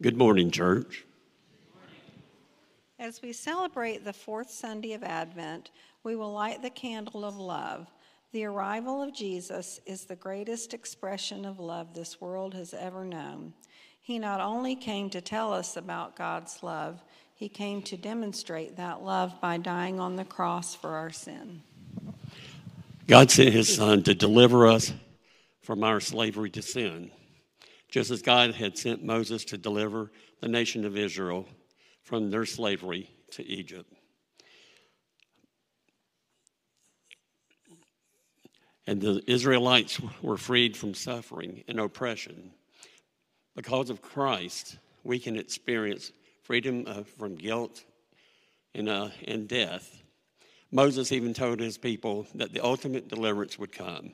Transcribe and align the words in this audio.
Good 0.00 0.16
morning, 0.16 0.52
church. 0.52 1.04
As 3.00 3.20
we 3.20 3.32
celebrate 3.32 4.04
the 4.04 4.12
fourth 4.12 4.48
Sunday 4.48 4.92
of 4.92 5.02
Advent, 5.02 5.72
we 6.04 6.14
will 6.14 6.32
light 6.32 6.62
the 6.62 6.70
candle 6.70 7.24
of 7.24 7.36
love. 7.36 7.88
The 8.30 8.44
arrival 8.44 9.02
of 9.02 9.12
Jesus 9.12 9.80
is 9.86 10.04
the 10.04 10.14
greatest 10.14 10.72
expression 10.72 11.44
of 11.44 11.58
love 11.58 11.94
this 11.94 12.20
world 12.20 12.54
has 12.54 12.74
ever 12.74 13.04
known. 13.04 13.54
He 14.00 14.20
not 14.20 14.40
only 14.40 14.76
came 14.76 15.10
to 15.10 15.20
tell 15.20 15.52
us 15.52 15.76
about 15.76 16.14
God's 16.14 16.62
love, 16.62 17.02
he 17.34 17.48
came 17.48 17.82
to 17.82 17.96
demonstrate 17.96 18.76
that 18.76 19.02
love 19.02 19.40
by 19.40 19.56
dying 19.56 19.98
on 19.98 20.14
the 20.14 20.24
cross 20.24 20.76
for 20.76 20.90
our 20.90 21.10
sin. 21.10 21.60
God 23.08 23.32
sent 23.32 23.52
his 23.52 23.74
son 23.74 24.04
to 24.04 24.14
deliver 24.14 24.68
us 24.68 24.92
from 25.60 25.82
our 25.82 25.98
slavery 25.98 26.50
to 26.50 26.62
sin, 26.62 27.10
just 27.88 28.10
as 28.10 28.22
God 28.22 28.54
had 28.54 28.76
sent 28.76 29.02
Moses 29.02 29.44
to 29.46 29.58
deliver 29.58 30.10
the 30.40 30.48
nation 30.48 30.84
of 30.84 30.96
Israel 30.96 31.46
from 32.02 32.30
their 32.30 32.46
slavery 32.46 33.10
to 33.32 33.44
Egypt. 33.46 33.92
And 38.86 39.00
the 39.00 39.22
Israelites 39.26 40.00
were 40.22 40.38
freed 40.38 40.76
from 40.76 40.94
suffering 40.94 41.62
and 41.68 41.78
oppression. 41.78 42.52
Because 43.54 43.90
of 43.90 44.00
Christ, 44.00 44.78
we 45.04 45.18
can 45.18 45.36
experience 45.36 46.12
freedom 46.42 46.84
uh, 46.86 47.02
from 47.02 47.34
guilt 47.34 47.84
and, 48.74 48.88
uh, 48.88 49.08
and 49.26 49.46
death. 49.46 50.02
Moses 50.70 51.12
even 51.12 51.34
told 51.34 51.60
his 51.60 51.76
people 51.76 52.26
that 52.34 52.52
the 52.52 52.64
ultimate 52.64 53.08
deliverance 53.08 53.58
would 53.58 53.72
come. 53.72 54.12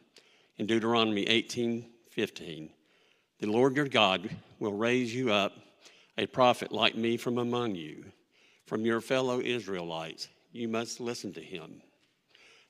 In 0.56 0.66
Deuteronomy 0.66 1.22
18 1.28 1.90
15, 2.10 2.70
the 3.44 3.52
Lord 3.52 3.76
your 3.76 3.88
God 3.88 4.30
will 4.58 4.72
raise 4.72 5.14
you 5.14 5.30
up 5.30 5.52
a 6.16 6.24
prophet 6.24 6.72
like 6.72 6.96
me 6.96 7.18
from 7.18 7.36
among 7.36 7.74
you, 7.74 8.06
from 8.64 8.86
your 8.86 9.02
fellow 9.02 9.38
Israelites. 9.38 10.28
You 10.52 10.66
must 10.66 10.98
listen 10.98 11.30
to 11.34 11.42
him. 11.42 11.82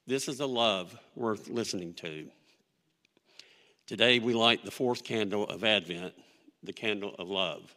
This 0.09 0.27
is 0.27 0.41
a 0.41 0.47
love 0.47 0.99
worth 1.15 1.49
listening 1.49 1.95
to. 1.95 2.29
Today 3.87 4.19
we 4.19 4.35
light 4.35 4.65
the 4.65 4.73
fourth 4.73 5.05
candle 5.05 5.45
of 5.45 5.63
Advent, 5.63 6.13
the 6.65 6.73
candle 6.73 7.15
of 7.21 7.29
love. 7.29 7.73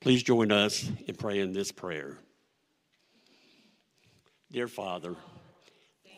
Please 0.00 0.22
join 0.22 0.50
us 0.50 0.90
in 1.06 1.14
praying 1.14 1.52
this 1.52 1.70
prayer. 1.70 2.16
Dear 4.54 4.68
Father, 4.68 5.16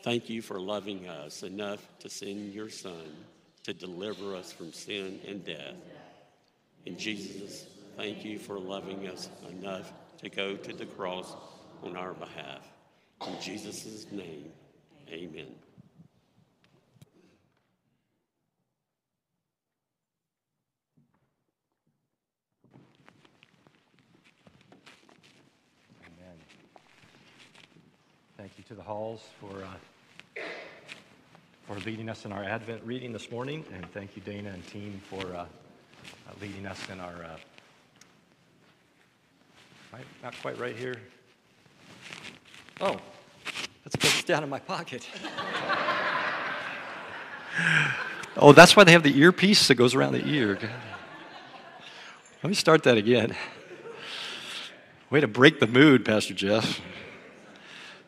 thank 0.03 0.29
you 0.29 0.43
for 0.43 0.59
loving 0.59 1.07
us 1.07 1.41
enough 1.41 1.83
to 2.01 2.07
send 2.07 2.53
your 2.53 2.69
Son 2.69 3.15
to 3.63 3.73
deliver 3.73 4.35
us 4.35 4.51
from 4.51 4.71
sin 4.71 5.19
and 5.27 5.43
death. 5.43 5.73
And 6.85 6.99
Jesus, 6.99 7.65
thank 7.95 8.23
you 8.23 8.37
for 8.37 8.59
loving 8.59 9.07
us 9.07 9.27
enough 9.49 9.91
to 10.19 10.29
go 10.29 10.55
to 10.55 10.71
the 10.71 10.85
cross 10.85 11.33
on 11.81 11.97
our 11.97 12.13
behalf. 12.13 12.61
In 13.25 13.41
Jesus' 13.41 14.05
name, 14.11 14.51
amen. 15.09 15.55
To 28.67 28.73
the 28.73 28.83
Halls 28.83 29.21
for, 29.39 29.63
uh, 29.63 30.41
for 31.65 31.79
leading 31.85 32.09
us 32.09 32.25
in 32.25 32.33
our 32.33 32.43
Advent 32.43 32.81
reading 32.83 33.13
this 33.13 33.31
morning, 33.31 33.63
and 33.73 33.89
thank 33.93 34.17
you, 34.17 34.21
Dana 34.23 34.49
and 34.49 34.67
team, 34.67 34.99
for 35.09 35.25
uh, 35.33 35.39
uh 35.39 35.45
leading 36.41 36.65
us 36.65 36.77
in 36.91 36.99
our. 36.99 37.13
Uh, 37.13 37.37
right, 39.93 40.03
not 40.21 40.35
quite 40.41 40.59
right 40.59 40.75
here. 40.75 40.97
Oh, 42.81 42.97
that's 43.85 43.95
because 43.95 44.13
it's 44.15 44.25
down 44.25 44.43
in 44.43 44.49
my 44.49 44.59
pocket. 44.59 45.07
oh, 48.35 48.51
that's 48.51 48.75
why 48.75 48.83
they 48.83 48.91
have 48.91 49.03
the 49.03 49.17
earpiece 49.17 49.69
that 49.69 49.75
goes 49.75 49.95
around 49.95 50.11
the 50.11 50.27
ear. 50.27 50.59
Let 52.43 52.49
me 52.49 52.55
start 52.55 52.83
that 52.83 52.97
again. 52.97 53.33
Way 55.09 55.21
to 55.21 55.27
break 55.29 55.61
the 55.61 55.67
mood, 55.67 56.03
Pastor 56.03 56.33
Jeff. 56.33 56.81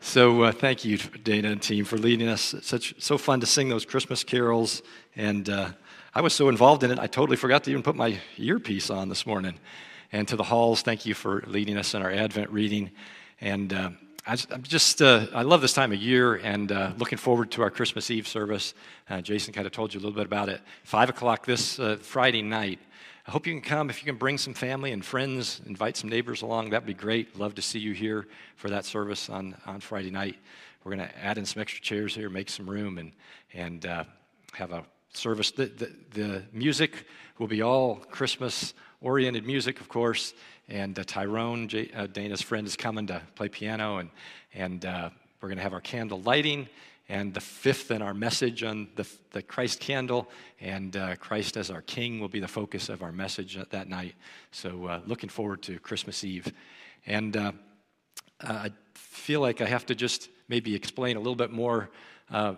So 0.01 0.43
uh, 0.43 0.51
thank 0.53 0.85
you, 0.85 0.97
Dana 0.97 1.51
and 1.51 1.61
team, 1.61 1.83
for 1.83 1.97
leading 1.97 2.29
us. 2.29 2.53
It's 2.53 2.67
such 2.67 2.95
so 3.01 3.17
fun 3.17 3.41
to 3.41 3.45
sing 3.45 3.67
those 3.67 3.85
Christmas 3.85 4.23
carols, 4.23 4.81
and 5.15 5.49
uh, 5.49 5.71
I 6.15 6.21
was 6.21 6.33
so 6.33 6.47
involved 6.47 6.83
in 6.83 6.91
it, 6.91 6.97
I 6.99 7.07
totally 7.07 7.35
forgot 7.35 7.65
to 7.65 7.71
even 7.71 7.83
put 7.83 7.95
my 7.95 8.17
earpiece 8.37 8.89
on 8.89 9.09
this 9.09 9.25
morning. 9.25 9.59
And 10.11 10.27
to 10.29 10.37
the 10.37 10.43
halls, 10.43 10.81
thank 10.81 11.05
you 11.05 11.13
for 11.13 11.43
leading 11.47 11.77
us 11.77 11.93
in 11.93 12.01
our 12.01 12.11
Advent 12.11 12.49
reading. 12.49 12.91
And 13.41 13.73
uh, 13.73 13.89
I, 14.25 14.37
am 14.51 14.63
just, 14.63 15.01
uh, 15.01 15.27
I 15.33 15.41
love 15.41 15.61
this 15.61 15.73
time 15.73 15.91
of 15.91 15.99
year 15.99 16.35
and 16.35 16.71
uh, 16.71 16.93
looking 16.97 17.17
forward 17.17 17.51
to 17.51 17.61
our 17.61 17.69
Christmas 17.69 18.09
Eve 18.09 18.27
service. 18.27 18.73
Uh, 19.09 19.21
Jason 19.21 19.53
kind 19.53 19.67
of 19.67 19.73
told 19.73 19.93
you 19.93 19.99
a 19.99 20.01
little 20.01 20.15
bit 20.15 20.25
about 20.25 20.47
it. 20.47 20.61
Five 20.83 21.09
o'clock 21.09 21.45
this 21.45 21.79
Friday 22.01 22.41
night. 22.41 22.79
I 23.29 23.31
hope 23.31 23.45
you 23.45 23.53
can 23.53 23.61
come. 23.61 23.91
If 23.91 24.01
you 24.01 24.07
can 24.07 24.17
bring 24.17 24.39
some 24.39 24.55
family 24.55 24.91
and 24.91 25.05
friends, 25.05 25.61
invite 25.67 25.95
some 25.95 26.09
neighbors 26.09 26.41
along, 26.41 26.71
that'd 26.71 26.87
be 26.87 26.95
great. 26.95 27.37
Love 27.37 27.53
to 27.53 27.61
see 27.61 27.77
you 27.77 27.93
here 27.93 28.25
for 28.55 28.71
that 28.71 28.85
service 28.85 29.29
on, 29.29 29.55
on 29.67 29.81
Friday 29.81 30.09
night. 30.09 30.35
We're 30.83 30.95
going 30.95 31.07
to 31.07 31.23
add 31.23 31.37
in 31.37 31.45
some 31.45 31.61
extra 31.61 31.79
chairs 31.79 32.15
here, 32.15 32.27
make 32.27 32.49
some 32.49 32.67
room, 32.67 32.97
and, 32.97 33.11
and 33.53 33.85
uh, 33.85 34.05
have 34.53 34.71
a 34.71 34.83
service. 35.13 35.51
The, 35.51 35.67
the, 35.67 35.91
the, 36.09 36.43
music 36.53 37.05
will 37.37 37.45
be 37.45 37.61
all 37.61 37.97
Christmas 37.97 38.73
oriented 38.99 39.45
music, 39.45 39.79
of 39.79 39.89
course. 39.89 40.33
And 40.67 40.97
uh, 40.97 41.03
Tyrone, 41.03 41.67
J, 41.67 41.91
uh, 41.95 42.07
Dana's 42.07 42.41
friend, 42.41 42.65
is 42.65 42.75
coming 42.75 43.05
to 43.05 43.21
play 43.35 43.47
piano, 43.47 43.97
and, 43.97 44.09
and 44.55 44.83
uh, 44.85 45.11
we're 45.39 45.49
going 45.49 45.57
to 45.57 45.63
have 45.63 45.73
our 45.73 45.81
candle 45.81 46.19
lighting 46.23 46.67
and 47.09 47.33
the 47.33 47.41
fifth 47.41 47.89
in 47.89 48.03
our 48.03 48.13
message 48.13 48.63
on 48.63 48.87
the, 48.95 49.07
the 49.31 49.41
Christ 49.41 49.79
candle, 49.79 50.29
and 50.61 50.95
uh, 50.95 51.15
Christ 51.15 51.57
as 51.57 51.71
our 51.71 51.81
King 51.81 52.19
will 52.19 52.29
be 52.29 52.39
the 52.39 52.47
focus 52.47 52.87
of 52.87 53.01
our 53.01 53.11
message 53.11 53.57
that 53.71 53.89
night. 53.89 54.13
So, 54.51 54.85
uh, 54.85 55.01
looking 55.07 55.29
forward 55.29 55.63
to 55.63 55.79
Christmas 55.79 56.23
Eve. 56.23 56.53
And 57.07 57.35
uh, 57.35 57.51
I 58.41 58.71
feel 58.93 59.41
like 59.41 59.59
I 59.59 59.65
have 59.65 59.87
to 59.87 59.95
just 59.95 60.29
maybe 60.47 60.75
explain 60.75 61.17
a 61.17 61.19
little 61.19 61.35
bit 61.35 61.51
more. 61.51 61.89
Uh, 62.29 62.53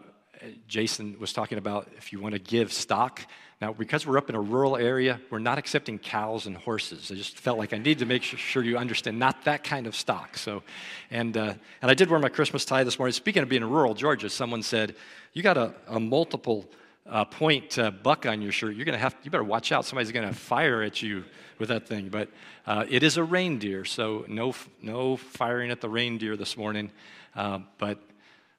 Jason 0.68 1.18
was 1.20 1.34
talking 1.34 1.58
about 1.58 1.88
if 1.98 2.12
you 2.12 2.20
want 2.20 2.34
to 2.34 2.40
give 2.40 2.74
stock 2.74 3.22
now, 3.62 3.72
because 3.72 4.08
we're 4.08 4.18
up 4.18 4.28
in 4.28 4.34
a 4.34 4.42
rural 4.42 4.76
area, 4.76 5.22
we're 5.30 5.38
not 5.38 5.60
accepting 5.60 6.00
cows 6.00 6.48
and 6.48 6.58
horses. 6.58 7.12
I 7.12 7.16
just 7.16 7.38
felt 7.38 7.60
like 7.60 7.74
I 7.74 7.78
need 7.78 8.00
to 8.00 8.08
make 8.08 8.24
sure 8.24 8.64
you 8.64 8.76
understand 8.76 9.20
not 9.20 9.46
that 9.46 9.64
kind 9.64 9.86
of 9.86 9.96
stock. 9.96 10.36
So, 10.36 10.64
and, 11.12 11.38
uh, 11.38 11.54
and 11.84 11.92
I 11.92 11.94
did 11.94 12.10
wear 12.10 12.20
my 12.20 12.30
Christmas 12.30 12.66
tie 12.66 12.84
this 12.84 12.98
morning. 12.98 13.14
Speaking 13.14 13.44
of 13.44 13.50
being 13.50 13.62
in 13.62 13.70
rural 13.70 13.94
Georgia, 13.94 14.32
someone 14.32 14.64
said, 14.64 14.96
You 15.34 15.44
got 15.44 15.58
a, 15.58 15.76
a 15.88 16.00
multiple 16.00 16.68
uh, 17.08 17.26
point 17.26 17.78
uh, 17.78 17.92
buck 17.92 18.26
on 18.26 18.42
your 18.42 18.52
shirt. 18.52 18.76
You're 18.76 18.86
going 18.86 18.98
to 18.98 19.00
have, 19.00 19.16
you 19.22 19.30
better 19.30 19.44
watch 19.44 19.72
out. 19.72 19.86
Somebody's 19.86 20.12
going 20.12 20.28
to 20.28 20.34
fire 20.34 20.82
at 20.82 21.04
you 21.04 21.24
with 21.60 21.70
that 21.70 21.88
thing. 21.88 22.10
But 22.10 22.30
uh, 22.66 22.86
it 22.90 23.04
is 23.04 23.18
a 23.18 23.24
reindeer, 23.24 23.86
so 23.86 24.26
no, 24.28 24.56
no 24.82 25.18
firing 25.18 25.70
at 25.70 25.82
the 25.82 25.90
reindeer 25.90 26.36
this 26.36 26.58
morning. 26.58 26.90
Uh, 27.36 27.60
but 27.78 28.00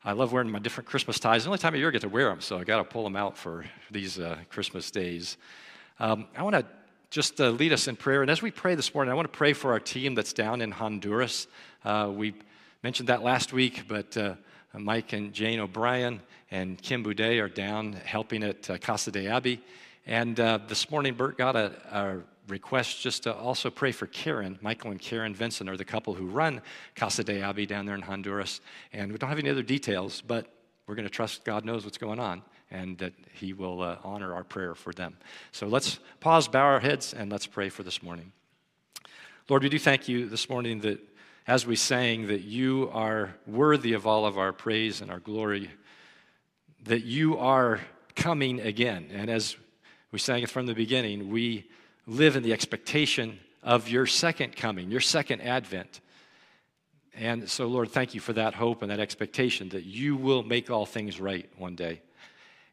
I 0.05 0.13
love 0.15 0.33
wearing 0.33 0.51
my 0.51 0.59
different 0.59 0.89
Christmas 0.89 1.21
ties. 1.21 1.45
The 1.45 1.51
only 1.51 1.61
time 1.61 1.75
of 1.75 1.79
year 1.79 1.87
I 1.87 1.93
get 1.93 2.03
to 2.03 2.09
wear 2.09 2.29
them, 2.29 2.41
so 2.41 2.59
I 2.59 2.65
got 2.65 2.79
to 2.79 2.85
pull 2.85 3.05
them 3.05 3.15
out 3.15 3.39
for 3.39 3.65
these 3.89 4.19
uh, 4.19 4.37
Christmas 4.51 4.91
days. 4.91 5.37
Um, 6.01 6.27
I 6.37 6.43
want 6.43 6.57
to 6.57 6.67
just 7.11 7.41
uh, 7.41 7.51
lead 7.51 7.73
us 7.73 7.87
in 7.87 7.95
prayer. 7.95 8.21
And 8.21 8.29
as 8.29 8.43
we 8.43 8.51
pray 8.51 8.75
this 8.75 8.93
morning, 8.95 9.13
I 9.13 9.15
want 9.15 9.33
to 9.33 9.37
pray 9.39 9.53
for 9.53 9.71
our 9.71 9.79
team 9.79 10.17
that's 10.17 10.33
down 10.33 10.61
in 10.61 10.73
Honduras. 10.73 11.47
Uh, 11.85 12.11
we 12.13 12.35
mentioned 12.83 13.11
that 13.11 13.23
last 13.23 13.53
week, 13.53 13.85
but 13.87 14.17
uh, 14.17 14.35
Mike 14.77 15.13
and 15.13 15.33
Jane 15.33 15.61
O'Brien 15.61 16.21
and 16.51 16.83
Kim 16.83 17.05
Boudet 17.05 17.41
are 17.41 17.49
down 17.49 17.93
helping 17.93 18.43
at 18.43 18.69
uh, 18.71 18.79
Casa 18.79 19.13
de 19.13 19.29
Abi. 19.29 19.61
And 20.05 20.41
uh, 20.41 20.59
this 20.67 20.91
morning, 20.91 21.15
Bert 21.15 21.39
got 21.39 21.55
a, 21.55 21.73
a 21.93 22.19
request 22.49 23.01
just 23.01 23.23
to 23.25 23.35
also 23.35 23.71
pray 23.71 23.93
for 23.93 24.07
Karen. 24.07 24.59
Michael 24.61 24.91
and 24.91 25.01
Karen 25.01 25.35
Vincent 25.35 25.71
are 25.71 25.77
the 25.77 25.85
couple 25.85 26.15
who 26.15 26.27
run 26.27 26.61
Casa 26.95 27.23
de 27.23 27.43
Abi 27.43 27.67
down 27.67 27.87
there 27.87 27.95
in 27.95 28.03
Honduras. 28.03 28.61
And 28.93 29.13
we 29.13 29.19
don't 29.19 29.29
have 29.29 29.39
any 29.39 29.51
other 29.51 29.63
details, 29.63 30.21
but 30.21 30.47
we're 30.87 30.95
going 30.95 31.07
to 31.07 31.11
trust 31.11 31.45
God 31.45 31.65
knows 31.65 31.85
what's 31.85 31.99
going 31.99 32.19
on 32.19 32.43
and 32.71 32.99
that 32.99 33.13
He 33.35 33.53
will 33.53 33.83
uh, 33.83 33.97
honor 34.03 34.35
our 34.35 34.45
prayer 34.45 34.75
for 34.75 34.93
them. 34.93 35.17
So 35.53 35.67
let's 35.67 35.99
pause, 36.21 36.49
bow 36.49 36.65
our 36.65 36.81
heads, 36.81 37.15
and 37.15 37.31
let's 37.31 37.47
pray 37.47 37.69
for 37.69 37.83
this 37.83 38.03
morning. 38.03 38.33
Lord, 39.49 39.63
we 39.63 39.69
do 39.69 39.79
thank 39.79 40.09
you 40.09 40.29
this 40.29 40.49
morning 40.49 40.81
that 40.81 41.01
as 41.47 41.67
we 41.67 41.77
sang, 41.77 42.29
that 42.29 42.43
you 42.43 42.89
are 42.93 43.35
worthy 43.47 43.93
of 43.93 44.07
all 44.07 44.25
of 44.25 44.39
our 44.39 44.53
praise 44.53 45.01
and 45.01 45.11
our 45.11 45.19
glory, 45.19 45.71
that 46.85 47.05
you 47.05 47.37
are 47.39 47.81
coming 48.15 48.61
again. 48.61 49.09
And 49.13 49.29
as 49.29 49.57
we 50.13 50.19
sang 50.19 50.43
it 50.43 50.51
from 50.51 50.67
the 50.67 50.75
beginning, 50.75 51.31
we 51.31 51.69
live 52.07 52.37
in 52.37 52.43
the 52.43 52.53
expectation 52.53 53.39
of 53.63 53.89
your 53.89 54.07
second 54.07 54.57
coming, 54.57 54.91
your 54.91 55.01
second 55.01 55.41
advent. 55.41 56.01
and 57.15 57.49
so, 57.49 57.67
Lord, 57.67 57.91
thank 57.91 58.15
you 58.15 58.21
for 58.21 58.33
that 58.33 58.55
hope 58.55 58.83
and 58.83 58.91
that 58.91 59.01
expectation 59.01 59.69
that 59.71 59.85
you 59.85 60.17
will 60.17 60.43
make 60.43 60.71
all 60.71 60.87
things 60.87 61.21
right 61.21 61.49
one 61.59 61.77
day. 61.77 62.01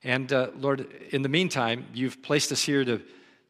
And 0.03 0.31
uh, 0.31 0.49
Lord, 0.57 0.87
in 1.11 1.21
the 1.21 1.29
meantime, 1.29 1.85
you've 1.93 2.21
placed 2.21 2.51
us 2.51 2.63
here 2.63 2.85
to, 2.85 3.01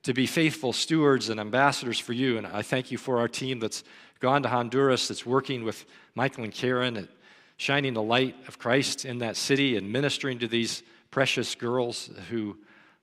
to 0.04 0.14
be 0.14 0.26
faithful 0.26 0.74
stewards 0.74 1.30
and 1.30 1.40
ambassadors 1.40 2.00
for 2.00 2.14
you. 2.14 2.38
And 2.38 2.48
I 2.48 2.64
thank 2.64 2.92
you 2.92 2.98
for 2.98 3.20
our 3.20 3.28
team 3.28 3.60
that's 3.60 3.84
gone 4.20 4.44
to 4.44 4.50
Honduras, 4.50 5.08
that's 5.08 5.25
working 5.25 5.64
with 5.64 5.86
Michael 6.16 6.44
and 6.44 6.54
Karen 6.54 6.98
at 6.98 7.08
shining 7.58 7.94
the 7.94 8.02
light 8.02 8.36
of 8.48 8.58
Christ 8.58 9.06
in 9.06 9.20
that 9.20 9.38
city 9.38 9.78
and 9.78 9.92
ministering 9.92 10.40
to 10.40 10.48
these 10.48 10.82
precious 11.12 11.56
girls 11.56 12.10
who, 12.30 12.58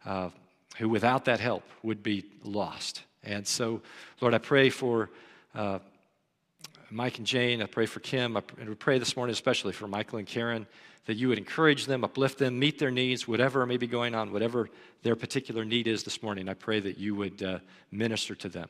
uh, 0.05 0.31
who 0.78 0.88
without 0.88 1.24
that 1.26 1.40
help, 1.40 1.64
would 1.82 2.02
be 2.02 2.24
lost. 2.44 3.02
And 3.22 3.46
so, 3.46 3.82
Lord, 4.20 4.34
I 4.34 4.38
pray 4.38 4.70
for 4.70 5.10
uh, 5.54 5.78
Mike 6.90 7.18
and 7.18 7.26
Jane. 7.26 7.62
I 7.62 7.66
pray 7.66 7.86
for 7.86 8.00
Kim. 8.00 8.36
and 8.36 8.68
we 8.68 8.74
pray 8.74 8.98
this 8.98 9.16
morning 9.16 9.32
especially 9.32 9.72
for 9.72 9.88
Michael 9.88 10.18
and 10.18 10.26
Karen 10.26 10.66
that 11.06 11.16
you 11.16 11.28
would 11.28 11.38
encourage 11.38 11.86
them, 11.86 12.04
uplift 12.04 12.38
them, 12.38 12.58
meet 12.58 12.78
their 12.78 12.90
needs, 12.90 13.26
whatever 13.26 13.64
may 13.64 13.76
be 13.76 13.86
going 13.86 14.14
on, 14.14 14.32
whatever 14.32 14.68
their 15.02 15.16
particular 15.16 15.64
need 15.64 15.86
is 15.86 16.02
this 16.02 16.22
morning. 16.22 16.48
I 16.48 16.54
pray 16.54 16.80
that 16.80 16.98
you 16.98 17.14
would 17.14 17.42
uh, 17.42 17.58
minister 17.92 18.34
to 18.34 18.48
them. 18.48 18.69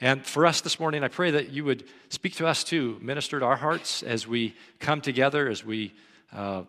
And 0.00 0.24
for 0.24 0.46
us 0.46 0.60
this 0.60 0.78
morning, 0.80 1.04
I 1.04 1.08
pray 1.08 1.32
that 1.32 1.50
you 1.50 1.64
would 1.64 1.84
speak 2.08 2.36
to 2.36 2.46
us 2.46 2.64
too, 2.64 2.98
minister 3.00 3.40
to 3.40 3.44
our 3.44 3.56
hearts 3.56 4.02
as 4.02 4.26
we 4.26 4.54
come 4.78 5.00
together, 5.00 5.48
as 5.48 5.64
we 5.64 5.92
uh, 6.32 6.62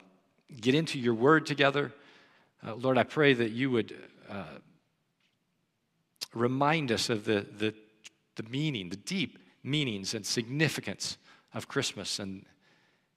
get 0.59 0.75
into 0.75 0.99
your 0.99 1.13
word 1.13 1.45
together. 1.45 1.91
Uh, 2.65 2.75
Lord, 2.75 2.97
I 2.97 3.03
pray 3.03 3.33
that 3.33 3.51
you 3.51 3.71
would 3.71 3.95
uh, 4.29 4.59
remind 6.33 6.91
us 6.91 7.09
of 7.09 7.25
the, 7.25 7.45
the, 7.57 7.73
the 8.35 8.43
meaning, 8.43 8.89
the 8.89 8.95
deep 8.95 9.39
meanings 9.63 10.13
and 10.13 10.25
significance 10.25 11.17
of 11.53 11.67
Christmas 11.67 12.19
and, 12.19 12.45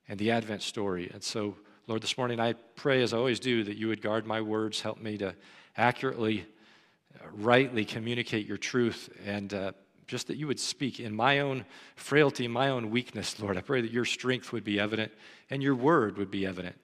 and 0.08 0.19
the 0.19 0.31
Advent 0.31 0.62
story. 0.62 1.10
And 1.12 1.22
so, 1.22 1.56
Lord, 1.87 2.02
this 2.02 2.16
morning 2.16 2.40
I 2.40 2.55
pray, 2.76 3.02
as 3.02 3.12
I 3.12 3.19
always 3.19 3.40
do, 3.40 3.64
that 3.64 3.76
you 3.76 3.88
would 3.88 4.00
guard 4.00 4.26
my 4.26 4.40
words, 4.40 4.81
help 4.81 5.00
me 5.00 5.19
to 5.19 5.34
accurately, 5.76 6.46
uh, 7.20 7.26
rightly 7.32 7.84
communicate 7.84 8.46
your 8.46 8.56
truth, 8.56 9.11
and 9.26 9.52
uh, 9.52 9.72
just 10.06 10.26
that 10.28 10.37
you 10.37 10.46
would 10.46 10.61
speak 10.61 11.00
in 11.00 11.14
my 11.14 11.40
own 11.40 11.64
frailty, 11.96 12.49
my 12.49 12.70
own 12.70 12.90
weakness, 12.90 13.38
Lord. 13.40 13.56
I 13.56 13.61
pray 13.61 13.81
that 13.82 13.90
your 13.90 14.06
strength 14.06 14.52
would 14.52 14.64
be 14.64 14.81
evident 14.81 15.12
and 15.50 15.62
your 15.62 15.75
word 15.75 16.16
would 16.16 16.31
be 16.31 16.46
evident. 16.46 16.76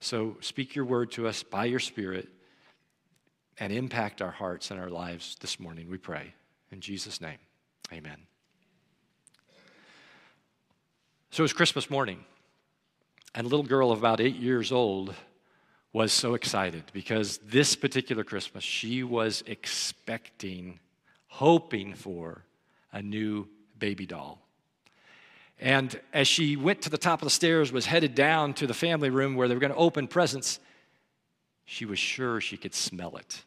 So, 0.00 0.38
speak 0.40 0.74
your 0.74 0.86
word 0.86 1.10
to 1.12 1.26
us 1.26 1.42
by 1.42 1.66
your 1.66 1.78
Spirit 1.78 2.28
and 3.60 3.72
impact 3.72 4.22
our 4.22 4.30
hearts 4.30 4.70
and 4.70 4.80
our 4.80 4.88
lives 4.88 5.36
this 5.40 5.60
morning, 5.60 5.88
we 5.88 5.98
pray. 5.98 6.32
In 6.72 6.80
Jesus' 6.80 7.20
name, 7.20 7.38
amen. 7.92 8.16
So 11.30 11.42
it 11.42 11.44
was 11.44 11.52
Christmas 11.52 11.90
morning, 11.90 12.24
and 13.34 13.46
a 13.46 13.48
little 13.48 13.66
girl 13.66 13.92
of 13.92 13.98
about 13.98 14.20
eight 14.20 14.36
years 14.36 14.72
old 14.72 15.14
was 15.92 16.12
so 16.12 16.34
excited 16.34 16.84
because 16.92 17.38
this 17.38 17.76
particular 17.76 18.24
Christmas 18.24 18.64
she 18.64 19.02
was 19.02 19.44
expecting, 19.46 20.80
hoping 21.28 21.94
for 21.94 22.44
a 22.92 23.02
new 23.02 23.46
baby 23.78 24.06
doll. 24.06 24.40
And 25.60 26.00
as 26.14 26.26
she 26.26 26.56
went 26.56 26.80
to 26.82 26.90
the 26.90 26.98
top 26.98 27.20
of 27.20 27.26
the 27.26 27.30
stairs, 27.30 27.70
was 27.70 27.84
headed 27.84 28.14
down 28.14 28.54
to 28.54 28.66
the 28.66 28.74
family 28.74 29.10
room 29.10 29.34
where 29.34 29.46
they 29.46 29.54
were 29.54 29.60
going 29.60 29.72
to 29.72 29.78
open 29.78 30.08
presents, 30.08 30.58
she 31.66 31.84
was 31.84 31.98
sure 31.98 32.40
she 32.40 32.56
could 32.56 32.74
smell 32.74 33.16
it. 33.16 33.44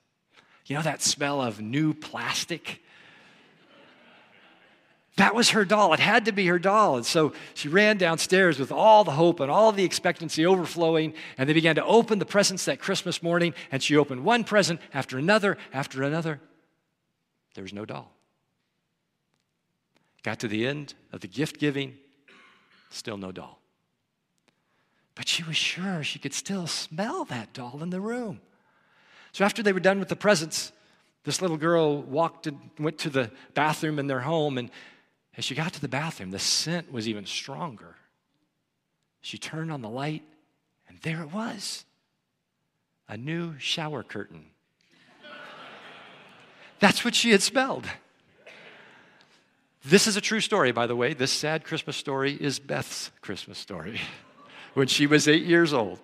You 0.66 0.76
know 0.76 0.82
that 0.82 1.02
smell 1.02 1.42
of 1.42 1.60
new 1.62 1.94
plastic? 1.94 2.82
That 5.18 5.36
was 5.36 5.52
her 5.52 5.64
doll. 5.64 5.94
It 5.94 6.00
had 6.00 6.26
to 6.26 6.32
be 6.32 6.48
her 6.48 6.58
doll. 6.58 6.96
And 6.96 7.06
so 7.06 7.34
she 7.54 7.68
ran 7.68 7.98
downstairs 7.98 8.58
with 8.58 8.72
all 8.72 9.04
the 9.04 9.12
hope 9.12 9.40
and 9.40 9.52
all 9.52 9.72
the 9.72 9.84
expectancy 9.84 10.46
overflowing. 10.46 11.14
And 11.38 11.48
they 11.48 11.54
began 11.54 11.76
to 11.76 11.86
open 11.86 12.18
the 12.18 12.26
presents 12.26 12.66
that 12.66 12.80
Christmas 12.80 13.22
morning. 13.22 13.54
And 13.72 13.84
she 13.84 13.96
opened 13.96 14.24
one 14.24 14.44
present 14.44 14.80
after 14.94 15.20
another 15.20 15.58
after 15.72 16.02
another. 16.02 16.40
There 17.54 17.64
was 17.64 17.74
no 17.74 17.86
doll. 17.86 18.12
Got 20.24 20.40
to 20.40 20.48
the 20.48 20.66
end 20.66 20.96
of 21.12 21.20
the 21.20 21.28
gift 21.28 21.60
giving, 21.60 21.96
still 22.90 23.18
no 23.18 23.32
doll. 23.32 23.60
But 25.16 25.28
she 25.28 25.44
was 25.44 25.58
sure 25.58 26.04
she 26.04 26.18
could 26.18 26.34
still 26.34 26.66
smell 26.66 27.26
that 27.26 27.54
doll 27.54 27.84
in 27.84 27.92
the 27.92 28.02
room. 28.02 28.42
So 29.34 29.44
after 29.44 29.62
they 29.62 29.74
were 29.74 29.82
done 29.82 30.00
with 30.00 30.08
the 30.08 30.16
presents, 30.16 30.72
this 31.26 31.42
little 31.42 31.58
girl 31.58 32.02
walked 32.02 32.48
and 32.48 32.58
went 32.80 32.98
to 33.00 33.10
the 33.10 33.32
bathroom 33.54 34.00
in 34.00 34.08
their 34.08 34.22
home 34.22 34.58
and 34.58 34.72
as 35.38 35.46
she 35.46 35.56
got 35.56 35.74
to 35.74 35.82
the 35.82 35.88
bathroom, 35.88 36.32
the 36.32 36.40
scent 36.40 36.92
was 36.92 37.08
even 37.08 37.26
stronger. 37.26 37.96
She 39.22 39.38
turned 39.38 39.72
on 39.72 39.82
the 39.82 39.90
light, 39.90 40.24
and 40.88 41.00
there 41.02 41.22
it 41.22 41.32
was 41.32 41.86
a 43.08 43.18
new 43.18 43.58
shower 43.58 44.04
curtain. 44.04 44.46
That's 46.80 47.06
what 47.06 47.16
she 47.16 47.32
had 47.32 47.42
smelled. 47.42 47.88
This 49.86 50.08
is 50.08 50.18
a 50.18 50.22
true 50.22 50.40
story, 50.40 50.72
by 50.72 50.88
the 50.88 50.96
way. 50.96 51.14
This 51.14 51.32
sad 51.32 51.64
Christmas 51.64 51.98
story 51.98 52.34
is 52.40 52.60
Beth's 52.60 53.12
Christmas 53.22 53.58
story 53.58 54.00
when 54.74 54.88
she 54.88 55.08
was 55.08 55.28
eight 55.28 55.44
years 55.44 55.74
old. 55.74 56.00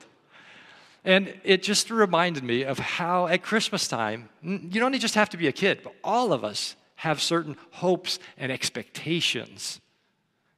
And 1.09 1.33
it 1.43 1.63
just 1.63 1.89
reminded 1.89 2.43
me 2.43 2.63
of 2.63 2.77
how 2.77 3.25
at 3.25 3.41
Christmas 3.41 3.87
time, 3.87 4.29
you 4.43 4.79
don't 4.79 4.93
just 4.99 5.15
have 5.15 5.31
to 5.31 5.37
be 5.37 5.47
a 5.47 5.51
kid, 5.51 5.79
but 5.83 5.95
all 6.03 6.31
of 6.31 6.43
us 6.43 6.75
have 6.97 7.19
certain 7.19 7.57
hopes 7.71 8.19
and 8.37 8.51
expectations 8.51 9.81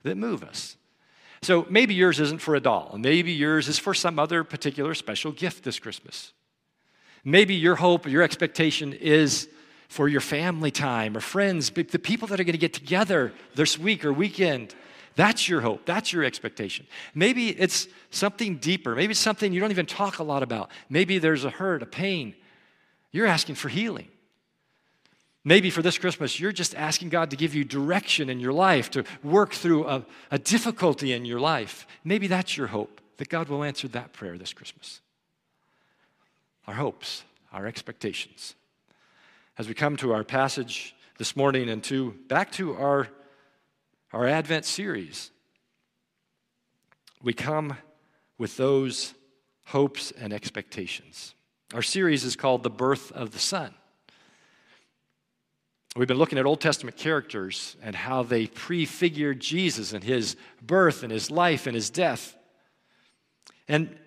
that 0.03 0.18
move 0.18 0.44
us. 0.44 0.75
So 1.42 1.65
maybe 1.69 1.94
yours 1.94 2.19
isn't 2.19 2.42
for 2.42 2.56
a 2.56 2.59
doll, 2.59 2.98
maybe 3.00 3.31
yours 3.31 3.69
is 3.69 3.80
for 3.80 3.94
some 3.94 4.19
other 4.19 4.44
particular 4.44 4.94
special 4.94 5.31
gift 5.31 5.63
this 5.63 5.80
Christmas. 5.80 6.33
Maybe 7.24 7.56
your 7.56 7.75
hope 7.75 8.06
or 8.06 8.09
your 8.09 8.21
expectation 8.21 8.92
is 8.92 9.48
for 9.88 10.09
your 10.09 10.19
family 10.19 10.69
time 10.69 11.15
or 11.15 11.21
friends, 11.21 11.69
the 11.69 11.98
people 11.98 12.27
that 12.27 12.42
are 12.42 12.44
going 12.44 12.51
to 12.51 12.59
get 12.59 12.74
together 12.74 13.31
this 13.56 13.80
week 13.80 14.03
or 14.03 14.12
weekend. 14.12 14.75
That's 15.15 15.49
your 15.49 15.61
hope. 15.61 15.85
That's 15.85 16.13
your 16.13 16.23
expectation. 16.23 16.87
Maybe 17.13 17.49
it's 17.49 17.87
something 18.11 18.57
deeper. 18.57 18.95
Maybe 18.95 19.11
it's 19.11 19.19
something 19.19 19.51
you 19.51 19.59
don't 19.59 19.71
even 19.71 19.85
talk 19.85 20.19
a 20.19 20.23
lot 20.23 20.43
about. 20.43 20.71
Maybe 20.89 21.19
there's 21.19 21.43
a 21.43 21.49
hurt, 21.49 21.83
a 21.83 21.85
pain. 21.85 22.33
You're 23.11 23.27
asking 23.27 23.55
for 23.55 23.69
healing. 23.69 24.07
Maybe 25.43 25.71
for 25.71 25.81
this 25.81 25.97
Christmas, 25.97 26.39
you're 26.39 26.51
just 26.51 26.75
asking 26.75 27.09
God 27.09 27.31
to 27.31 27.35
give 27.35 27.55
you 27.55 27.63
direction 27.63 28.29
in 28.29 28.39
your 28.39 28.53
life, 28.53 28.91
to 28.91 29.03
work 29.23 29.53
through 29.53 29.87
a, 29.87 30.05
a, 30.29 30.37
difficulty 30.37 31.13
in 31.13 31.25
your 31.25 31.39
life. 31.39 31.87
Maybe 32.03 32.27
that's 32.27 32.55
your 32.55 32.67
hope, 32.67 33.01
that 33.17 33.27
God 33.27 33.49
will 33.49 33.63
answer 33.63 33.87
that 33.89 34.13
prayer 34.13 34.37
this 34.37 34.53
Christmas. 34.53 35.01
Our 36.67 36.75
hopes, 36.75 37.24
our 37.51 37.65
expectations. 37.65 38.53
As 39.57 39.67
we 39.67 39.74
come 39.74 39.97
to 39.97 40.13
our 40.13 40.24
passage 40.24 40.95
this 41.17 41.36
morning 41.36 41.69
and 41.69 41.83
to 41.86 42.12
back 42.27 42.51
to 42.53 42.75
our, 42.75 43.07
our 44.13 44.27
Advent 44.27 44.65
series, 44.65 45.32
we 47.24 47.34
come 47.34 47.77
with 48.38 48.58
those 48.58 49.13
hopes 49.65 50.12
and 50.12 50.34
expectations. 50.34 51.34
Our 51.74 51.82
series 51.82 52.25
is 52.25 52.36
called 52.36 52.63
The 52.63 52.70
Birth 52.70 53.12
of 53.13 53.32
the 53.32 53.39
Son. 53.39 53.74
We've 55.96 56.08
been 56.08 56.18
looking 56.18 56.39
at 56.39 56.46
Old 56.46 56.62
Testament 56.62 56.98
characters 56.98 57.75
and 57.82 57.96
how 57.96 58.24
they 58.24 58.48
prefigured 58.48 59.39
Jesus 59.39 59.94
and 59.94 60.03
his 60.03 60.36
birth 60.62 61.03
and 61.03 61.12
his 61.12 61.30
life 61.30 61.68
and 61.68 61.75
his 61.75 61.89
death. 61.89 62.36
And 63.68 63.98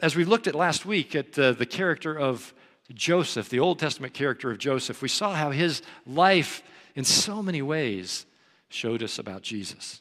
as 0.00 0.16
we 0.16 0.24
looked 0.24 0.46
at 0.46 0.54
last 0.54 0.86
week 0.86 1.14
at 1.14 1.32
the, 1.32 1.52
the 1.52 1.66
character 1.66 2.18
of 2.18 2.54
Joseph, 2.92 3.48
the 3.48 3.60
Old 3.60 3.78
Testament 3.78 4.14
character 4.14 4.50
of 4.50 4.58
Joseph, 4.58 5.02
we 5.02 5.08
saw 5.08 5.34
how 5.34 5.50
his 5.50 5.82
life, 6.06 6.62
in 6.94 7.04
so 7.04 7.42
many 7.42 7.62
ways, 7.62 8.26
showed 8.72 9.02
us 9.02 9.18
about 9.18 9.42
Jesus. 9.42 10.00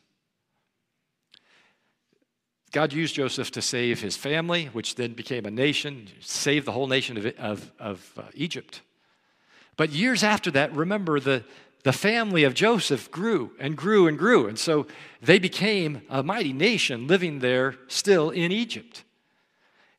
God 2.71 2.93
used 2.93 3.15
Joseph 3.15 3.51
to 3.51 3.61
save 3.61 4.01
his 4.01 4.15
family, 4.15 4.67
which 4.67 4.95
then 4.95 5.13
became 5.13 5.45
a 5.45 5.51
nation, 5.51 6.07
save 6.21 6.63
the 6.63 6.71
whole 6.71 6.87
nation 6.87 7.17
of, 7.17 7.25
of, 7.37 7.71
of 7.79 8.11
uh, 8.17 8.23
Egypt. 8.33 8.81
But 9.75 9.89
years 9.89 10.23
after 10.23 10.49
that, 10.51 10.73
remember 10.73 11.19
the, 11.19 11.43
the 11.83 11.91
family 11.91 12.45
of 12.45 12.53
Joseph 12.53 13.11
grew 13.11 13.51
and 13.59 13.75
grew 13.75 14.07
and 14.07 14.17
grew. 14.17 14.47
And 14.47 14.57
so 14.57 14.87
they 15.21 15.37
became 15.37 16.03
a 16.09 16.23
mighty 16.23 16.53
nation 16.53 17.07
living 17.07 17.39
there 17.39 17.75
still 17.87 18.29
in 18.29 18.51
Egypt. 18.51 19.03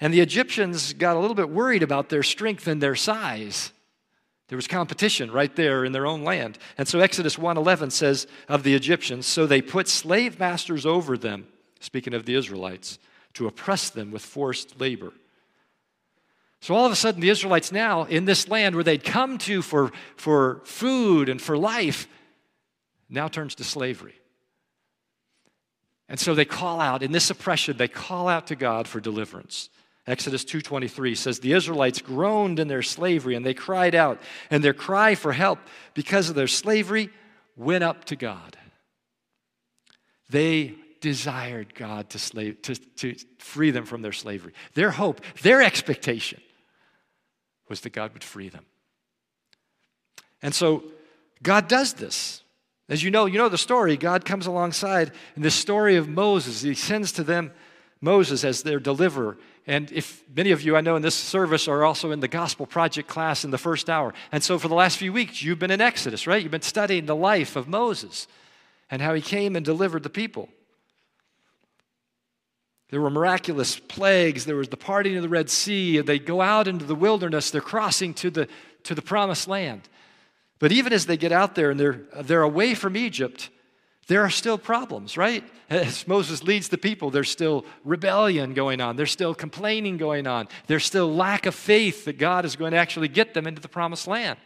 And 0.00 0.12
the 0.12 0.20
Egyptians 0.20 0.94
got 0.94 1.16
a 1.16 1.18
little 1.18 1.34
bit 1.34 1.50
worried 1.50 1.82
about 1.82 2.08
their 2.08 2.22
strength 2.22 2.66
and 2.66 2.82
their 2.82 2.96
size. 2.96 3.72
There 4.52 4.58
was 4.58 4.68
competition 4.68 5.30
right 5.30 5.56
there 5.56 5.82
in 5.82 5.92
their 5.92 6.06
own 6.06 6.24
land. 6.24 6.58
And 6.76 6.86
so 6.86 7.00
Exodus 7.00 7.38
1:11 7.38 7.90
says 7.90 8.26
of 8.50 8.64
the 8.64 8.74
Egyptians, 8.74 9.24
so 9.24 9.46
they 9.46 9.62
put 9.62 9.88
slave 9.88 10.38
masters 10.38 10.84
over 10.84 11.16
them, 11.16 11.46
speaking 11.80 12.12
of 12.12 12.26
the 12.26 12.34
Israelites, 12.34 12.98
to 13.32 13.46
oppress 13.46 13.88
them 13.88 14.10
with 14.10 14.22
forced 14.22 14.78
labor. 14.78 15.14
So 16.60 16.74
all 16.74 16.84
of 16.84 16.92
a 16.92 16.96
sudden, 16.96 17.22
the 17.22 17.30
Israelites 17.30 17.72
now 17.72 18.02
in 18.04 18.26
this 18.26 18.46
land 18.46 18.74
where 18.74 18.84
they'd 18.84 19.02
come 19.02 19.38
to 19.38 19.62
for, 19.62 19.90
for 20.16 20.60
food 20.64 21.30
and 21.30 21.40
for 21.40 21.56
life 21.56 22.06
now 23.08 23.28
turns 23.28 23.54
to 23.54 23.64
slavery. 23.64 24.20
And 26.10 26.20
so 26.20 26.34
they 26.34 26.44
call 26.44 26.78
out, 26.78 27.02
in 27.02 27.12
this 27.12 27.30
oppression, 27.30 27.78
they 27.78 27.88
call 27.88 28.28
out 28.28 28.48
to 28.48 28.54
God 28.54 28.86
for 28.86 29.00
deliverance. 29.00 29.70
Exodus 30.06 30.44
2:23 30.44 31.14
says 31.14 31.38
the 31.38 31.52
Israelites 31.52 32.00
groaned 32.00 32.58
in 32.58 32.68
their 32.68 32.82
slavery 32.82 33.36
and 33.36 33.46
they 33.46 33.54
cried 33.54 33.94
out 33.94 34.20
and 34.50 34.62
their 34.62 34.74
cry 34.74 35.14
for 35.14 35.32
help 35.32 35.60
because 35.94 36.28
of 36.28 36.34
their 36.34 36.48
slavery 36.48 37.10
went 37.56 37.84
up 37.84 38.04
to 38.06 38.16
God. 38.16 38.56
They 40.28 40.74
desired 41.00 41.74
God 41.74 42.10
to, 42.10 42.18
slave, 42.18 42.62
to, 42.62 42.74
to 42.74 43.14
free 43.38 43.70
them 43.70 43.84
from 43.84 44.02
their 44.02 44.12
slavery. 44.12 44.54
Their 44.74 44.90
hope, 44.90 45.20
their 45.42 45.60
expectation 45.60 46.40
was 47.68 47.80
that 47.82 47.90
God 47.90 48.12
would 48.12 48.24
free 48.24 48.48
them. 48.48 48.64
And 50.40 50.54
so 50.54 50.84
God 51.42 51.68
does 51.68 51.94
this. 51.94 52.42
As 52.88 53.02
you 53.02 53.10
know, 53.10 53.26
you 53.26 53.38
know 53.38 53.48
the 53.48 53.58
story. 53.58 53.96
God 53.96 54.24
comes 54.24 54.46
alongside 54.46 55.12
in 55.36 55.42
the 55.42 55.50
story 55.50 55.96
of 55.96 56.08
Moses. 56.08 56.62
He 56.62 56.74
sends 56.74 57.12
to 57.12 57.24
them 57.24 57.52
Moses 58.02 58.44
as 58.44 58.62
their 58.62 58.80
deliverer. 58.80 59.38
And 59.66 59.90
if 59.92 60.24
many 60.34 60.50
of 60.50 60.60
you 60.60 60.76
I 60.76 60.80
know 60.80 60.96
in 60.96 61.02
this 61.02 61.14
service 61.14 61.68
are 61.68 61.84
also 61.84 62.10
in 62.10 62.20
the 62.20 62.28
Gospel 62.28 62.66
Project 62.66 63.08
class 63.08 63.44
in 63.44 63.52
the 63.52 63.58
first 63.58 63.88
hour. 63.88 64.12
And 64.32 64.42
so 64.42 64.58
for 64.58 64.68
the 64.68 64.74
last 64.74 64.98
few 64.98 65.12
weeks, 65.12 65.40
you've 65.42 65.60
been 65.60 65.70
in 65.70 65.80
Exodus, 65.80 66.26
right? 66.26 66.42
You've 66.42 66.50
been 66.50 66.62
studying 66.62 67.06
the 67.06 67.16
life 67.16 67.54
of 67.54 67.68
Moses 67.68 68.26
and 68.90 69.00
how 69.00 69.14
he 69.14 69.22
came 69.22 69.56
and 69.56 69.64
delivered 69.64 70.02
the 70.02 70.10
people. 70.10 70.48
There 72.90 73.00
were 73.00 73.08
miraculous 73.08 73.78
plagues. 73.78 74.44
There 74.44 74.56
was 74.56 74.68
the 74.68 74.76
parting 74.76 75.16
of 75.16 75.22
the 75.22 75.28
Red 75.28 75.48
Sea. 75.48 76.00
They 76.00 76.18
go 76.18 76.42
out 76.42 76.68
into 76.68 76.84
the 76.84 76.94
wilderness. 76.94 77.50
They're 77.50 77.62
crossing 77.62 78.12
to 78.14 78.30
the, 78.30 78.48
to 78.82 78.94
the 78.94 79.00
promised 79.00 79.48
land. 79.48 79.88
But 80.58 80.72
even 80.72 80.92
as 80.92 81.06
they 81.06 81.16
get 81.16 81.32
out 81.32 81.54
there 81.54 81.70
and 81.70 81.80
they're, 81.80 82.02
they're 82.20 82.42
away 82.42 82.74
from 82.74 82.96
Egypt, 82.96 83.48
there 84.08 84.22
are 84.22 84.30
still 84.30 84.58
problems, 84.58 85.16
right? 85.16 85.44
As 85.70 86.06
Moses 86.08 86.42
leads 86.42 86.68
the 86.68 86.78
people, 86.78 87.10
there's 87.10 87.30
still 87.30 87.64
rebellion 87.84 88.52
going 88.52 88.80
on. 88.80 88.96
There's 88.96 89.12
still 89.12 89.34
complaining 89.34 89.96
going 89.96 90.26
on. 90.26 90.48
There's 90.66 90.84
still 90.84 91.14
lack 91.14 91.46
of 91.46 91.54
faith 91.54 92.04
that 92.06 92.18
God 92.18 92.44
is 92.44 92.56
going 92.56 92.72
to 92.72 92.78
actually 92.78 93.08
get 93.08 93.32
them 93.32 93.46
into 93.46 93.62
the 93.62 93.68
promised 93.68 94.06
land. 94.06 94.38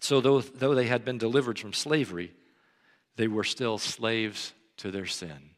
So, 0.00 0.20
though, 0.20 0.40
though 0.40 0.74
they 0.74 0.86
had 0.86 1.04
been 1.04 1.18
delivered 1.18 1.58
from 1.58 1.72
slavery, 1.72 2.32
they 3.16 3.28
were 3.28 3.44
still 3.44 3.78
slaves 3.78 4.52
to 4.76 4.90
their 4.90 5.06
sin. 5.06 5.50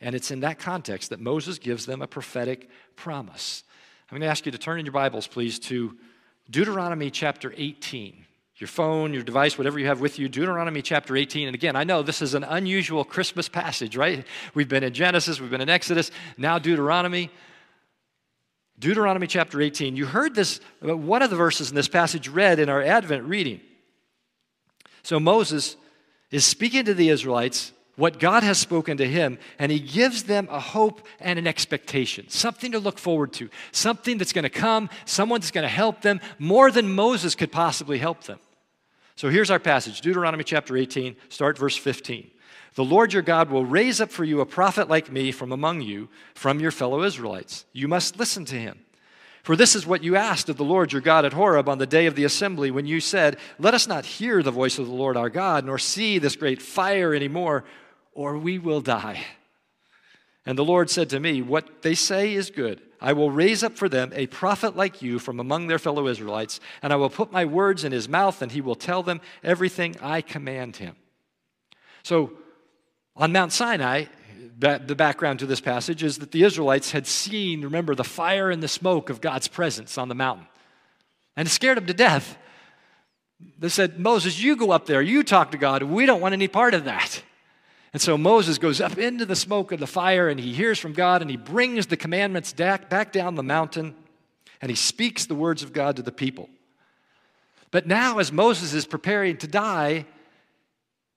And 0.00 0.14
it's 0.14 0.30
in 0.30 0.40
that 0.40 0.58
context 0.58 1.10
that 1.10 1.20
Moses 1.20 1.58
gives 1.58 1.86
them 1.86 2.02
a 2.02 2.06
prophetic 2.06 2.68
promise. 2.96 3.62
I'm 4.10 4.16
going 4.16 4.26
to 4.26 4.30
ask 4.30 4.44
you 4.44 4.52
to 4.52 4.58
turn 4.58 4.78
in 4.78 4.86
your 4.86 4.92
Bibles, 4.92 5.26
please, 5.26 5.58
to 5.60 5.96
Deuteronomy 6.50 7.10
chapter 7.10 7.54
18. 7.56 8.25
Your 8.58 8.68
phone, 8.68 9.12
your 9.12 9.22
device, 9.22 9.58
whatever 9.58 9.78
you 9.78 9.86
have 9.86 10.00
with 10.00 10.18
you, 10.18 10.30
Deuteronomy 10.30 10.80
chapter 10.80 11.14
18. 11.14 11.48
And 11.48 11.54
again, 11.54 11.76
I 11.76 11.84
know 11.84 12.02
this 12.02 12.22
is 12.22 12.32
an 12.32 12.42
unusual 12.42 13.04
Christmas 13.04 13.50
passage, 13.50 13.96
right? 13.96 14.24
We've 14.54 14.68
been 14.68 14.82
in 14.82 14.94
Genesis, 14.94 15.38
we've 15.38 15.50
been 15.50 15.60
in 15.60 15.68
Exodus, 15.68 16.10
now 16.38 16.58
Deuteronomy. 16.58 17.30
Deuteronomy 18.78 19.26
chapter 19.26 19.60
18. 19.60 19.96
You 19.96 20.06
heard 20.06 20.34
this, 20.34 20.60
uh, 20.86 20.96
one 20.96 21.20
of 21.20 21.28
the 21.28 21.36
verses 21.36 21.68
in 21.68 21.76
this 21.76 21.88
passage 21.88 22.28
read 22.28 22.58
in 22.58 22.70
our 22.70 22.82
Advent 22.82 23.24
reading. 23.24 23.60
So 25.02 25.20
Moses 25.20 25.76
is 26.30 26.44
speaking 26.44 26.86
to 26.86 26.94
the 26.94 27.10
Israelites 27.10 27.72
what 27.96 28.18
God 28.18 28.42
has 28.42 28.58
spoken 28.58 28.98
to 28.98 29.06
him, 29.06 29.38
and 29.58 29.72
he 29.72 29.80
gives 29.80 30.24
them 30.24 30.48
a 30.50 30.60
hope 30.60 31.06
and 31.18 31.38
an 31.38 31.46
expectation, 31.46 32.28
something 32.28 32.72
to 32.72 32.78
look 32.78 32.98
forward 32.98 33.32
to, 33.34 33.48
something 33.72 34.18
that's 34.18 34.34
going 34.34 34.42
to 34.42 34.50
come, 34.50 34.90
someone 35.06 35.40
that's 35.40 35.50
going 35.50 35.62
to 35.62 35.68
help 35.68 36.02
them 36.02 36.20
more 36.38 36.70
than 36.70 36.94
Moses 36.94 37.34
could 37.34 37.50
possibly 37.50 37.98
help 37.98 38.24
them. 38.24 38.38
So 39.16 39.30
here's 39.30 39.50
our 39.50 39.58
passage 39.58 40.02
Deuteronomy 40.02 40.44
chapter 40.44 40.76
18, 40.76 41.16
start 41.30 41.58
verse 41.58 41.76
15. 41.76 42.30
The 42.74 42.84
Lord 42.84 43.14
your 43.14 43.22
God 43.22 43.50
will 43.50 43.64
raise 43.64 44.02
up 44.02 44.10
for 44.10 44.22
you 44.24 44.42
a 44.42 44.46
prophet 44.46 44.88
like 44.88 45.10
me 45.10 45.32
from 45.32 45.50
among 45.50 45.80
you, 45.80 46.10
from 46.34 46.60
your 46.60 46.70
fellow 46.70 47.02
Israelites. 47.02 47.64
You 47.72 47.88
must 47.88 48.18
listen 48.18 48.44
to 48.44 48.54
him. 48.54 48.80
For 49.42 49.56
this 49.56 49.74
is 49.74 49.86
what 49.86 50.04
you 50.04 50.16
asked 50.16 50.50
of 50.50 50.58
the 50.58 50.64
Lord 50.64 50.92
your 50.92 51.00
God 51.00 51.24
at 51.24 51.32
Horeb 51.32 51.68
on 51.68 51.78
the 51.78 51.86
day 51.86 52.06
of 52.06 52.16
the 52.16 52.24
assembly, 52.24 52.70
when 52.70 52.84
you 52.84 53.00
said, 53.00 53.38
Let 53.58 53.72
us 53.72 53.86
not 53.86 54.04
hear 54.04 54.42
the 54.42 54.50
voice 54.50 54.78
of 54.78 54.86
the 54.86 54.92
Lord 54.92 55.16
our 55.16 55.30
God, 55.30 55.64
nor 55.64 55.78
see 55.78 56.18
this 56.18 56.36
great 56.36 56.60
fire 56.60 57.14
anymore, 57.14 57.64
or 58.12 58.36
we 58.36 58.58
will 58.58 58.82
die. 58.82 59.24
And 60.46 60.56
the 60.56 60.64
Lord 60.64 60.88
said 60.88 61.10
to 61.10 61.20
me, 61.20 61.42
What 61.42 61.82
they 61.82 61.94
say 61.94 62.32
is 62.32 62.50
good. 62.50 62.80
I 63.00 63.12
will 63.12 63.30
raise 63.30 63.62
up 63.62 63.76
for 63.76 63.88
them 63.88 64.12
a 64.14 64.26
prophet 64.28 64.76
like 64.76 65.02
you 65.02 65.18
from 65.18 65.38
among 65.38 65.66
their 65.66 65.78
fellow 65.78 66.06
Israelites, 66.06 66.60
and 66.80 66.92
I 66.92 66.96
will 66.96 67.10
put 67.10 67.32
my 67.32 67.44
words 67.44 67.84
in 67.84 67.92
his 67.92 68.08
mouth, 68.08 68.40
and 68.40 68.50
he 68.50 68.60
will 68.62 68.76
tell 68.76 69.02
them 69.02 69.20
everything 69.42 69.96
I 70.00 70.22
command 70.22 70.76
him. 70.76 70.96
So, 72.04 72.32
on 73.16 73.32
Mount 73.32 73.52
Sinai, 73.52 74.04
the 74.58 74.94
background 74.96 75.40
to 75.40 75.46
this 75.46 75.60
passage 75.60 76.02
is 76.02 76.18
that 76.18 76.32
the 76.32 76.44
Israelites 76.44 76.92
had 76.92 77.06
seen, 77.06 77.62
remember, 77.62 77.94
the 77.94 78.04
fire 78.04 78.50
and 78.50 78.62
the 78.62 78.68
smoke 78.68 79.10
of 79.10 79.20
God's 79.20 79.48
presence 79.48 79.98
on 79.98 80.08
the 80.08 80.14
mountain. 80.14 80.46
And 81.36 81.46
it 81.46 81.50
scared 81.50 81.76
them 81.76 81.86
to 81.86 81.94
death. 81.94 82.38
They 83.58 83.68
said, 83.68 83.98
Moses, 83.98 84.40
you 84.40 84.56
go 84.56 84.70
up 84.70 84.86
there, 84.86 85.02
you 85.02 85.22
talk 85.22 85.50
to 85.50 85.58
God. 85.58 85.82
We 85.82 86.06
don't 86.06 86.20
want 86.20 86.32
any 86.32 86.48
part 86.48 86.72
of 86.72 86.84
that. 86.84 87.22
And 87.96 88.02
so 88.02 88.18
Moses 88.18 88.58
goes 88.58 88.82
up 88.82 88.98
into 88.98 89.24
the 89.24 89.34
smoke 89.34 89.72
of 89.72 89.80
the 89.80 89.86
fire 89.86 90.28
and 90.28 90.38
he 90.38 90.52
hears 90.52 90.78
from 90.78 90.92
God 90.92 91.22
and 91.22 91.30
he 91.30 91.38
brings 91.38 91.86
the 91.86 91.96
commandments 91.96 92.52
back 92.52 93.10
down 93.10 93.36
the 93.36 93.42
mountain 93.42 93.94
and 94.60 94.68
he 94.68 94.74
speaks 94.74 95.24
the 95.24 95.34
words 95.34 95.62
of 95.62 95.72
God 95.72 95.96
to 95.96 96.02
the 96.02 96.12
people. 96.12 96.50
But 97.70 97.86
now, 97.86 98.18
as 98.18 98.30
Moses 98.30 98.74
is 98.74 98.84
preparing 98.84 99.38
to 99.38 99.46
die, 99.46 100.04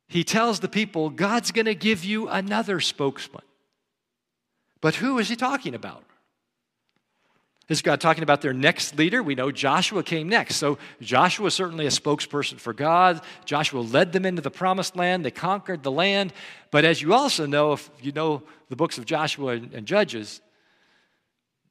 he 0.08 0.24
tells 0.24 0.62
the 0.62 0.70
people, 0.70 1.10
God's 1.10 1.52
going 1.52 1.66
to 1.66 1.76
give 1.76 2.06
you 2.06 2.30
another 2.30 2.80
spokesman. 2.80 3.44
But 4.80 4.96
who 4.96 5.20
is 5.20 5.28
he 5.28 5.36
talking 5.36 5.76
about? 5.76 6.06
Is 7.70 7.84
God 7.84 8.02
talking 8.02 8.24
about 8.24 8.42
their 8.42 8.54
next 8.54 8.98
leader? 8.98 9.22
We 9.22 9.36
know 9.36 9.52
Joshua 9.52 10.02
came 10.02 10.28
next. 10.28 10.56
So 10.56 10.80
Joshua 11.02 11.52
certainly 11.52 11.86
a 11.86 11.90
spokesperson 11.90 12.60
for 12.60 12.74
God. 12.74 13.22
Joshua 13.46 13.82
led 13.82 14.12
them 14.12 14.26
into 14.26 14.42
the 14.42 14.50
promised 14.50 14.96
land. 14.96 15.24
They 15.24 15.32
conquered 15.32 15.84
the 15.84 15.92
land. 15.92 16.34
But 16.72 16.84
as 16.84 17.00
you 17.02 17.14
also 17.14 17.46
know, 17.46 17.74
if 17.74 17.90
you 18.02 18.12
know 18.12 18.42
the 18.70 18.76
books 18.76 18.98
of 18.98 19.06
Joshua 19.06 19.54
and 19.54 19.86
Judges, 19.86 20.42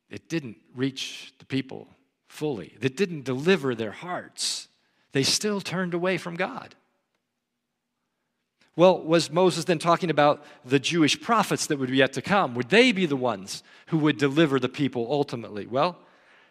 it 0.09 0.29
didn't 0.29 0.57
reach 0.75 1.35
the 1.39 1.45
people 1.45 1.89
fully, 2.29 2.77
it 2.81 2.97
didn't 2.97 3.25
deliver 3.25 3.75
their 3.75 3.91
hearts. 3.91 4.69
They 5.13 5.25
still 5.25 5.61
turned 5.61 5.95
away 5.95 6.17
from 6.19 6.37
God. 6.37 6.75
Well, 8.79 9.03
was 9.03 9.29
Moses 9.29 9.65
then 9.65 9.81
talking 9.81 10.09
about 10.09 10.45
the 10.65 10.79
Jewish 10.79 11.21
prophets 11.21 11.67
that 11.67 11.81
would 11.81 11.91
be 11.91 11.97
yet 11.97 12.13
to 12.13 12.23
come? 12.23 12.55
Would 12.55 12.69
they 12.69 12.93
be 12.93 13.07
the 13.07 13.17
ones 13.17 13.65
who 13.89 13.99
would 13.99 14.19
deliver 14.19 14.61
the 14.61 14.69
people 14.69 15.09
ultimately? 15.11 15.67
Well, 15.67 15.99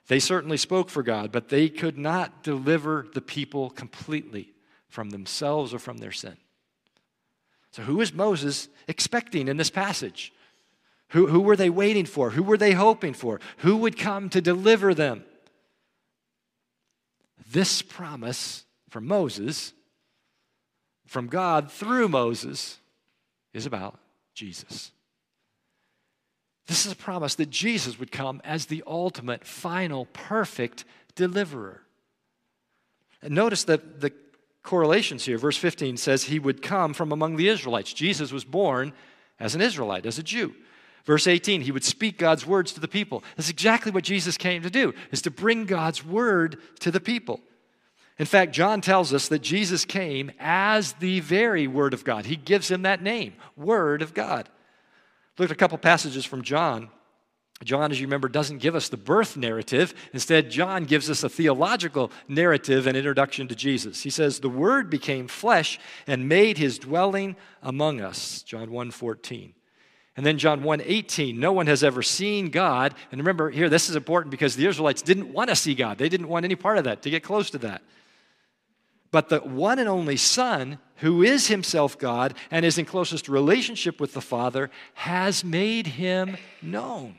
they 0.10 0.19
certainly 0.19 0.57
spoke 0.57 0.89
for 0.89 1.03
God, 1.03 1.31
but 1.31 1.48
they 1.48 1.69
could 1.69 1.98
not 1.98 2.43
deliver 2.43 3.07
the 3.13 3.22
people 3.22 3.69
completely 3.69 4.51
from 4.89 5.12
themselves 5.12 5.74
or 5.74 5.79
from 5.79 6.00
their 6.00 6.12
sin. 6.12 6.36
So, 7.72 7.84
who 7.84 8.01
is 8.01 8.12
Moses 8.12 8.67
expecting 8.89 9.48
in 9.48 9.55
this 9.55 9.69
passage? 9.69 10.34
Who, 11.12 11.27
who 11.27 11.39
were 11.39 11.55
they 11.55 11.69
waiting 11.69 12.05
for? 12.05 12.31
Who 12.31 12.43
were 12.43 12.57
they 12.57 12.74
hoping 12.74 13.13
for? 13.13 13.39
Who 13.60 13.77
would 13.77 13.98
come 13.98 14.27
to 14.31 14.41
deliver 14.41 14.93
them? 14.93 15.24
This 17.50 17.81
promise 17.81 18.65
from 18.89 19.07
Moses 19.07 19.72
from 21.07 21.27
God 21.27 21.71
through 21.71 22.09
Moses 22.09 22.77
is 23.53 23.65
about 23.65 23.97
Jesus. 24.33 24.91
This 26.67 26.85
is 26.85 26.91
a 26.91 26.97
promise 26.97 27.35
that 27.35 27.49
Jesus 27.49 27.97
would 27.97 28.11
come 28.11 28.41
as 28.43 28.65
the 28.65 28.83
ultimate, 28.85 29.45
final, 29.45 30.05
perfect 30.07 30.83
deliverer. 31.15 31.81
And 33.21 33.33
notice 33.33 33.63
that 33.63 34.01
the 34.01 34.11
correlations 34.63 35.25
here. 35.25 35.37
Verse 35.37 35.57
15 35.57 35.95
says 35.97 36.25
he 36.25 36.39
would 36.39 36.61
come 36.61 36.93
from 36.93 37.11
among 37.11 37.37
the 37.37 37.47
Israelites. 37.47 37.93
Jesus 37.93 38.33
was 38.33 38.43
born 38.43 38.91
as 39.39 39.55
an 39.55 39.61
Israelite, 39.61 40.05
as 40.05 40.19
a 40.19 40.23
Jew. 40.23 40.53
Verse 41.05 41.25
18, 41.25 41.61
he 41.61 41.71
would 41.71 41.85
speak 41.85 42.17
God's 42.17 42.45
words 42.45 42.73
to 42.73 42.81
the 42.81 42.87
people. 42.87 43.23
That's 43.37 43.49
exactly 43.49 43.93
what 43.93 44.03
Jesus 44.03 44.37
came 44.37 44.61
to 44.63 44.69
do, 44.69 44.93
is 45.09 45.21
to 45.21 45.31
bring 45.31 45.65
God's 45.65 46.05
word 46.05 46.57
to 46.81 46.91
the 46.91 46.99
people. 46.99 47.39
In 48.19 48.25
fact, 48.25 48.51
John 48.51 48.81
tells 48.81 49.13
us 49.13 49.27
that 49.27 49.39
Jesus 49.39 49.86
came 49.86 50.31
as 50.39 50.93
the 50.93 51.19
very 51.19 51.67
Word 51.67 51.93
of 51.93 52.03
God. 52.03 52.25
He 52.25 52.36
gives 52.36 52.69
him 52.69 52.81
that 52.81 53.03
name, 53.03 53.33
Word 53.55 54.01
of 54.01 54.13
God. 54.13 54.50
Look 55.38 55.50
at 55.50 55.55
a 55.55 55.59
couple 55.59 55.77
passages 55.77 56.25
from 56.25 56.41
John. 56.41 56.89
John, 57.63 57.91
as 57.91 58.00
you 58.00 58.05
remember, 58.05 58.27
doesn't 58.27 58.59
give 58.59 58.75
us 58.75 58.89
the 58.89 58.97
birth 58.97 59.36
narrative. 59.36 59.93
Instead, 60.13 60.51
John 60.51 60.86
gives 60.86 61.09
us 61.09 61.24
a 61.24 61.29
theological 61.29 62.12
narrative 62.27 62.86
and 62.86 62.95
introduction 62.95 63.47
to 63.47 63.55
Jesus. 63.55 64.03
He 64.03 64.12
says, 64.12 64.39
The 64.39 64.50
Word 64.50 64.89
became 64.89 65.27
flesh 65.27 65.79
and 66.05 66.29
made 66.29 66.57
his 66.57 66.77
dwelling 66.77 67.36
among 67.63 68.01
us. 68.01 68.43
John 68.43 68.71
1 68.71 68.91
14. 68.91 69.53
And 70.15 70.25
then 70.25 70.39
John 70.39 70.63
1 70.63 70.81
18, 70.83 71.39
no 71.39 71.51
one 71.51 71.67
has 71.67 71.83
ever 71.83 72.03
seen 72.03 72.50
God. 72.50 72.93
And 73.12 73.21
remember 73.21 73.50
here, 73.51 73.69
this 73.69 73.89
is 73.89 73.95
important 73.95 74.31
because 74.31 74.55
the 74.55 74.65
Israelites 74.67 75.03
didn't 75.03 75.31
want 75.31 75.50
to 75.50 75.55
see 75.55 75.75
God, 75.75 75.97
they 75.97 76.09
didn't 76.09 76.27
want 76.27 76.45
any 76.45 76.55
part 76.55 76.77
of 76.77 76.83
that, 76.83 77.03
to 77.03 77.09
get 77.09 77.24
close 77.24 77.51
to 77.51 77.59
that. 77.59 77.81
But 79.11 79.29
the 79.29 79.39
one 79.39 79.79
and 79.79 79.87
only 79.87 80.17
Son, 80.17 80.79
who 80.97 81.23
is 81.23 81.47
himself 81.47 81.97
God 81.97 82.33
and 82.51 82.65
is 82.65 82.77
in 82.77 82.85
closest 82.85 83.29
relationship 83.29 83.99
with 83.99 84.13
the 84.13 84.21
Father, 84.21 84.69
has 84.95 85.43
made 85.43 85.87
him 85.87 86.37
known. 86.61 87.15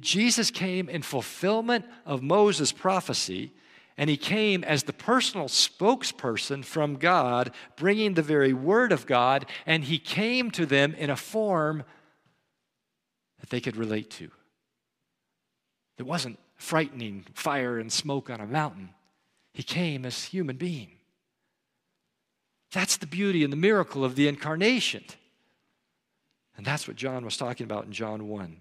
Jesus 0.00 0.50
came 0.50 0.88
in 0.88 1.02
fulfillment 1.02 1.84
of 2.06 2.22
Moses' 2.22 2.72
prophecy, 2.72 3.52
and 3.96 4.08
he 4.08 4.16
came 4.16 4.64
as 4.64 4.84
the 4.84 4.92
personal 4.92 5.46
spokesperson 5.46 6.64
from 6.64 6.96
God, 6.96 7.52
bringing 7.76 8.14
the 8.14 8.22
very 8.22 8.52
word 8.52 8.92
of 8.92 9.06
God, 9.06 9.46
and 9.66 9.84
he 9.84 9.98
came 9.98 10.50
to 10.52 10.66
them 10.66 10.94
in 10.94 11.10
a 11.10 11.16
form 11.16 11.84
that 13.40 13.50
they 13.50 13.60
could 13.60 13.76
relate 13.76 14.10
to. 14.12 14.30
It 15.98 16.04
wasn't 16.06 16.38
frightening 16.56 17.26
fire 17.34 17.78
and 17.78 17.92
smoke 17.92 18.30
on 18.30 18.40
a 18.40 18.46
mountain. 18.46 18.88
He 19.54 19.62
came 19.62 20.04
as 20.04 20.24
human 20.24 20.56
being. 20.56 20.90
That's 22.72 22.96
the 22.96 23.06
beauty 23.06 23.44
and 23.44 23.52
the 23.52 23.56
miracle 23.56 24.04
of 24.04 24.16
the 24.16 24.26
incarnation. 24.26 25.04
And 26.56 26.66
that's 26.66 26.86
what 26.86 26.96
John 26.96 27.24
was 27.24 27.36
talking 27.36 27.64
about 27.64 27.84
in 27.84 27.92
John 27.92 28.28
1. 28.28 28.60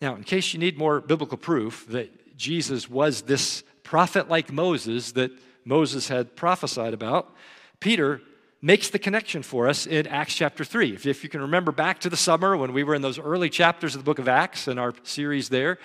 Now, 0.00 0.14
in 0.16 0.24
case 0.24 0.54
you 0.54 0.58
need 0.58 0.78
more 0.78 1.00
biblical 1.00 1.36
proof 1.36 1.86
that 1.88 2.36
Jesus 2.36 2.88
was 2.88 3.22
this 3.22 3.62
prophet 3.82 4.28
like 4.28 4.50
Moses 4.50 5.12
that 5.12 5.32
Moses 5.64 6.08
had 6.08 6.34
prophesied 6.34 6.94
about, 6.94 7.34
Peter 7.80 8.22
makes 8.62 8.88
the 8.88 8.98
connection 8.98 9.42
for 9.42 9.68
us 9.68 9.86
in 9.86 10.06
Acts 10.06 10.34
chapter 10.34 10.64
3. 10.64 10.94
If, 11.04 11.22
you 11.22 11.28
can 11.28 11.42
remember 11.42 11.72
back 11.72 12.00
to 12.00 12.10
the 12.10 12.16
summer 12.16 12.56
when 12.56 12.72
we 12.72 12.84
were 12.84 12.94
in 12.94 13.02
those 13.02 13.18
early 13.18 13.50
chapters 13.50 13.94
of 13.94 14.00
the 14.00 14.04
book 14.04 14.18
of 14.18 14.28
Acts 14.28 14.66
in 14.66 14.78
our 14.78 14.94
series 15.02 15.48
there, 15.48 15.78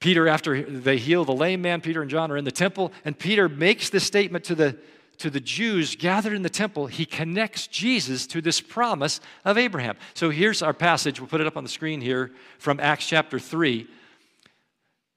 Peter, 0.00 0.28
after 0.28 0.62
they 0.62 0.98
heal 0.98 1.24
the 1.24 1.32
lame 1.32 1.62
man, 1.62 1.80
Peter 1.80 2.02
and 2.02 2.10
John 2.10 2.30
are 2.30 2.36
in 2.36 2.44
the 2.44 2.52
temple, 2.52 2.92
and 3.04 3.18
Peter 3.18 3.48
makes 3.48 3.88
this 3.88 4.04
statement 4.04 4.44
to 4.44 4.54
the, 4.54 4.76
to 5.18 5.30
the 5.30 5.40
Jews 5.40 5.96
gathered 5.96 6.34
in 6.34 6.42
the 6.42 6.50
temple. 6.50 6.86
He 6.86 7.06
connects 7.06 7.66
Jesus 7.66 8.26
to 8.28 8.42
this 8.42 8.60
promise 8.60 9.20
of 9.44 9.56
Abraham. 9.56 9.96
So 10.14 10.28
here's 10.30 10.62
our 10.62 10.74
passage. 10.74 11.18
We'll 11.18 11.28
put 11.28 11.40
it 11.40 11.46
up 11.46 11.56
on 11.56 11.64
the 11.64 11.70
screen 11.70 12.00
here 12.00 12.32
from 12.58 12.78
Acts 12.78 13.06
chapter 13.08 13.38
3. 13.38 13.88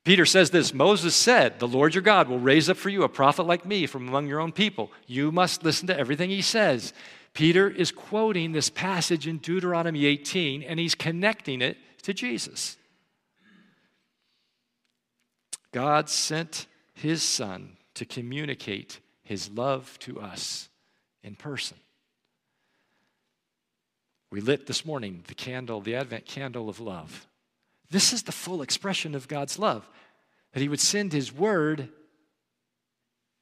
Peter 0.05 0.25
says 0.25 0.49
this 0.49 0.73
Moses 0.73 1.15
said, 1.15 1.59
The 1.59 1.67
Lord 1.67 1.93
your 1.93 2.01
God 2.01 2.29
will 2.29 2.39
raise 2.39 2.69
up 2.69 2.77
for 2.77 2.89
you 2.89 3.03
a 3.03 3.09
prophet 3.09 3.43
like 3.43 3.65
me 3.65 3.85
from 3.85 4.07
among 4.07 4.27
your 4.27 4.39
own 4.39 4.51
people. 4.53 4.91
You 5.05 5.31
must 5.31 5.63
listen 5.63 5.87
to 5.87 5.99
everything 5.99 6.29
he 6.29 6.41
says. 6.41 6.93
Peter 7.33 7.69
is 7.69 7.91
quoting 7.91 8.53
this 8.53 8.69
passage 8.69 9.27
in 9.27 9.37
Deuteronomy 9.37 10.05
18, 10.05 10.63
and 10.63 10.79
he's 10.79 10.95
connecting 10.95 11.61
it 11.61 11.77
to 12.01 12.13
Jesus. 12.13 12.77
God 15.71 16.09
sent 16.09 16.67
his 16.93 17.21
son 17.23 17.77
to 17.95 18.05
communicate 18.05 18.99
his 19.23 19.49
love 19.49 19.97
to 19.99 20.19
us 20.19 20.69
in 21.23 21.35
person. 21.35 21.77
We 24.31 24.41
lit 24.41 24.67
this 24.67 24.85
morning 24.85 25.23
the 25.27 25.33
candle, 25.33 25.81
the 25.81 25.95
Advent 25.95 26.25
candle 26.25 26.69
of 26.69 26.79
love. 26.79 27.27
This 27.89 28.13
is 28.13 28.23
the 28.23 28.31
full 28.31 28.61
expression 28.61 29.15
of 29.15 29.27
God's 29.27 29.57
love 29.57 29.89
that 30.53 30.61
he 30.61 30.69
would 30.69 30.79
send 30.79 31.13
his 31.13 31.33
word 31.33 31.89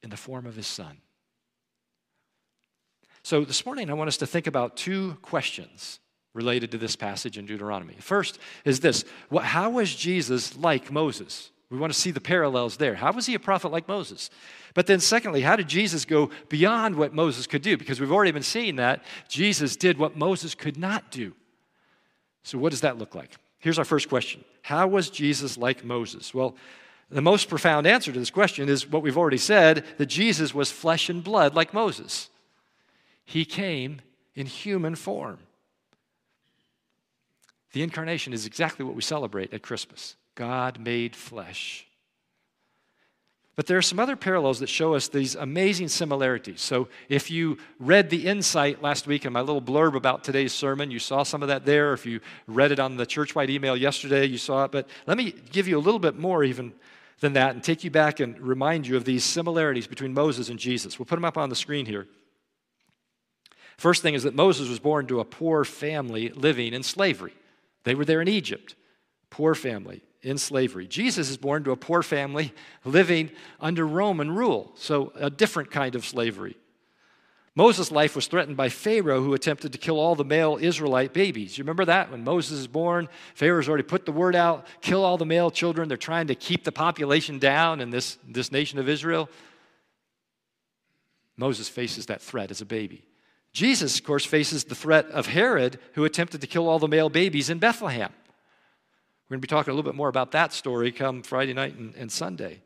in 0.03 0.09
the 0.09 0.17
form 0.17 0.45
of 0.45 0.55
his 0.55 0.67
son. 0.67 0.97
So 3.23 3.43
this 3.43 3.65
morning, 3.65 3.89
I 3.89 3.93
want 3.93 4.07
us 4.07 4.17
to 4.17 4.27
think 4.27 4.47
about 4.47 4.77
two 4.77 5.17
questions 5.21 5.99
related 6.33 6.71
to 6.71 6.77
this 6.77 6.95
passage 6.95 7.37
in 7.37 7.45
Deuteronomy. 7.45 7.95
First 7.99 8.39
is 8.63 8.79
this 8.79 9.03
How 9.41 9.71
was 9.71 9.93
Jesus 9.93 10.55
like 10.57 10.91
Moses? 10.91 11.51
We 11.69 11.77
want 11.77 11.91
to 11.91 11.99
see 11.99 12.11
the 12.11 12.21
parallels 12.21 12.77
there. 12.77 12.95
How 12.95 13.11
was 13.11 13.25
he 13.25 13.33
a 13.33 13.39
prophet 13.39 13.71
like 13.71 13.87
Moses? 13.87 14.29
But 14.73 14.87
then, 14.87 14.99
secondly, 14.99 15.41
how 15.41 15.57
did 15.57 15.67
Jesus 15.67 16.05
go 16.05 16.29
beyond 16.47 16.95
what 16.95 17.13
Moses 17.13 17.45
could 17.45 17.61
do? 17.61 17.75
Because 17.75 17.99
we've 17.99 18.11
already 18.11 18.31
been 18.31 18.43
seeing 18.43 18.77
that 18.77 19.03
Jesus 19.27 19.75
did 19.75 19.97
what 19.97 20.15
Moses 20.15 20.55
could 20.55 20.77
not 20.77 21.11
do. 21.11 21.33
So, 22.43 22.57
what 22.57 22.71
does 22.71 22.81
that 22.81 22.97
look 22.97 23.15
like? 23.15 23.31
Here's 23.59 23.79
our 23.79 23.85
first 23.85 24.07
question 24.07 24.45
How 24.61 24.87
was 24.87 25.09
Jesus 25.09 25.57
like 25.57 25.83
Moses? 25.83 26.33
Well, 26.33 26.55
the 27.09 27.21
most 27.21 27.49
profound 27.49 27.87
answer 27.87 28.11
to 28.11 28.19
this 28.19 28.29
question 28.29 28.69
is 28.69 28.87
what 28.87 29.01
we've 29.01 29.17
already 29.17 29.37
said 29.37 29.83
that 29.97 30.07
Jesus 30.07 30.53
was 30.53 30.71
flesh 30.71 31.09
and 31.09 31.23
blood 31.23 31.55
like 31.55 31.73
Moses. 31.73 32.29
He 33.25 33.45
came 33.45 34.01
in 34.35 34.45
human 34.45 34.95
form. 34.95 35.39
The 37.73 37.83
incarnation 37.83 38.31
is 38.31 38.45
exactly 38.45 38.85
what 38.85 38.95
we 38.95 39.01
celebrate 39.01 39.53
at 39.53 39.61
Christmas. 39.61 40.15
God 40.37 40.79
made 40.79 41.15
flesh. 41.15 41.87
But 43.55 43.65
there 43.65 43.77
are 43.79 43.81
some 43.81 43.99
other 43.99 44.15
parallels 44.15 44.59
that 44.59 44.69
show 44.69 44.93
us 44.93 45.07
these 45.07 45.33
amazing 45.33 45.87
similarities. 45.87 46.61
So, 46.61 46.89
if 47.09 47.31
you 47.31 47.57
read 47.79 48.11
the 48.11 48.27
insight 48.27 48.83
last 48.83 49.07
week 49.07 49.25
in 49.25 49.33
my 49.33 49.41
little 49.41 49.63
blurb 49.63 49.95
about 49.95 50.23
today's 50.23 50.53
sermon, 50.53 50.91
you 50.91 50.99
saw 50.99 51.23
some 51.23 51.41
of 51.41 51.47
that 51.47 51.65
there. 51.65 51.91
If 51.93 52.05
you 52.05 52.21
read 52.45 52.71
it 52.71 52.79
on 52.79 52.97
the 52.97 53.05
churchwide 53.07 53.49
email 53.49 53.75
yesterday, 53.75 54.25
you 54.25 54.37
saw 54.37 54.65
it. 54.65 54.71
But 54.71 54.87
let 55.07 55.17
me 55.17 55.33
give 55.51 55.67
you 55.67 55.75
a 55.75 55.81
little 55.81 55.99
bit 55.99 56.19
more, 56.19 56.43
even 56.43 56.71
than 57.19 57.33
that, 57.33 57.55
and 57.55 57.63
take 57.63 57.83
you 57.83 57.89
back 57.89 58.19
and 58.19 58.39
remind 58.39 58.85
you 58.85 58.95
of 58.95 59.05
these 59.05 59.23
similarities 59.23 59.87
between 59.87 60.13
Moses 60.13 60.49
and 60.49 60.59
Jesus. 60.59 60.99
We'll 60.99 61.07
put 61.07 61.15
them 61.15 61.25
up 61.25 61.35
on 61.35 61.49
the 61.49 61.55
screen 61.55 61.87
here. 61.87 62.05
First 63.77 64.03
thing 64.03 64.13
is 64.13 64.21
that 64.21 64.35
Moses 64.35 64.69
was 64.69 64.77
born 64.77 65.07
to 65.07 65.19
a 65.19 65.25
poor 65.25 65.65
family 65.65 66.29
living 66.29 66.73
in 66.73 66.83
slavery. 66.83 67.33
They 67.85 67.95
were 67.95 68.05
there 68.05 68.21
in 68.21 68.27
Egypt, 68.27 68.75
poor 69.31 69.55
family 69.55 70.03
in 70.27 70.37
slavery. 70.37 70.87
Jesus 70.87 71.29
is 71.29 71.37
born 71.37 71.63
to 71.63 71.71
a 71.71 71.77
poor 71.77 72.03
family 72.03 72.53
living 72.83 73.31
under 73.61 73.87
Roman 73.87 74.29
rule, 74.29 74.73
so 74.75 75.13
a 75.15 75.29
different 75.29 75.71
kind 75.71 75.95
of 75.95 76.05
slavery. 76.05 76.57
Moses' 77.55 77.91
life 77.91 78.15
was 78.15 78.27
threatened 78.27 78.57
by 78.57 78.69
Pharaoh, 78.69 79.23
who 79.23 79.33
attempted 79.33 79.71
to 79.71 79.77
kill 79.79 79.99
all 79.99 80.15
the 80.15 80.25
male 80.25 80.59
Israelite 80.61 81.13
babies. 81.13 81.57
You 81.57 81.63
remember 81.63 81.85
that? 81.85 82.11
When 82.11 82.23
Moses 82.23 82.59
is 82.59 82.67
born, 82.67 83.07
Pharaoh's 83.33 83.67
already 83.67 83.83
put 83.83 84.05
the 84.05 84.11
word 84.11 84.35
out 84.35 84.67
kill 84.81 85.03
all 85.03 85.17
the 85.17 85.25
male 85.25 85.49
children. 85.49 85.87
They're 85.87 85.97
trying 85.97 86.27
to 86.27 86.35
keep 86.35 86.65
the 86.65 86.71
population 86.71 87.39
down 87.39 87.79
in 87.79 87.89
this, 87.89 88.17
this 88.27 88.51
nation 88.51 88.77
of 88.79 88.87
Israel. 88.87 89.29
Moses 91.37 91.69
faces 91.69 92.07
that 92.07 92.21
threat 92.21 92.51
as 92.51 92.61
a 92.61 92.65
baby. 92.65 93.05
Jesus, 93.53 93.97
of 93.97 94.05
course, 94.05 94.25
faces 94.25 94.65
the 94.65 94.75
threat 94.75 95.05
of 95.07 95.27
Herod, 95.27 95.79
who 95.93 96.03
attempted 96.03 96.41
to 96.41 96.47
kill 96.47 96.67
all 96.67 96.79
the 96.79 96.87
male 96.87 97.09
babies 97.09 97.49
in 97.49 97.59
Bethlehem. 97.59 98.11
We're 99.27 99.35
going 99.35 99.41
to 99.41 99.47
be 99.47 99.49
talking 99.49 99.71
a 99.71 99.75
little 99.75 99.89
bit 99.89 99.97
more 99.97 100.07
about 100.07 100.31
that 100.31 100.53
story 100.53 100.91
come 100.91 101.21
Friday 101.21 101.53
night 101.53 101.75
and, 101.75 101.93
and 101.95 102.09
Sunday. 102.11 102.61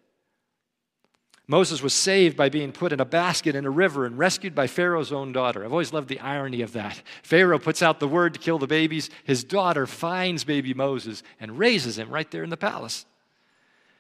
Moses 1.48 1.82
was 1.82 1.94
saved 1.94 2.38
by 2.38 2.50
being 2.50 2.72
put 2.72 2.94
in 2.94 3.00
a 3.00 3.06
basket 3.06 3.56
in 3.56 3.66
a 3.66 3.70
river 3.70 4.06
and 4.06 4.18
rescued 4.18 4.54
by 4.54 4.68
Pharaoh's 4.68 5.12
own 5.12 5.32
daughter. 5.32 5.66
I've 5.66 5.72
always 5.72 5.92
loved 5.92 6.08
the 6.08 6.20
irony 6.20 6.62
of 6.62 6.74
that. 6.74 7.02
Pharaoh 7.24 7.60
puts 7.60 7.82
out 7.82 8.00
the 8.00 8.08
word 8.08 8.36
to 8.36 8.40
kill 8.40 8.60
the 8.60 8.68
babies. 8.68 9.10
His 9.24 9.44
daughter 9.44 9.88
finds 9.88 10.44
baby 10.44 10.74
Moses 10.74 11.24
and 11.40 11.58
raises 11.58 11.98
him 11.98 12.10
right 12.10 12.30
there 12.30 12.44
in 12.44 12.52
the 12.52 12.58
palace. 12.58 13.06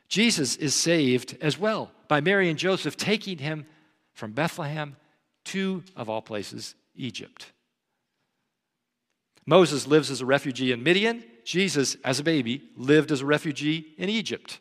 Jesus 0.08 0.56
is 0.56 0.76
saved 0.76 1.38
as 1.41 1.58
well 1.58 1.91
by 2.08 2.21
Mary 2.21 2.47
and 2.50 2.60
Joseph 2.60 2.95
taking 2.95 3.39
him 3.39 3.65
from 4.13 4.34
Bethlehem 4.34 4.95
to, 5.45 5.84
of 5.95 6.10
all 6.10 6.21
places, 6.21 6.76
Egypt. 6.95 7.52
Moses 9.45 9.88
lives 9.88 10.12
as 10.12 10.21
a 10.21 10.26
refugee 10.26 10.71
in 10.71 10.84
Midian. 10.84 11.24
Jesus, 11.43 11.95
as 12.04 12.19
a 12.19 12.23
baby, 12.23 12.69
lived 12.75 13.12
as 13.12 13.21
a 13.21 13.25
refugee 13.25 13.93
in 13.97 14.10
Egypt. 14.10 14.60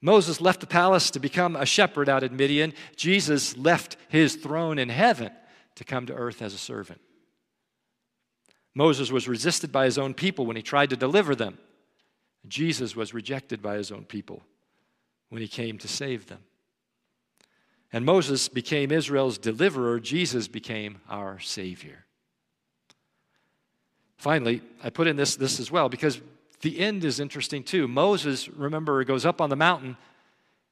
Moses 0.00 0.40
left 0.40 0.60
the 0.60 0.66
palace 0.66 1.10
to 1.10 1.20
become 1.20 1.56
a 1.56 1.66
shepherd 1.66 2.08
out 2.08 2.22
in 2.22 2.36
Midian. 2.36 2.74
Jesus 2.96 3.56
left 3.56 3.96
his 4.08 4.36
throne 4.36 4.78
in 4.78 4.88
heaven 4.88 5.30
to 5.74 5.84
come 5.84 6.06
to 6.06 6.14
earth 6.14 6.42
as 6.42 6.54
a 6.54 6.58
servant. 6.58 7.00
Moses 8.74 9.10
was 9.10 9.26
resisted 9.26 9.72
by 9.72 9.86
his 9.86 9.98
own 9.98 10.14
people 10.14 10.46
when 10.46 10.56
he 10.56 10.62
tried 10.62 10.90
to 10.90 10.96
deliver 10.96 11.34
them. 11.34 11.58
Jesus 12.46 12.94
was 12.94 13.14
rejected 13.14 13.62
by 13.62 13.76
his 13.76 13.90
own 13.90 14.04
people 14.04 14.42
when 15.30 15.42
he 15.42 15.48
came 15.48 15.78
to 15.78 15.88
save 15.88 16.26
them. 16.26 16.40
And 17.92 18.04
Moses 18.04 18.48
became 18.48 18.92
Israel's 18.92 19.38
deliverer, 19.38 20.00
Jesus 20.00 20.48
became 20.48 21.00
our 21.08 21.38
Savior. 21.38 22.05
Finally, 24.16 24.62
I 24.82 24.90
put 24.90 25.06
in 25.06 25.16
this, 25.16 25.36
this 25.36 25.60
as 25.60 25.70
well 25.70 25.88
because 25.88 26.20
the 26.60 26.78
end 26.78 27.04
is 27.04 27.20
interesting 27.20 27.62
too. 27.62 27.86
Moses, 27.86 28.48
remember, 28.48 29.02
goes 29.04 29.26
up 29.26 29.40
on 29.40 29.50
the 29.50 29.56
mountain 29.56 29.96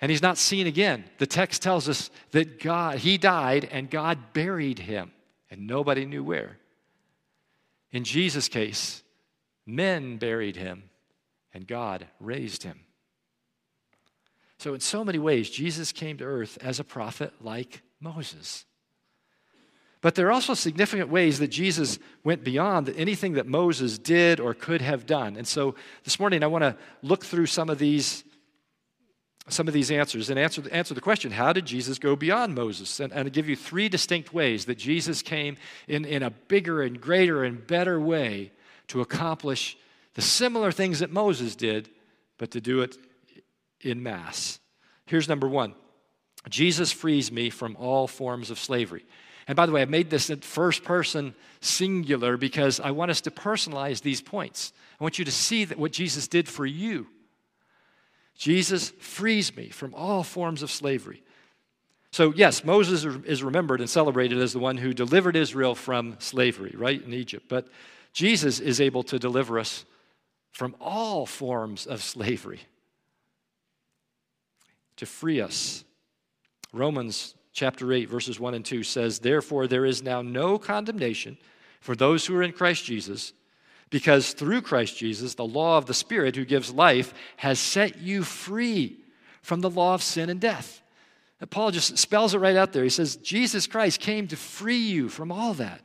and 0.01 0.11
he's 0.11 0.23
not 0.23 0.39
seen 0.39 0.67
again. 0.67 1.05
The 1.19 1.27
text 1.27 1.63
tells 1.63 1.89
us 1.89 2.11
that 2.33 2.61
God, 2.61 2.99
he 2.99 3.19
died 3.19 3.69
and 3.71 3.91
God 3.91 4.33
buried 4.33 4.79
him 4.79 5.13
and 5.51 5.67
nobody 5.67 6.05
knew 6.05 6.25
where. 6.25 6.59
In 7.93 8.03
Jesus' 8.03 8.49
case, 8.49 9.03
men 9.67 10.17
buried 10.17 10.57
him 10.57 10.85
and 11.53 11.67
God 11.67 12.07
raised 12.19 12.65
him. 12.65 12.81
So, 14.59 14.75
in 14.75 14.81
so 14.81 15.05
many 15.05 15.19
ways, 15.19 15.51
Jesus 15.51 15.93
came 15.93 16.17
to 16.19 16.25
earth 16.25 16.59
as 16.61 16.81
a 16.81 16.85
prophet 16.85 17.35
like 17.41 17.83
Moses. 18.01 18.65
But 20.05 20.17
there 20.17 20.27
are 20.27 20.33
also 20.33 20.53
significant 20.53 21.09
ways 21.09 21.39
that 21.39 21.49
Jesus 21.49 21.99
went 22.25 22.45
beyond 22.45 22.91
anything 22.91 23.33
that 23.33 23.47
Moses 23.47 23.99
did 23.99 24.39
or 24.39 24.53
could 24.53 24.83
have 24.83 25.07
done. 25.07 25.35
And 25.39 25.49
so 25.49 25.77
this 26.03 26.21
morning 26.21 26.43
I 26.43 26.47
want 26.47 26.61
to 26.61 26.77
look 27.01 27.25
through 27.25 27.47
some 27.47 27.71
of 27.71 27.79
these 27.79 28.23
some 29.49 29.67
of 29.67 29.73
these 29.73 29.91
answers 29.91 30.29
and 30.29 30.39
answer, 30.39 30.63
answer 30.71 30.93
the 30.93 31.01
question 31.01 31.33
how 31.33 31.55
did 31.55 31.65
Jesus 31.65 31.99
go 31.99 32.17
beyond 32.17 32.55
Moses? 32.55 33.01
And, 33.01 33.15
and 33.15 33.33
give 33.33 33.49
you 33.49 33.57
three 33.57 33.89
distinct 33.89 34.35
ways 34.35 34.67
that 34.67 34.77
Jesus 34.77 35.23
came 35.23 35.57
in, 35.89 36.05
in 36.05 36.23
a 36.23 36.29
bigger 36.29 36.83
and 36.83 37.01
greater 37.01 37.43
and 37.43 37.67
better 37.67 37.99
way 37.99 38.53
to 38.89 39.01
accomplish 39.01 39.75
the 40.13 40.23
similar 40.23 40.71
things 40.71 40.99
that 40.99 41.13
Moses 41.13 41.57
did, 41.57 41.89
but 42.37 42.51
to 42.51 42.61
do 42.61 42.83
it 42.83 42.99
in 43.81 44.03
mass. 44.03 44.61
Here's 45.07 45.31
number 45.31 45.49
one 45.49 45.75
Jesus 46.51 46.93
frees 46.93 47.33
me 47.33 47.49
from 47.49 47.75
all 47.81 48.07
forms 48.07 48.51
of 48.51 48.59
slavery. 48.59 49.07
And 49.47 49.57
by 49.57 49.67
the 49.67 49.73
way, 49.73 49.83
I 49.83 49.87
made 49.87 50.11
this 50.11 50.31
first 50.41 50.85
person 50.85 51.35
singular 51.61 52.37
because 52.37 52.81
I 52.81 52.93
want 52.93 53.11
us 53.11 53.21
to 53.23 53.31
personalize 53.31 54.01
these 54.01 54.23
points. 54.23 54.73
I 54.99 55.05
want 55.05 55.19
you 55.19 55.25
to 55.25 55.31
see 55.31 55.65
that 55.65 55.79
what 55.79 55.93
Jesus 55.93 56.29
did 56.29 56.49
for 56.49 56.65
you. 56.65 57.07
Jesus 58.37 58.91
frees 58.99 59.55
me 59.57 59.69
from 59.69 59.95
all 59.95 60.23
forms 60.23 60.63
of 60.63 60.71
slavery. 60.71 61.23
So, 62.11 62.33
yes, 62.35 62.65
Moses 62.65 63.05
is 63.05 63.43
remembered 63.43 63.81
and 63.81 63.91
celebrated 63.91 64.39
as 64.39 64.53
the 64.53 64.61
one 64.61 64.77
who 64.77 64.95
delivered 64.95 65.37
Israel 65.37 65.75
from 65.75 66.17
slavery, 66.21 66.75
right, 66.77 67.03
in 67.03 67.13
Egypt. 67.13 67.47
But 67.49 67.69
Jesus 68.13 68.61
is 68.61 68.81
able 68.81 69.03
to 69.05 69.19
deliver 69.19 69.59
us 69.59 69.85
from 70.53 70.77
all 70.81 71.27
forms 71.27 71.87
of 71.87 72.03
slavery, 72.03 72.61
to 74.97 75.07
free 75.07 75.41
us. 75.41 75.85
Romans 76.73 77.35
chapter 77.55 77.93
8, 77.93 78.09
verses 78.09 78.39
1 78.39 78.55
and 78.55 78.65
2 78.65 78.83
says, 78.83 79.21
Therefore, 79.21 79.67
there 79.67 79.87
is 79.87 80.03
now 80.03 80.21
no 80.21 80.59
condemnation 80.59 81.39
for 81.81 81.95
those 81.95 82.27
who 82.27 82.37
are 82.37 82.43
in 82.43 82.53
Christ 82.53 82.85
Jesus, 82.85 83.33
because 83.91 84.33
through 84.33 84.61
Christ 84.61 84.99
Jesus, 84.99 85.35
the 85.35 85.47
law 85.47 85.79
of 85.79 85.87
the 85.87 85.95
Spirit 85.95 86.37
who 86.37 86.45
gives 86.45 86.75
life 86.75 87.15
has 87.37 87.59
set 87.61 87.99
you 87.99 88.25
free 88.25 88.99
from 89.41 89.61
the 89.61 89.71
law 89.71 89.95
of 89.95 90.03
sin 90.03 90.29
and 90.29 90.41
death. 90.41 90.83
And 91.41 91.51
Paul 91.51 91.71
just 91.71 91.97
spells 91.97 92.35
it 92.35 92.39
right 92.39 92.57
out 92.57 92.73
there. 92.73 92.83
He 92.83 92.91
says, 92.91 93.17
Jesus 93.17 93.67
Christ 93.67 94.01
came 94.01 94.27
to 94.29 94.37
free 94.37 94.77
you 94.77 95.09
from 95.09 95.31
all 95.31 95.55
that. 95.55 95.81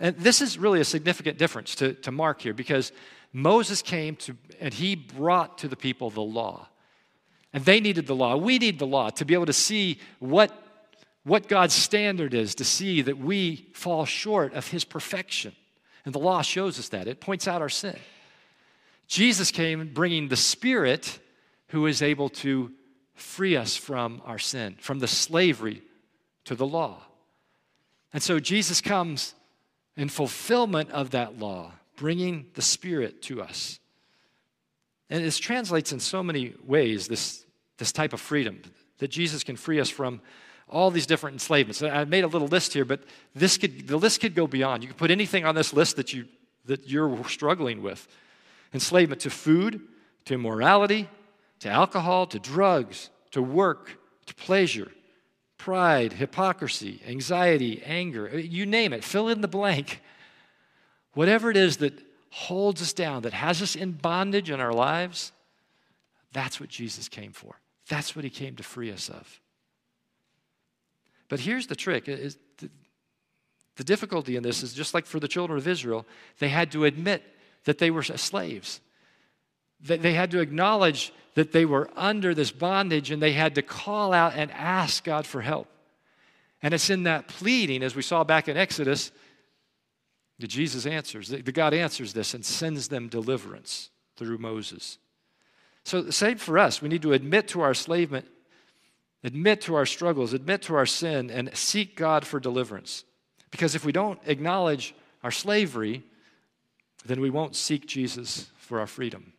And 0.00 0.16
this 0.16 0.40
is 0.40 0.58
really 0.58 0.80
a 0.80 0.84
significant 0.84 1.38
difference 1.38 1.74
to, 1.76 1.94
to 1.94 2.10
Mark 2.10 2.40
here 2.40 2.54
because 2.54 2.92
Moses 3.32 3.82
came 3.82 4.16
to, 4.16 4.36
and 4.60 4.72
he 4.72 4.94
brought 4.96 5.58
to 5.58 5.68
the 5.68 5.76
people 5.76 6.10
the 6.10 6.20
law. 6.20 6.68
And 7.58 7.64
they 7.64 7.80
needed 7.80 8.06
the 8.06 8.14
law. 8.14 8.36
We 8.36 8.60
need 8.60 8.78
the 8.78 8.86
law 8.86 9.10
to 9.10 9.24
be 9.24 9.34
able 9.34 9.46
to 9.46 9.52
see 9.52 9.98
what, 10.20 10.52
what 11.24 11.48
God's 11.48 11.74
standard 11.74 12.32
is, 12.32 12.54
to 12.54 12.64
see 12.64 13.02
that 13.02 13.18
we 13.18 13.66
fall 13.74 14.04
short 14.04 14.54
of 14.54 14.68
his 14.68 14.84
perfection. 14.84 15.56
And 16.04 16.14
the 16.14 16.20
law 16.20 16.40
shows 16.42 16.78
us 16.78 16.90
that, 16.90 17.08
it 17.08 17.20
points 17.20 17.48
out 17.48 17.60
our 17.60 17.68
sin. 17.68 17.98
Jesus 19.08 19.50
came 19.50 19.92
bringing 19.92 20.28
the 20.28 20.36
Spirit 20.36 21.18
who 21.70 21.86
is 21.86 22.00
able 22.00 22.28
to 22.28 22.70
free 23.14 23.56
us 23.56 23.74
from 23.74 24.22
our 24.24 24.38
sin, 24.38 24.76
from 24.78 25.00
the 25.00 25.08
slavery 25.08 25.82
to 26.44 26.54
the 26.54 26.64
law. 26.64 27.02
And 28.12 28.22
so 28.22 28.38
Jesus 28.38 28.80
comes 28.80 29.34
in 29.96 30.08
fulfillment 30.08 30.92
of 30.92 31.10
that 31.10 31.40
law, 31.40 31.72
bringing 31.96 32.46
the 32.54 32.62
Spirit 32.62 33.20
to 33.22 33.42
us. 33.42 33.80
And 35.10 35.24
this 35.24 35.38
translates 35.38 35.90
in 35.90 35.98
so 35.98 36.22
many 36.22 36.54
ways, 36.64 37.08
this, 37.08 37.44
this 37.78 37.92
type 37.92 38.12
of 38.12 38.20
freedom, 38.20 38.60
that 38.98 39.08
Jesus 39.08 39.42
can 39.42 39.56
free 39.56 39.80
us 39.80 39.88
from 39.88 40.20
all 40.68 40.90
these 40.90 41.06
different 41.06 41.34
enslavements. 41.34 41.82
I 41.82 42.04
made 42.04 42.24
a 42.24 42.28
little 42.28 42.48
list 42.48 42.74
here, 42.74 42.84
but 42.84 43.02
this 43.34 43.56
could, 43.56 43.88
the 43.88 43.96
list 43.96 44.20
could 44.20 44.34
go 44.34 44.46
beyond. 44.46 44.82
You 44.82 44.88
could 44.88 44.98
put 44.98 45.10
anything 45.10 45.44
on 45.46 45.54
this 45.54 45.72
list 45.72 45.96
that, 45.96 46.12
you, 46.12 46.26
that 46.66 46.88
you're 46.88 47.26
struggling 47.28 47.82
with 47.82 48.06
enslavement 48.74 49.22
to 49.22 49.30
food, 49.30 49.80
to 50.26 50.34
immorality, 50.34 51.08
to 51.60 51.68
alcohol, 51.68 52.26
to 52.26 52.38
drugs, 52.38 53.10
to 53.30 53.42
work, 53.42 53.98
to 54.26 54.34
pleasure, 54.34 54.92
pride, 55.56 56.14
hypocrisy, 56.14 57.00
anxiety, 57.06 57.82
anger, 57.84 58.38
you 58.38 58.66
name 58.66 58.92
it, 58.92 59.02
fill 59.02 59.28
in 59.28 59.40
the 59.40 59.48
blank. 59.48 60.02
Whatever 61.14 61.50
it 61.50 61.56
is 61.56 61.78
that 61.78 61.94
holds 62.30 62.82
us 62.82 62.92
down, 62.92 63.22
that 63.22 63.32
has 63.32 63.62
us 63.62 63.74
in 63.74 63.92
bondage 63.92 64.50
in 64.50 64.60
our 64.60 64.72
lives, 64.72 65.32
that's 66.32 66.60
what 66.60 66.68
Jesus 66.68 67.08
came 67.08 67.32
for. 67.32 67.56
That's 67.88 68.14
what 68.14 68.24
he 68.24 68.30
came 68.30 68.56
to 68.56 68.62
free 68.62 68.92
us 68.92 69.08
of. 69.08 69.40
But 71.28 71.40
here's 71.40 71.66
the 71.66 71.76
trick 71.76 72.06
the 72.06 73.84
difficulty 73.84 74.34
in 74.34 74.42
this 74.42 74.64
is 74.64 74.74
just 74.74 74.92
like 74.92 75.06
for 75.06 75.20
the 75.20 75.28
children 75.28 75.56
of 75.56 75.68
Israel, 75.68 76.04
they 76.40 76.48
had 76.48 76.72
to 76.72 76.84
admit 76.84 77.22
that 77.64 77.78
they 77.78 77.92
were 77.92 78.02
slaves. 78.02 78.80
They 79.80 80.14
had 80.14 80.32
to 80.32 80.40
acknowledge 80.40 81.12
that 81.34 81.52
they 81.52 81.64
were 81.64 81.88
under 81.94 82.34
this 82.34 82.50
bondage 82.50 83.12
and 83.12 83.22
they 83.22 83.32
had 83.32 83.54
to 83.54 83.62
call 83.62 84.12
out 84.12 84.34
and 84.34 84.50
ask 84.50 85.04
God 85.04 85.26
for 85.26 85.40
help. 85.40 85.68
And 86.60 86.74
it's 86.74 86.90
in 86.90 87.04
that 87.04 87.28
pleading, 87.28 87.84
as 87.84 87.94
we 87.94 88.02
saw 88.02 88.24
back 88.24 88.48
in 88.48 88.56
Exodus, 88.56 89.12
that 90.40 90.48
Jesus 90.48 90.84
answers, 90.84 91.28
that 91.28 91.44
God 91.52 91.72
answers 91.72 92.12
this 92.12 92.34
and 92.34 92.44
sends 92.44 92.88
them 92.88 93.06
deliverance 93.06 93.90
through 94.16 94.38
Moses. 94.38 94.98
So, 95.88 96.02
the 96.02 96.12
same 96.12 96.36
for 96.36 96.58
us. 96.58 96.82
We 96.82 96.90
need 96.90 97.00
to 97.00 97.14
admit 97.14 97.48
to 97.48 97.62
our 97.62 97.70
enslavement, 97.70 98.26
admit 99.24 99.62
to 99.62 99.74
our 99.74 99.86
struggles, 99.86 100.34
admit 100.34 100.60
to 100.64 100.74
our 100.74 100.84
sin, 100.84 101.30
and 101.30 101.48
seek 101.56 101.96
God 101.96 102.26
for 102.26 102.38
deliverance. 102.38 103.04
Because 103.50 103.74
if 103.74 103.86
we 103.86 103.92
don't 103.92 104.20
acknowledge 104.26 104.94
our 105.22 105.30
slavery, 105.30 106.02
then 107.06 107.22
we 107.22 107.30
won't 107.30 107.56
seek 107.56 107.86
Jesus 107.86 108.50
for 108.58 108.80
our 108.80 108.86
freedom. 108.86 109.32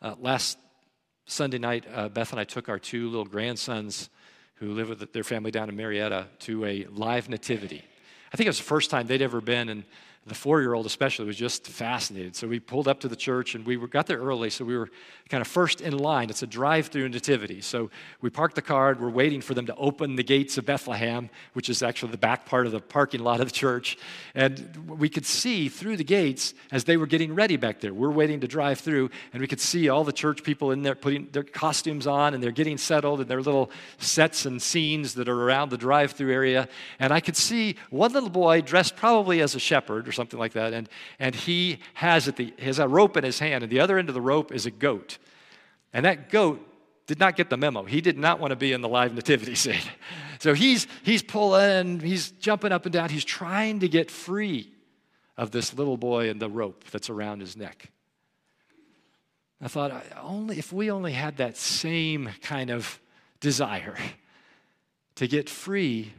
Uh, 0.00 0.14
last 0.20 0.56
Sunday 1.26 1.58
night, 1.58 1.84
uh, 1.92 2.08
Beth 2.08 2.30
and 2.30 2.38
I 2.38 2.44
took 2.44 2.68
our 2.68 2.78
two 2.78 3.08
little 3.08 3.24
grandsons 3.24 4.08
who 4.54 4.72
live 4.72 4.88
with 4.88 5.12
their 5.12 5.24
family 5.24 5.50
down 5.50 5.68
in 5.68 5.74
Marietta 5.74 6.28
to 6.42 6.64
a 6.64 6.86
live 6.92 7.28
nativity. 7.28 7.82
I 8.32 8.36
think 8.36 8.46
it 8.46 8.50
was 8.50 8.58
the 8.58 8.64
first 8.64 8.88
time 8.88 9.08
they'd 9.08 9.20
ever 9.20 9.40
been, 9.40 9.68
and 9.68 9.82
the 10.26 10.34
four 10.34 10.60
year 10.60 10.74
old 10.74 10.86
especially 10.86 11.26
was 11.26 11.36
just 11.36 11.66
fascinated. 11.66 12.36
So 12.36 12.46
we 12.46 12.60
pulled 12.60 12.86
up 12.86 13.00
to 13.00 13.08
the 13.08 13.16
church 13.16 13.56
and 13.56 13.66
we 13.66 13.76
were, 13.76 13.88
got 13.88 14.06
there 14.06 14.18
early, 14.18 14.50
so 14.50 14.64
we 14.64 14.76
were 14.76 14.88
kind 15.28 15.40
of 15.40 15.48
first 15.48 15.80
in 15.80 15.98
line. 15.98 16.30
It's 16.30 16.44
a 16.44 16.46
drive 16.46 16.88
through 16.88 17.08
nativity. 17.08 17.60
So 17.60 17.90
we 18.20 18.30
parked 18.30 18.54
the 18.54 18.62
car, 18.62 18.96
we're 18.98 19.10
waiting 19.10 19.40
for 19.40 19.54
them 19.54 19.66
to 19.66 19.74
open 19.74 20.14
the 20.14 20.22
gates 20.22 20.58
of 20.58 20.66
Bethlehem, 20.66 21.28
which 21.54 21.68
is 21.68 21.82
actually 21.82 22.12
the 22.12 22.18
back 22.18 22.46
part 22.46 22.66
of 22.66 22.72
the 22.72 22.78
parking 22.78 23.20
lot 23.20 23.40
of 23.40 23.46
the 23.46 23.52
church. 23.52 23.98
And 24.34 24.96
we 24.98 25.08
could 25.08 25.26
see 25.26 25.68
through 25.68 25.96
the 25.96 26.04
gates 26.04 26.54
as 26.70 26.84
they 26.84 26.96
were 26.96 27.06
getting 27.06 27.34
ready 27.34 27.56
back 27.56 27.80
there. 27.80 27.92
We're 27.92 28.10
waiting 28.10 28.40
to 28.40 28.48
drive 28.48 28.78
through, 28.78 29.10
and 29.32 29.40
we 29.40 29.48
could 29.48 29.60
see 29.60 29.88
all 29.88 30.04
the 30.04 30.12
church 30.12 30.44
people 30.44 30.70
in 30.70 30.82
there 30.82 30.94
putting 30.94 31.30
their 31.32 31.42
costumes 31.42 32.06
on 32.06 32.34
and 32.34 32.42
they're 32.42 32.52
getting 32.52 32.78
settled 32.78 33.20
in 33.20 33.26
their 33.26 33.42
little 33.42 33.72
sets 33.98 34.46
and 34.46 34.62
scenes 34.62 35.14
that 35.14 35.28
are 35.28 35.42
around 35.42 35.70
the 35.70 35.78
drive 35.78 36.12
through 36.12 36.32
area. 36.32 36.68
And 37.00 37.12
I 37.12 37.18
could 37.18 37.36
see 37.36 37.74
one 37.90 38.12
little 38.12 38.30
boy 38.30 38.60
dressed 38.60 38.94
probably 38.94 39.40
as 39.40 39.56
a 39.56 39.60
shepherd 39.60 40.11
or 40.12 40.14
something 40.14 40.38
like 40.38 40.52
that. 40.52 40.74
And, 40.74 40.88
and 41.18 41.34
he 41.34 41.78
has, 41.94 42.28
at 42.28 42.36
the, 42.36 42.52
has 42.58 42.78
a 42.78 42.86
rope 42.86 43.16
in 43.16 43.24
his 43.24 43.38
hand, 43.38 43.64
and 43.64 43.72
the 43.72 43.80
other 43.80 43.98
end 43.98 44.08
of 44.08 44.14
the 44.14 44.20
rope 44.20 44.52
is 44.52 44.66
a 44.66 44.70
goat. 44.70 45.16
And 45.94 46.04
that 46.04 46.28
goat 46.28 46.60
did 47.06 47.18
not 47.18 47.34
get 47.34 47.48
the 47.48 47.56
memo. 47.56 47.84
He 47.84 48.02
did 48.02 48.18
not 48.18 48.38
want 48.38 48.50
to 48.50 48.56
be 48.56 48.72
in 48.72 48.82
the 48.82 48.88
live 48.88 49.14
nativity 49.14 49.54
scene. 49.56 49.80
So 50.38 50.54
he's, 50.54 50.86
he's 51.02 51.22
pulling, 51.22 52.00
he's 52.00 52.30
jumping 52.32 52.72
up 52.72 52.84
and 52.84 52.92
down. 52.92 53.08
He's 53.08 53.24
trying 53.24 53.80
to 53.80 53.88
get 53.88 54.10
free 54.10 54.70
of 55.36 55.50
this 55.50 55.74
little 55.74 55.96
boy 55.96 56.28
and 56.28 56.40
the 56.40 56.50
rope 56.50 56.84
that's 56.90 57.08
around 57.08 57.40
his 57.40 57.56
neck. 57.56 57.90
I 59.60 59.68
thought, 59.68 60.04
only 60.20 60.58
if 60.58 60.72
we 60.72 60.90
only 60.90 61.12
had 61.12 61.38
that 61.38 61.56
same 61.56 62.30
kind 62.42 62.70
of 62.70 63.00
desire 63.40 63.96
to 65.14 65.26
get 65.26 65.48
free 65.48 66.12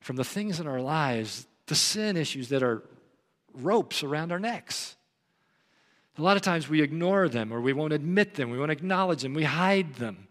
from 0.00 0.16
the 0.16 0.24
things 0.24 0.60
in 0.60 0.66
our 0.66 0.80
lives 0.80 1.46
the 1.66 1.74
sin 1.74 2.16
issues 2.16 2.50
that 2.50 2.62
are 2.62 2.82
ropes 3.54 4.02
around 4.02 4.32
our 4.32 4.38
necks. 4.38 4.96
A 6.18 6.22
lot 6.22 6.36
of 6.36 6.42
times 6.42 6.68
we 6.68 6.82
ignore 6.82 7.28
them 7.28 7.52
or 7.52 7.60
we 7.60 7.72
won't 7.72 7.92
admit 7.92 8.34
them, 8.34 8.50
we 8.50 8.58
won't 8.58 8.70
acknowledge 8.70 9.22
them, 9.22 9.34
we 9.34 9.44
hide 9.44 9.94
them. 9.94 10.28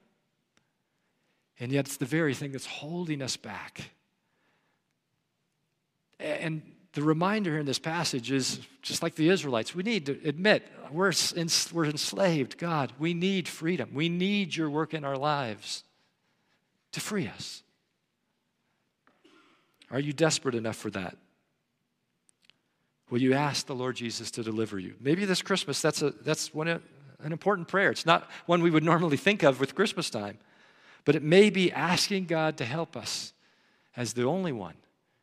And 1.59 1.71
yet 1.71 1.85
it's 1.85 1.97
the 1.97 2.05
very 2.05 2.33
thing 2.33 2.51
that's 2.51 2.65
holding 2.65 3.21
us 3.21 3.37
back. 3.37 3.91
And 6.19 6.61
the 6.93 7.01
reminder 7.01 7.51
here 7.51 7.59
in 7.59 7.65
this 7.65 7.79
passage 7.79 8.31
is 8.31 8.59
just 8.81 9.01
like 9.01 9.15
the 9.15 9.29
Israelites, 9.29 9.73
we 9.73 9.83
need 9.83 10.05
to 10.07 10.19
admit 10.25 10.67
we're, 10.91 11.13
we're 11.71 11.85
enslaved. 11.85 12.57
God, 12.57 12.91
we 12.99 13.13
need 13.13 13.47
freedom. 13.47 13.91
We 13.93 14.09
need 14.09 14.55
your 14.55 14.69
work 14.69 14.93
in 14.93 15.03
our 15.05 15.17
lives 15.17 15.83
to 16.91 16.99
free 16.99 17.27
us. 17.27 17.63
Are 19.89 19.99
you 19.99 20.13
desperate 20.13 20.55
enough 20.55 20.77
for 20.77 20.89
that? 20.91 21.17
Will 23.11 23.21
you 23.21 23.33
ask 23.33 23.67
the 23.67 23.75
Lord 23.75 23.97
Jesus 23.97 24.31
to 24.31 24.41
deliver 24.41 24.79
you? 24.79 24.95
Maybe 25.01 25.25
this 25.25 25.41
Christmas, 25.41 25.81
that's, 25.81 26.01
a, 26.01 26.11
that's 26.11 26.53
one, 26.53 26.69
an 26.69 26.81
important 27.23 27.67
prayer. 27.67 27.91
It's 27.91 28.05
not 28.05 28.27
one 28.45 28.63
we 28.63 28.71
would 28.71 28.85
normally 28.85 29.17
think 29.17 29.43
of 29.43 29.59
with 29.59 29.75
Christmas 29.75 30.09
time, 30.09 30.39
but 31.03 31.13
it 31.13 31.21
may 31.21 31.49
be 31.49 31.73
asking 31.73 32.25
God 32.25 32.57
to 32.57 32.65
help 32.65 32.95
us 32.95 33.33
as 33.97 34.13
the 34.13 34.23
only 34.23 34.53
one 34.53 34.75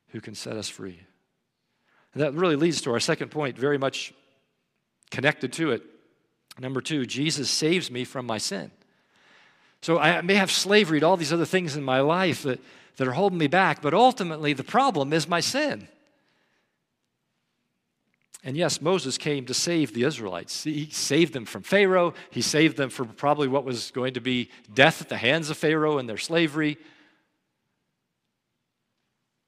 who 0.09 0.21
can 0.21 0.35
set 0.35 0.55
us 0.57 0.69
free. 0.69 1.01
And 2.13 2.23
that 2.23 2.35
really 2.35 2.57
leads 2.57 2.83
to 2.83 2.93
our 2.93 3.01
second 3.01 3.31
point, 3.31 3.57
very 3.57 3.79
much 3.79 4.13
connected 5.11 5.55
to 5.55 5.73
it. 5.73 5.83
Number 6.59 6.83
two, 6.83 7.07
Jesus 7.07 7.49
saves 7.49 7.91
me 7.91 8.05
from 8.05 8.27
my 8.27 8.37
sin. 8.37 8.71
So 9.81 9.99
I 9.99 10.21
may 10.21 10.35
have 10.35 10.51
slavery 10.51 11.01
to 11.01 11.07
all 11.07 11.17
these 11.17 11.33
other 11.33 11.47
things 11.47 11.75
in 11.75 11.85
my 11.85 12.01
life 12.01 12.43
that, 12.43 12.61
that 12.97 13.09
are 13.09 13.13
holding 13.13 13.39
me 13.39 13.47
back, 13.47 13.81
but 13.81 13.95
ultimately 13.95 14.53
the 14.53 14.65
problem 14.65 15.15
is 15.15 15.27
my 15.27 15.41
sin. 15.41 15.89
And 18.45 18.57
yes, 18.57 18.81
Moses 18.81 19.19
came 19.19 19.47
to 19.47 19.55
save 19.55 19.93
the 19.93 20.05
Israelites. 20.05 20.63
He 20.65 20.89
saved 20.91 21.33
them 21.33 21.45
from 21.45 21.63
Pharaoh. 21.63 22.15
He 22.31 22.41
saved 22.41 22.77
them 22.77 22.89
from 22.89 23.09
probably 23.09 23.49
what 23.49 23.65
was 23.65 23.91
going 23.91 24.15
to 24.15 24.21
be 24.21 24.51
death 24.73 25.03
at 25.03 25.09
the 25.09 25.17
hands 25.17 25.51
of 25.51 25.57
Pharaoh 25.57 25.99
and 25.99 26.09
their 26.09 26.19
slavery. 26.19 26.79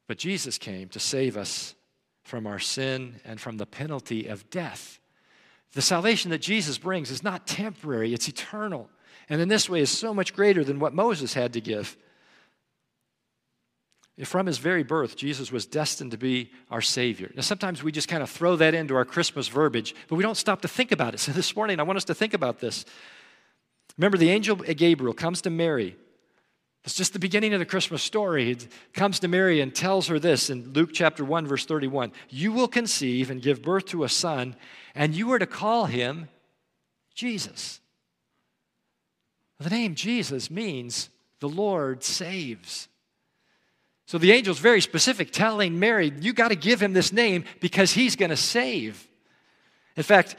But 0.09 0.19
Jesus 0.19 0.59
came 0.59 0.89
to 0.89 0.99
save 0.99 1.37
us 1.37 1.77
from 2.25 2.47
our 2.47 2.59
sin 2.59 3.21
and 3.25 3.41
from 3.41 3.59
the 3.59 3.67
penalty 3.67 4.27
of 4.27 4.51
death. 4.51 4.99
The 5.73 5.83
salvation 5.83 6.33
that 6.33 6.43
Jesus 6.43 6.79
brings 6.79 7.13
is 7.13 7.23
not 7.23 7.47
temporary, 7.47 8.13
it's 8.13 8.29
eternal. 8.29 8.91
And 9.29 9.41
in 9.41 9.49
this 9.49 9.69
way 9.69 9.81
is 9.81 9.91
so 9.91 10.13
much 10.13 10.35
greater 10.35 10.65
than 10.65 10.81
what 10.81 10.95
Moses 10.95 11.35
had 11.35 11.53
to 11.53 11.61
give. 11.61 11.97
From 14.25 14.47
his 14.47 14.59
very 14.59 14.83
birth, 14.83 15.17
Jesus 15.17 15.51
was 15.51 15.65
destined 15.65 16.11
to 16.11 16.19
be 16.19 16.51
our 16.71 16.83
Savior. 16.83 17.31
Now, 17.35 17.43
sometimes 17.43 17.83
we 17.83 17.91
just 17.91 18.09
kind 18.09 18.23
of 18.23 18.29
throw 18.29 18.57
that 18.57 18.75
into 18.75 18.95
our 18.95 19.05
Christmas 19.05 19.49
verbiage, 19.49 19.95
but 20.09 20.17
we 20.17 20.23
don't 20.23 20.37
stop 20.37 20.61
to 20.63 20.69
think 20.69 20.93
about 20.93 21.15
it. 21.15 21.21
So, 21.31 21.33
this 21.33 21.55
morning, 21.57 21.81
I 21.81 21.85
want 21.85 21.97
us 21.97 22.05
to 22.05 22.15
think 22.15 22.35
about 22.35 22.59
this. 22.61 22.85
Remember, 23.97 24.19
the 24.19 24.31
angel 24.31 24.57
Gabriel 24.57 25.15
comes 25.15 25.43
to 25.43 25.51
Mary. 25.51 25.97
It's 26.85 26.95
just 26.95 27.13
the 27.13 27.19
beginning 27.19 27.53
of 27.53 27.61
the 27.61 27.67
Christmas 27.67 28.03
story. 28.03 28.47
He 28.47 28.57
comes 28.95 29.21
to 29.21 29.29
Mary 29.29 29.61
and 29.61 29.75
tells 29.75 30.09
her 30.09 30.19
this 30.19 30.49
in 30.49 30.73
Luke 30.73 30.91
chapter 30.93 31.25
1, 31.25 31.47
verse 31.47 31.67
31 31.67 32.13
You 32.29 32.53
will 32.53 32.69
conceive 32.69 33.31
and 33.31 33.43
give 33.43 33.63
birth 33.63 33.87
to 33.87 34.05
a 34.05 34.09
son, 34.09 34.57
and 34.95 35.15
you 35.15 35.31
are 35.33 35.39
to 35.39 35.47
call 35.47 35.87
him 35.87 36.29
Jesus. 37.15 37.81
The 39.59 39.71
name 39.71 39.95
Jesus 39.95 40.51
means 40.51 41.11
the 41.41 41.49
Lord 41.49 42.03
saves. 42.03 42.89
So 44.11 44.19
the 44.19 44.33
angel's 44.33 44.59
very 44.59 44.81
specific, 44.81 45.31
telling 45.31 45.79
Mary, 45.79 46.13
you 46.21 46.33
got 46.33 46.49
to 46.49 46.57
give 46.57 46.83
him 46.83 46.95
this 46.95 47.13
name 47.13 47.45
because 47.61 47.93
he's 47.93 48.17
going 48.17 48.31
to 48.31 48.37
save. 48.37 49.07
In 49.95 50.03
fact, 50.03 50.35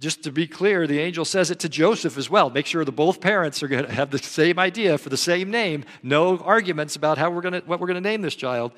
just 0.00 0.24
to 0.24 0.32
be 0.32 0.48
clear, 0.48 0.88
the 0.88 0.98
angel 0.98 1.24
says 1.24 1.52
it 1.52 1.60
to 1.60 1.68
Joseph 1.68 2.18
as 2.18 2.28
well. 2.28 2.50
Make 2.50 2.66
sure 2.66 2.84
that 2.84 2.90
both 2.90 3.20
parents 3.20 3.62
are 3.62 3.68
going 3.68 3.86
to 3.86 3.92
have 3.92 4.10
the 4.10 4.18
same 4.18 4.58
idea 4.58 4.98
for 4.98 5.10
the 5.10 5.16
same 5.16 5.52
name. 5.52 5.84
No 6.02 6.38
arguments 6.38 6.96
about 6.96 7.16
how 7.16 7.30
we're 7.30 7.42
going 7.42 7.52
to, 7.52 7.60
what 7.60 7.78
we're 7.78 7.86
going 7.86 8.02
to 8.02 8.08
name 8.08 8.20
this 8.20 8.34
child. 8.34 8.72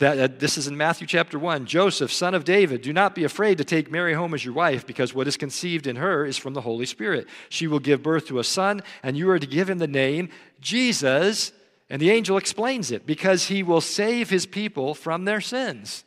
That, 0.00 0.18
uh, 0.18 0.28
this 0.38 0.58
is 0.58 0.66
in 0.66 0.76
Matthew 0.76 1.06
chapter 1.06 1.38
1. 1.38 1.64
Joseph, 1.64 2.12
son 2.12 2.34
of 2.34 2.44
David, 2.44 2.82
do 2.82 2.92
not 2.92 3.14
be 3.14 3.24
afraid 3.24 3.56
to 3.56 3.64
take 3.64 3.90
Mary 3.90 4.12
home 4.12 4.34
as 4.34 4.44
your 4.44 4.52
wife, 4.52 4.86
because 4.86 5.14
what 5.14 5.26
is 5.26 5.38
conceived 5.38 5.86
in 5.86 5.96
her 5.96 6.26
is 6.26 6.36
from 6.36 6.52
the 6.52 6.60
Holy 6.60 6.84
Spirit. 6.84 7.26
She 7.48 7.68
will 7.68 7.78
give 7.78 8.02
birth 8.02 8.26
to 8.26 8.38
a 8.38 8.44
son, 8.44 8.82
and 9.02 9.16
you 9.16 9.30
are 9.30 9.38
to 9.38 9.46
give 9.46 9.70
him 9.70 9.78
the 9.78 9.88
name 9.88 10.28
Jesus 10.60 11.52
and 11.90 12.00
the 12.00 12.10
angel 12.10 12.36
explains 12.36 12.90
it 12.90 13.06
because 13.06 13.46
he 13.46 13.62
will 13.62 13.80
save 13.80 14.30
his 14.30 14.46
people 14.46 14.94
from 14.94 15.24
their 15.24 15.40
sins. 15.40 16.04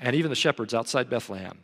And 0.00 0.14
even 0.14 0.30
the 0.30 0.36
shepherds 0.36 0.74
outside 0.74 1.08
Bethlehem 1.08 1.58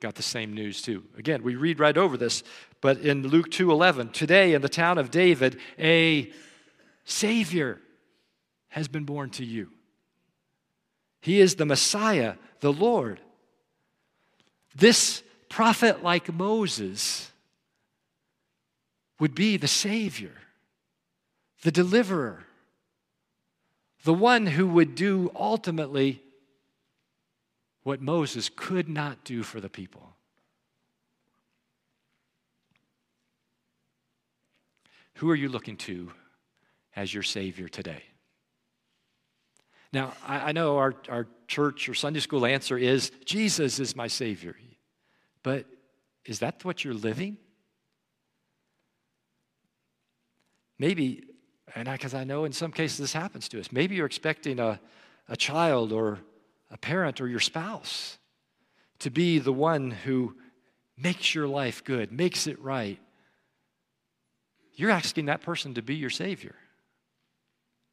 got 0.00 0.14
the 0.14 0.22
same 0.22 0.52
news 0.52 0.82
too. 0.82 1.04
Again, 1.16 1.42
we 1.42 1.54
read 1.54 1.80
right 1.80 1.96
over 1.96 2.16
this, 2.16 2.42
but 2.80 2.98
in 2.98 3.26
Luke 3.26 3.50
2:11, 3.50 4.12
today 4.12 4.54
in 4.54 4.62
the 4.62 4.68
town 4.68 4.98
of 4.98 5.10
David, 5.10 5.58
a 5.78 6.30
savior 7.04 7.80
has 8.68 8.88
been 8.88 9.04
born 9.04 9.30
to 9.30 9.44
you. 9.44 9.70
He 11.20 11.40
is 11.40 11.54
the 11.54 11.64
Messiah, 11.64 12.34
the 12.60 12.72
Lord. 12.72 13.20
This 14.74 15.22
prophet 15.48 16.02
like 16.02 16.32
Moses 16.32 17.30
would 19.18 19.34
be 19.34 19.56
the 19.56 19.68
Savior, 19.68 20.32
the 21.62 21.70
deliverer, 21.70 22.44
the 24.04 24.14
one 24.14 24.46
who 24.46 24.66
would 24.66 24.94
do 24.94 25.30
ultimately 25.34 26.20
what 27.82 28.00
Moses 28.00 28.50
could 28.54 28.88
not 28.88 29.24
do 29.24 29.42
for 29.42 29.60
the 29.60 29.68
people. 29.68 30.14
Who 35.14 35.30
are 35.30 35.34
you 35.34 35.48
looking 35.48 35.76
to 35.78 36.12
as 36.96 37.14
your 37.14 37.22
Savior 37.22 37.68
today? 37.68 38.02
Now, 39.92 40.12
I, 40.26 40.50
know 40.50 40.78
our, 40.78 40.92
our 41.08 41.28
church 41.46 41.88
or 41.88 41.94
Sunday 41.94 42.18
school 42.18 42.44
answer 42.44 42.76
is 42.76 43.12
Jesus 43.24 43.78
is 43.78 43.94
my 43.94 44.08
Savior. 44.08 44.56
But 45.44 45.66
is 46.24 46.40
that 46.40 46.64
what 46.64 46.82
you're 46.82 46.94
living? 46.94 47.36
Maybe, 50.78 51.24
and 51.74 51.88
because 51.90 52.14
I, 52.14 52.20
I 52.20 52.24
know 52.24 52.44
in 52.44 52.52
some 52.52 52.72
cases 52.72 52.98
this 52.98 53.12
happens 53.12 53.48
to 53.50 53.60
us, 53.60 53.70
maybe 53.72 53.94
you're 53.94 54.06
expecting 54.06 54.58
a, 54.58 54.80
a 55.28 55.36
child 55.36 55.92
or 55.92 56.18
a 56.70 56.76
parent 56.76 57.20
or 57.20 57.28
your 57.28 57.40
spouse 57.40 58.18
to 59.00 59.10
be 59.10 59.38
the 59.38 59.52
one 59.52 59.90
who 59.90 60.34
makes 60.96 61.34
your 61.34 61.46
life 61.46 61.84
good, 61.84 62.12
makes 62.12 62.46
it 62.46 62.60
right. 62.60 62.98
You're 64.74 64.90
asking 64.90 65.26
that 65.26 65.42
person 65.42 65.74
to 65.74 65.82
be 65.82 65.94
your 65.94 66.10
Savior 66.10 66.54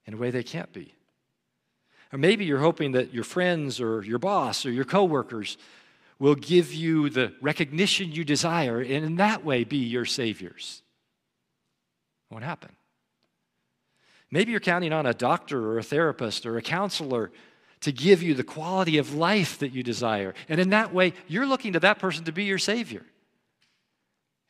in 0.06 0.14
a 0.14 0.18
way 0.18 0.32
they 0.32 0.44
can't 0.44 0.72
be. 0.74 0.94
Or 2.12 2.18
maybe 2.18 2.46
you're 2.46 2.60
hoping 2.60 2.92
that 2.94 3.14
your 3.14 3.24
friends 3.24 3.80
or 3.80 4.04
your 4.04 4.20
boss 4.20 4.66
or 4.66 4.72
your 4.72 4.84
coworkers 4.84 5.58
will 6.20 6.36
give 6.36 6.74
you 6.74 7.10
the 7.10 7.34
recognition 7.42 8.12
you 8.12 8.24
desire 8.24 8.80
and 8.80 9.06
in 9.06 9.16
that 9.16 9.44
way 9.46 9.64
be 9.64 9.78
your 9.78 10.06
saviors. 10.06 10.84
Won't 12.32 12.46
happen. 12.46 12.72
Maybe 14.32 14.52
you're 14.52 14.62
counting 14.62 14.94
on 14.94 15.06
a 15.06 15.14
doctor 15.14 15.72
or 15.72 15.78
a 15.78 15.84
therapist 15.84 16.46
or 16.46 16.58
a 16.58 16.62
counselor 16.62 17.32
to 17.82 17.92
give 17.92 18.24
you 18.24 18.34
the 18.34 18.44
quality 18.44 18.98
of 18.98 19.14
life 19.14 19.60
that 19.60 19.74
you 19.74 19.84
desire. 19.84 20.34
And 20.48 20.60
in 20.62 20.70
that 20.70 20.94
way, 20.94 21.14
you're 21.28 21.46
looking 21.46 21.74
to 21.74 21.80
that 21.82 22.00
person 22.00 22.24
to 22.26 22.32
be 22.32 22.46
your 22.46 22.58
Savior 22.58 23.04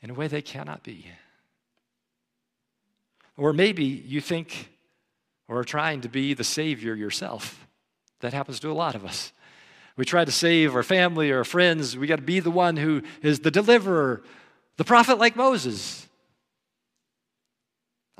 in 0.01 0.11
a 0.11 0.13
way 0.13 0.27
they 0.27 0.41
cannot 0.41 0.83
be. 0.83 1.07
Or 3.35 3.53
maybe 3.53 3.85
you 3.85 4.21
think 4.21 4.69
or 5.47 5.59
are 5.59 5.63
trying 5.63 6.01
to 6.01 6.09
be 6.09 6.33
the 6.33 6.43
Savior 6.43 6.93
yourself. 6.93 7.67
That 8.19 8.33
happens 8.33 8.59
to 8.59 8.69
a 8.69 8.73
lot 8.73 8.93
of 8.93 9.03
us. 9.03 9.31
We 9.97 10.05
try 10.05 10.23
to 10.23 10.31
save 10.31 10.75
our 10.75 10.83
family 10.83 11.31
or 11.31 11.39
our 11.39 11.43
friends. 11.43 11.97
We 11.97 12.07
got 12.07 12.17
to 12.17 12.21
be 12.21 12.39
the 12.39 12.51
one 12.51 12.77
who 12.77 13.01
is 13.23 13.39
the 13.39 13.51
deliverer, 13.51 14.21
the 14.77 14.83
prophet 14.83 15.17
like 15.17 15.35
Moses. 15.35 16.07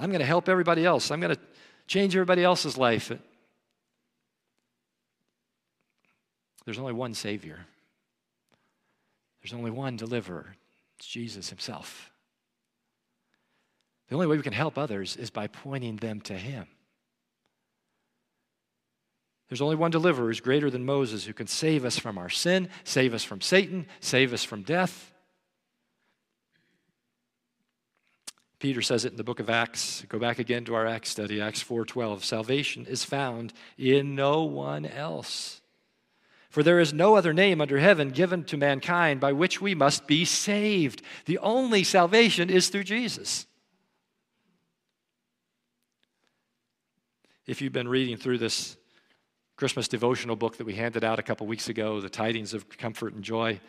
I'm 0.01 0.09
going 0.09 0.19
to 0.19 0.25
help 0.25 0.49
everybody 0.49 0.83
else. 0.83 1.11
I'm 1.11 1.19
going 1.19 1.35
to 1.35 1.41
change 1.85 2.15
everybody 2.15 2.43
else's 2.43 2.75
life. 2.75 3.11
There's 6.65 6.79
only 6.79 6.93
one 6.93 7.13
Savior, 7.13 7.59
there's 9.41 9.53
only 9.53 9.71
one 9.71 9.95
deliverer. 9.95 10.55
It's 10.97 11.07
Jesus 11.07 11.49
Himself. 11.49 12.11
The 14.09 14.15
only 14.15 14.27
way 14.27 14.37
we 14.37 14.43
can 14.43 14.53
help 14.53 14.77
others 14.77 15.15
is 15.15 15.29
by 15.29 15.47
pointing 15.47 15.95
them 15.95 16.21
to 16.21 16.33
Him. 16.33 16.67
There's 19.49 19.61
only 19.61 19.75
one 19.75 19.89
deliverer 19.89 20.27
who's 20.27 20.39
greater 20.39 20.69
than 20.69 20.85
Moses 20.85 21.25
who 21.25 21.33
can 21.33 21.47
save 21.47 21.85
us 21.85 21.97
from 21.97 22.17
our 22.17 22.29
sin, 22.29 22.69
save 22.83 23.13
us 23.13 23.23
from 23.23 23.41
Satan, 23.41 23.87
save 23.99 24.31
us 24.33 24.43
from 24.43 24.61
death. 24.61 25.10
Peter 28.61 28.83
says 28.83 29.05
it 29.05 29.11
in 29.11 29.17
the 29.17 29.23
book 29.23 29.39
of 29.39 29.49
Acts. 29.49 30.05
Go 30.07 30.19
back 30.19 30.37
again 30.37 30.63
to 30.65 30.75
our 30.75 30.85
Acts 30.85 31.09
study, 31.09 31.41
Acts 31.41 31.63
4:12. 31.63 32.23
Salvation 32.23 32.85
is 32.85 33.03
found 33.03 33.53
in 33.75 34.13
no 34.13 34.43
one 34.43 34.85
else. 34.85 35.61
For 36.47 36.61
there 36.61 36.79
is 36.79 36.93
no 36.93 37.15
other 37.15 37.33
name 37.33 37.59
under 37.59 37.79
heaven 37.79 38.11
given 38.11 38.43
to 38.45 38.57
mankind 38.57 39.19
by 39.19 39.31
which 39.31 39.61
we 39.61 39.73
must 39.73 40.05
be 40.05 40.25
saved. 40.25 41.01
The 41.25 41.39
only 41.39 41.83
salvation 41.83 42.51
is 42.51 42.69
through 42.69 42.83
Jesus. 42.83 43.47
If 47.47 47.63
you've 47.63 47.73
been 47.73 47.87
reading 47.87 48.15
through 48.15 48.37
this 48.37 48.77
Christmas 49.55 49.87
devotional 49.87 50.35
book 50.35 50.57
that 50.57 50.65
we 50.65 50.75
handed 50.75 51.03
out 51.03 51.17
a 51.17 51.23
couple 51.23 51.47
weeks 51.47 51.67
ago, 51.67 51.99
The 51.99 52.09
Tidings 52.09 52.53
of 52.53 52.69
Comfort 52.77 53.15
and 53.15 53.23
Joy, 53.23 53.59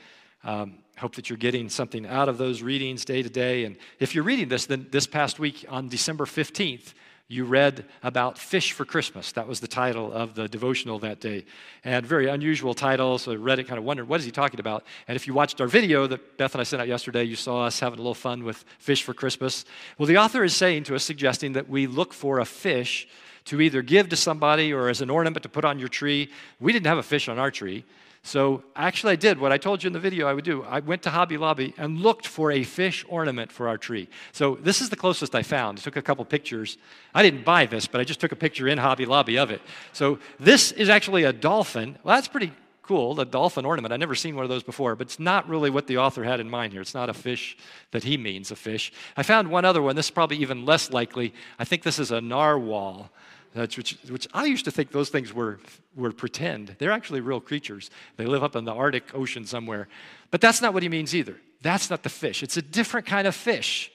um, 0.45 0.79
hope 0.99 1.15
that 1.17 1.31
you're 1.31 1.37
getting 1.37 1.69
something 1.69 2.07
out 2.07 2.29
of 2.29 2.39
those 2.39 2.63
readings 2.63 3.05
day 3.05 3.23
to 3.23 3.31
day. 3.31 3.65
And 3.65 3.77
if 3.99 4.15
you're 4.15 4.25
reading 4.25 4.49
this, 4.49 4.67
then 4.67 4.87
this 4.91 5.07
past 5.07 5.39
week 5.39 5.65
on 5.69 5.89
December 5.89 6.25
15th, 6.25 6.95
you 7.29 7.45
read 7.45 7.87
about 8.03 8.37
Fish 8.37 8.73
for 8.73 8.85
Christmas. 8.85 9.33
That 9.33 9.49
was 9.49 9.61
the 9.61 9.67
title 9.67 10.13
of 10.13 10.35
the 10.35 10.49
devotional 10.49 10.99
that 10.99 11.19
day. 11.19 11.47
And 11.83 12.05
very 12.05 12.29
unusual 12.29 12.75
title, 12.75 13.17
so 13.17 13.33
I 13.33 13.37
read 13.37 13.59
it, 13.59 13.67
kind 13.67 13.79
of 13.79 13.85
wondered, 13.85 14.07
what 14.07 14.21
is 14.21 14.27
he 14.27 14.31
talking 14.31 14.61
about? 14.61 14.85
And 15.09 15.17
if 15.17 15.27
you 15.27 15.33
watched 15.33 15.59
our 15.61 15.67
video 15.67 16.07
that 16.07 16.37
Beth 16.37 16.55
and 16.55 16.61
I 16.61 16.65
sent 16.65 16.83
out 16.83 16.89
yesterday, 16.89 17.25
you 17.25 17.37
saw 17.37 17.65
us 17.65 17.81
having 17.81 17.99
a 17.99 18.03
little 18.03 18.15
fun 18.15 18.45
with 18.45 18.63
Fish 18.79 19.03
for 19.03 19.15
Christmas. 19.15 19.65
Well, 19.97 20.07
the 20.07 20.19
author 20.19 20.45
is 20.45 20.55
saying 20.55 20.85
to 20.85 20.95
us, 20.95 21.05
suggesting 21.05 21.55
that 21.55 21.71
we 21.71 21.87
look 21.87 22.13
for 22.13 22.39
a 22.39 22.45
fish 22.45 23.09
to 23.47 23.61
either 23.61 23.83
give 23.83 24.09
to 24.11 24.17
somebody 24.17 24.73
or 24.73 24.89
as 24.89 25.01
an 25.01 25.11
ornament 25.11 25.43
to 25.43 25.49
put 25.49 25.65
on 25.65 25.79
your 25.79 25.89
tree. 25.89 26.31
We 26.61 26.73
didn't 26.73 26.87
have 26.87 26.99
a 26.99 27.03
fish 27.03 27.29
on 27.29 27.39
our 27.39 27.51
tree. 27.51 27.85
So 28.25 28.63
actually, 28.77 29.15
I 29.15 29.17
did 29.17 29.41
what 29.41 29.51
I 29.51 29.59
told 29.59 29.83
you 29.83 29.89
in 29.89 29.93
the 29.93 29.99
video 29.99 30.29
I 30.29 30.33
would 30.33 30.45
do. 30.45 30.63
I 30.63 30.79
went 30.79 31.03
to 31.03 31.11
Hobby 31.11 31.37
Lobby 31.37 31.75
and 31.77 32.01
looked 32.01 32.25
for 32.25 32.53
a 32.53 32.63
fish 32.63 33.05
ornament 33.09 33.51
for 33.51 33.67
our 33.67 33.77
tree. 33.77 34.09
So 34.31 34.55
this 34.63 34.81
is 34.81 34.91
the 34.91 34.97
closest 34.97 35.35
I 35.35 35.43
found. 35.43 35.81
I 35.81 35.83
took 35.83 35.97
a 35.97 36.03
couple 36.03 36.25
pictures. 36.25 36.79
I 37.15 37.23
didn't 37.25 37.45
buy 37.45 37.67
this, 37.67 37.89
but 37.89 38.01
I 38.01 38.05
just 38.05 38.21
took 38.21 38.31
a 38.31 38.37
picture 38.37 38.69
in 38.69 38.79
Hobby 38.79 39.07
Lobby 39.07 39.39
of 39.39 39.51
it. 39.51 39.61
So 39.93 40.21
this 40.39 40.71
is 40.71 40.89
actually 40.89 41.25
a 41.25 41.33
dolphin. 41.33 41.99
Well, 42.05 42.15
that's 42.15 42.29
pretty 42.29 42.53
cool, 42.83 43.15
the 43.15 43.25
dolphin 43.25 43.65
ornament. 43.65 43.93
I've 43.93 44.01
never 44.01 44.15
seen 44.15 44.35
one 44.35 44.45
of 44.45 44.49
those 44.49 44.63
before, 44.63 44.97
but 44.97 45.07
it's 45.07 45.21
not 45.21 45.49
really 45.49 45.71
what 45.71 45.87
the 45.87 45.99
author 45.99 46.25
had 46.25 46.41
in 46.41 46.51
mind 46.51 46.73
here. 46.73 46.83
It's 46.83 46.95
not 46.95 47.09
a 47.09 47.15
fish 47.15 47.57
that 47.93 48.05
he 48.05 48.17
means, 48.17 48.51
a 48.51 48.57
fish. 48.57 48.93
I 49.17 49.23
found 49.23 49.51
one 49.51 49.65
other 49.65 49.83
one. 49.83 49.97
This 49.97 50.07
is 50.07 50.11
probably 50.11 50.39
even 50.39 50.65
less 50.65 50.91
likely. 50.91 51.33
I 51.59 51.65
think 51.65 51.83
this 51.83 51.99
is 51.99 52.11
a 52.11 52.21
narwhal 52.21 53.11
which, 53.55 53.99
which 54.09 54.29
I 54.33 54.47
used 54.47 54.65
to 54.65 54.71
think 54.71 54.93
those 54.93 55.11
things 55.11 55.33
were, 55.33 55.59
were 55.95 56.13
pretend. 56.13 56.77
They're 56.79 56.91
actually 56.91 57.21
real 57.21 57.41
creatures. 57.41 57.91
They 58.17 58.25
live 58.25 58.43
up 58.43 58.57
in 58.57 58.65
the 58.65 58.73
Arctic 58.73 59.15
Ocean 59.15 59.45
somewhere. 59.45 59.89
But 60.31 60.41
that's 60.41 60.63
not 60.63 60.73
what 60.73 60.83
he 60.83 60.89
means 60.89 61.15
either. 61.15 61.37
That's 61.61 61.91
not 61.91 62.03
the 62.03 62.09
fish. 62.09 62.43
It's 62.43 62.57
a 62.57 62.63
different 62.63 63.07
kind 63.07 63.27
of 63.27 63.35
fish. 63.35 63.93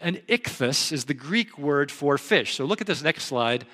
An 0.00 0.16
ichthus 0.28 0.92
is 0.92 1.04
the 1.04 1.14
Greek 1.14 1.56
word 1.56 1.92
for 1.92 2.18
fish. 2.18 2.56
So 2.56 2.64
look 2.64 2.80
at 2.80 2.86
this 2.86 3.02
next 3.02 3.24
slide. 3.24 3.64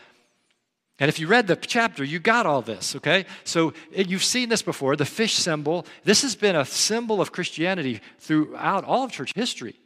And 0.98 1.08
if 1.10 1.18
you 1.18 1.26
read 1.26 1.46
the 1.46 1.56
chapter, 1.56 2.02
you 2.02 2.18
got 2.18 2.46
all 2.46 2.62
this, 2.62 2.96
okay? 2.96 3.26
So 3.44 3.74
you've 3.94 4.24
seen 4.24 4.48
this 4.48 4.62
before, 4.62 4.96
the 4.96 5.04
fish 5.04 5.34
symbol. 5.34 5.84
This 6.04 6.22
has 6.22 6.34
been 6.34 6.56
a 6.56 6.64
symbol 6.64 7.20
of 7.20 7.32
Christianity 7.32 8.00
throughout 8.18 8.84
all 8.84 9.04
of 9.04 9.12
church 9.12 9.32
history. 9.34 9.76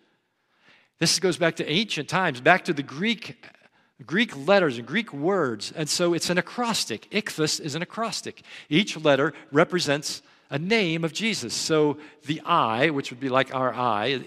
This 1.01 1.19
goes 1.19 1.37
back 1.37 1.57
to 1.57 1.69
ancient 1.69 2.09
times, 2.09 2.41
back 2.41 2.65
to 2.67 2.73
the 2.73 2.83
Greek 2.83 3.37
Greek 4.07 4.35
letters 4.47 4.79
and 4.79 4.87
Greek 4.87 5.13
words. 5.13 5.73
And 5.77 5.89
so 5.89 6.15
it's 6.15 6.31
an 6.31 6.39
acrostic. 6.39 7.07
Ichthus 7.11 7.61
is 7.61 7.75
an 7.75 7.83
acrostic. 7.83 8.43
Each 8.69 8.97
letter 8.97 9.35
represents 9.53 10.23
a 10.49 10.59
name 10.59 11.05
of 11.05 11.13
Jesus. 11.13 11.55
So 11.55 11.99
the 12.27 12.41
I, 12.45 12.91
which 12.91 13.11
would 13.11 13.21
be 13.21 13.29
like 13.29 13.55
our 13.55 13.75
I, 13.75 14.23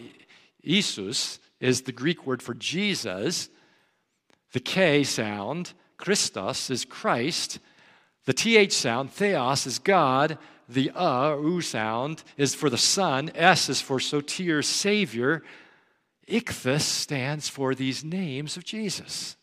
Isus, 0.63 1.39
is 1.59 1.81
the 1.81 1.91
Greek 1.91 2.25
word 2.25 2.41
for 2.41 2.53
Jesus. 2.53 3.49
The 4.51 4.59
K 4.59 5.03
sound, 5.03 5.73
Christos, 5.97 6.69
is 6.69 6.85
Christ. 6.85 7.59
The 8.25 8.33
TH 8.33 8.73
sound, 8.73 9.11
Theos, 9.11 9.67
is 9.67 9.79
God. 9.79 10.37
The 10.69 10.91
uh, 10.91 11.37
U 11.37 11.61
sound, 11.61 12.23
is 12.37 12.55
for 12.55 12.69
the 12.69 12.77
Son. 12.77 13.31
S 13.35 13.69
is 13.69 13.81
for 13.81 13.99
soter, 13.99 14.61
Savior. 14.61 15.43
Ichthus 16.27 16.81
stands 16.81 17.49
for 17.49 17.75
these 17.75 18.03
names 18.03 18.55
of 18.55 18.63
Jesus. 18.63 19.35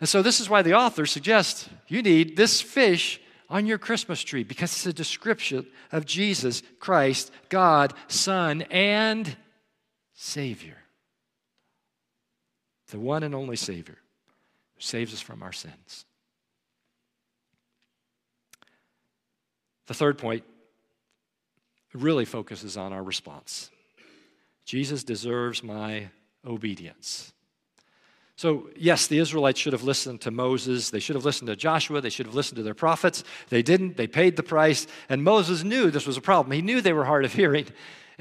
And 0.00 0.08
so, 0.08 0.20
this 0.20 0.40
is 0.40 0.50
why 0.50 0.62
the 0.62 0.74
author 0.74 1.06
suggests 1.06 1.68
you 1.88 2.02
need 2.02 2.36
this 2.36 2.60
fish 2.60 3.20
on 3.48 3.66
your 3.66 3.78
Christmas 3.78 4.22
tree 4.22 4.42
because 4.42 4.72
it's 4.72 4.86
a 4.86 4.92
description 4.92 5.66
of 5.92 6.04
Jesus 6.04 6.62
Christ, 6.78 7.30
God, 7.48 7.94
Son, 8.08 8.62
and 8.62 9.36
Savior. 10.12 10.76
The 12.90 12.98
one 12.98 13.22
and 13.22 13.34
only 13.34 13.56
Savior 13.56 13.98
saves 14.82 15.14
us 15.14 15.20
from 15.20 15.42
our 15.42 15.52
sins. 15.52 16.04
The 19.86 19.94
third 19.94 20.18
point 20.18 20.44
really 21.92 22.24
focuses 22.24 22.76
on 22.76 22.92
our 22.92 23.02
response. 23.02 23.70
Jesus 24.64 25.04
deserves 25.04 25.62
my 25.62 26.08
obedience. 26.46 27.32
So, 28.36 28.70
yes, 28.76 29.06
the 29.06 29.18
Israelites 29.18 29.60
should 29.60 29.72
have 29.72 29.82
listened 29.82 30.22
to 30.22 30.30
Moses. 30.30 30.90
They 30.90 31.00
should 31.00 31.16
have 31.16 31.24
listened 31.24 31.48
to 31.48 31.56
Joshua. 31.56 32.00
They 32.00 32.10
should 32.10 32.26
have 32.26 32.34
listened 32.34 32.56
to 32.56 32.62
their 32.62 32.74
prophets. 32.74 33.22
They 33.50 33.62
didn't. 33.62 33.96
They 33.96 34.06
paid 34.06 34.36
the 34.36 34.42
price. 34.42 34.86
And 35.08 35.22
Moses 35.22 35.62
knew 35.62 35.90
this 35.90 36.06
was 36.06 36.16
a 36.16 36.22
problem. 36.22 36.52
He 36.52 36.62
knew 36.62 36.80
they 36.80 36.92
were 36.92 37.04
hard 37.04 37.24
of 37.24 37.32
hearing. 37.32 37.66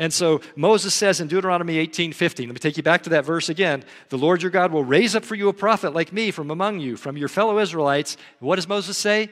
And 0.02 0.12
so 0.12 0.42
Moses 0.56 0.96
says 0.96 1.22
in 1.22 1.28
Deuteronomy 1.28 1.78
18 1.78 2.12
15, 2.14 2.48
let 2.48 2.54
me 2.56 2.60
take 2.60 2.76
you 2.76 2.82
back 2.82 3.04
to 3.04 3.12
that 3.12 3.24
verse 3.24 3.50
again. 3.50 3.84
The 4.10 4.18
Lord 4.18 4.42
your 4.42 4.50
God 4.50 4.72
will 4.72 4.84
raise 4.84 5.16
up 5.16 5.24
for 5.24 5.36
you 5.36 5.48
a 5.48 5.54
prophet 5.54 5.94
like 5.94 6.12
me 6.12 6.32
from 6.32 6.50
among 6.50 6.80
you, 6.80 6.98
from 6.98 7.18
your 7.18 7.28
fellow 7.28 7.60
Israelites. 7.60 8.18
What 8.40 8.56
does 8.56 8.68
Moses 8.68 8.98
say? 8.98 9.30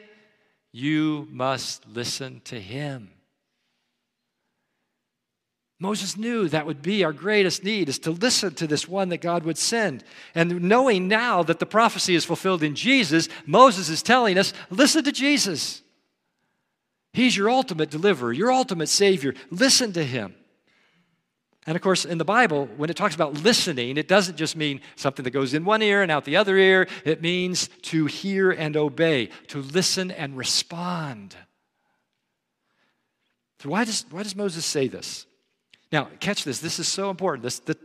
You 0.71 1.27
must 1.31 1.87
listen 1.87 2.41
to 2.45 2.59
him. 2.59 3.09
Moses 5.79 6.15
knew 6.15 6.47
that 6.47 6.67
would 6.67 6.83
be 6.83 7.03
our 7.03 7.13
greatest 7.13 7.63
need 7.63 7.89
is 7.89 7.97
to 7.99 8.11
listen 8.11 8.53
to 8.53 8.67
this 8.67 8.87
one 8.87 9.09
that 9.09 9.21
God 9.21 9.45
would 9.45 9.57
send. 9.57 10.03
And 10.35 10.61
knowing 10.61 11.07
now 11.07 11.41
that 11.41 11.57
the 11.57 11.65
prophecy 11.65 12.13
is 12.13 12.25
fulfilled 12.25 12.61
in 12.61 12.75
Jesus, 12.75 13.27
Moses 13.47 13.89
is 13.89 14.03
telling 14.03 14.37
us, 14.37 14.53
listen 14.69 15.03
to 15.05 15.11
Jesus. 15.11 15.81
He's 17.11 17.35
your 17.35 17.49
ultimate 17.49 17.89
deliverer, 17.89 18.31
your 18.31 18.51
ultimate 18.51 18.89
savior. 18.89 19.33
Listen 19.49 19.93
to 19.93 20.03
him. 20.03 20.35
And 21.69 21.75
of 21.75 21.83
course, 21.83 22.03
in 22.03 22.17
the 22.17 22.25
Bible, 22.25 22.67
when 22.77 22.89
it 22.89 22.95
talks 22.95 23.13
about 23.13 23.43
listening, 23.43 23.97
it 23.97 24.07
doesn't 24.07 24.37
just 24.37 24.55
mean 24.55 24.81
something 24.95 25.23
that 25.23 25.29
goes 25.29 25.53
in 25.53 25.65
one 25.65 25.83
ear 25.83 26.01
and 26.01 26.11
out 26.11 26.25
the 26.25 26.35
other 26.35 26.57
ear. 26.57 26.87
It 27.05 27.21
means 27.21 27.69
to 27.83 28.07
hear 28.07 28.49
and 28.49 28.75
obey, 28.75 29.29
to 29.49 29.59
listen 29.59 30.09
and 30.09 30.35
respond. 30.35 31.35
So 33.59 33.69
why 33.69 33.85
does, 33.85 34.03
why 34.09 34.23
does 34.23 34.35
Moses 34.35 34.65
say 34.65 34.87
this? 34.87 35.27
Now, 35.91 36.07
catch 36.19 36.43
this. 36.43 36.57
This 36.57 36.79
is 36.79 36.87
so 36.87 37.11
important. 37.11 37.43
This, 37.43 37.59
the, 37.59 37.77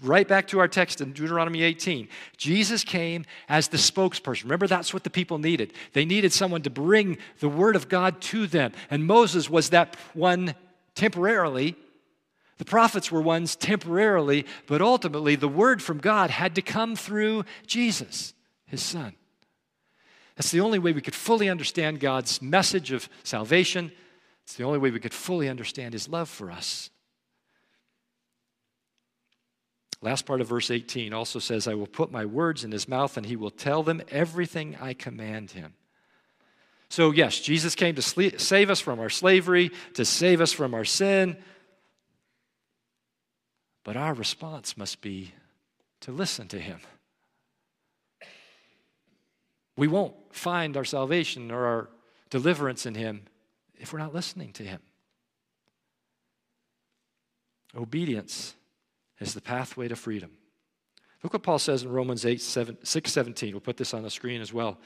right 0.00 0.28
back 0.28 0.46
to 0.48 0.60
our 0.60 0.68
text 0.68 1.00
in 1.00 1.12
Deuteronomy 1.12 1.64
18. 1.64 2.06
Jesus 2.36 2.84
came 2.84 3.24
as 3.48 3.66
the 3.66 3.78
spokesperson. 3.78 4.44
Remember, 4.44 4.68
that's 4.68 4.94
what 4.94 5.02
the 5.02 5.10
people 5.10 5.38
needed. 5.38 5.72
They 5.92 6.04
needed 6.04 6.32
someone 6.32 6.62
to 6.62 6.70
bring 6.70 7.18
the 7.40 7.48
word 7.48 7.74
of 7.74 7.88
God 7.88 8.20
to 8.20 8.46
them. 8.46 8.70
And 8.92 9.04
Moses 9.04 9.50
was 9.50 9.70
that 9.70 9.96
one 10.12 10.54
temporarily. 10.94 11.74
The 12.58 12.64
prophets 12.64 13.10
were 13.10 13.20
ones 13.20 13.56
temporarily, 13.56 14.46
but 14.66 14.80
ultimately 14.80 15.34
the 15.34 15.48
word 15.48 15.82
from 15.82 15.98
God 15.98 16.30
had 16.30 16.54
to 16.54 16.62
come 16.62 16.94
through 16.94 17.44
Jesus, 17.66 18.32
his 18.66 18.82
son. 18.82 19.14
That's 20.36 20.50
the 20.50 20.60
only 20.60 20.78
way 20.78 20.92
we 20.92 21.00
could 21.00 21.14
fully 21.14 21.48
understand 21.48 22.00
God's 22.00 22.40
message 22.40 22.92
of 22.92 23.08
salvation. 23.22 23.92
It's 24.44 24.54
the 24.54 24.64
only 24.64 24.78
way 24.78 24.90
we 24.90 25.00
could 25.00 25.14
fully 25.14 25.48
understand 25.48 25.92
his 25.92 26.08
love 26.08 26.28
for 26.28 26.50
us. 26.50 26.90
Last 30.00 30.26
part 30.26 30.40
of 30.40 30.48
verse 30.48 30.70
18 30.70 31.14
also 31.14 31.38
says, 31.38 31.66
I 31.66 31.74
will 31.74 31.86
put 31.86 32.12
my 32.12 32.26
words 32.26 32.62
in 32.62 32.70
his 32.70 32.86
mouth 32.86 33.16
and 33.16 33.24
he 33.24 33.36
will 33.36 33.50
tell 33.50 33.82
them 33.82 34.02
everything 34.10 34.76
I 34.80 34.92
command 34.92 35.52
him. 35.52 35.74
So, 36.90 37.10
yes, 37.10 37.40
Jesus 37.40 37.74
came 37.74 37.94
to 37.94 38.02
save 38.02 38.70
us 38.70 38.80
from 38.80 39.00
our 39.00 39.08
slavery, 39.08 39.70
to 39.94 40.04
save 40.04 40.40
us 40.40 40.52
from 40.52 40.74
our 40.74 40.84
sin. 40.84 41.38
But 43.84 43.96
our 43.96 44.14
response 44.14 44.76
must 44.76 45.00
be 45.02 45.32
to 46.00 46.10
listen 46.10 46.48
to 46.48 46.58
him. 46.58 46.80
We 49.76 49.88
won't 49.88 50.14
find 50.30 50.76
our 50.76 50.84
salvation 50.84 51.50
or 51.50 51.66
our 51.66 51.88
deliverance 52.30 52.86
in 52.86 52.94
him 52.94 53.22
if 53.78 53.92
we're 53.92 53.98
not 53.98 54.14
listening 54.14 54.52
to 54.54 54.62
him. 54.62 54.80
Obedience 57.76 58.54
is 59.20 59.34
the 59.34 59.40
pathway 59.40 59.88
to 59.88 59.96
freedom. 59.96 60.30
Look 61.22 61.32
what 61.32 61.42
Paul 61.42 61.58
says 61.58 61.82
in 61.82 61.90
Romans 61.90 62.24
8, 62.24 62.40
7, 62.40 62.78
6 62.82 63.12
17. 63.12 63.52
We'll 63.52 63.60
put 63.60 63.76
this 63.76 63.94
on 63.94 64.02
the 64.02 64.10
screen 64.10 64.40
as 64.40 64.52
well. 64.52 64.78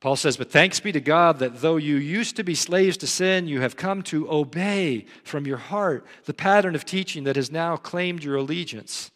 Paul 0.00 0.16
says, 0.16 0.38
But 0.38 0.50
thanks 0.50 0.80
be 0.80 0.92
to 0.92 1.00
God 1.00 1.38
that 1.38 1.60
though 1.60 1.76
you 1.76 1.96
used 1.96 2.36
to 2.36 2.44
be 2.44 2.54
slaves 2.54 2.96
to 2.98 3.06
sin, 3.06 3.46
you 3.46 3.60
have 3.60 3.76
come 3.76 4.02
to 4.04 4.30
obey 4.30 5.04
from 5.24 5.46
your 5.46 5.58
heart 5.58 6.06
the 6.24 6.34
pattern 6.34 6.74
of 6.74 6.86
teaching 6.86 7.24
that 7.24 7.36
has 7.36 7.52
now 7.52 7.76
claimed 7.76 8.24
your 8.24 8.36
allegiance. 8.36 9.10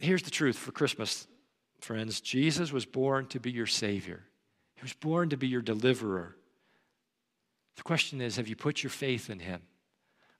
Here's 0.00 0.24
the 0.24 0.30
truth 0.30 0.58
for 0.58 0.72
Christmas, 0.72 1.28
friends 1.80 2.20
Jesus 2.20 2.72
was 2.72 2.84
born 2.84 3.26
to 3.28 3.38
be 3.38 3.50
your 3.50 3.66
Savior, 3.66 4.24
He 4.74 4.82
was 4.82 4.92
born 4.92 5.30
to 5.30 5.36
be 5.36 5.46
your 5.46 5.62
deliverer. 5.62 6.36
The 7.76 7.82
question 7.82 8.20
is 8.20 8.36
have 8.36 8.48
you 8.48 8.56
put 8.56 8.82
your 8.82 8.90
faith 8.90 9.30
in 9.30 9.38
Him? 9.38 9.62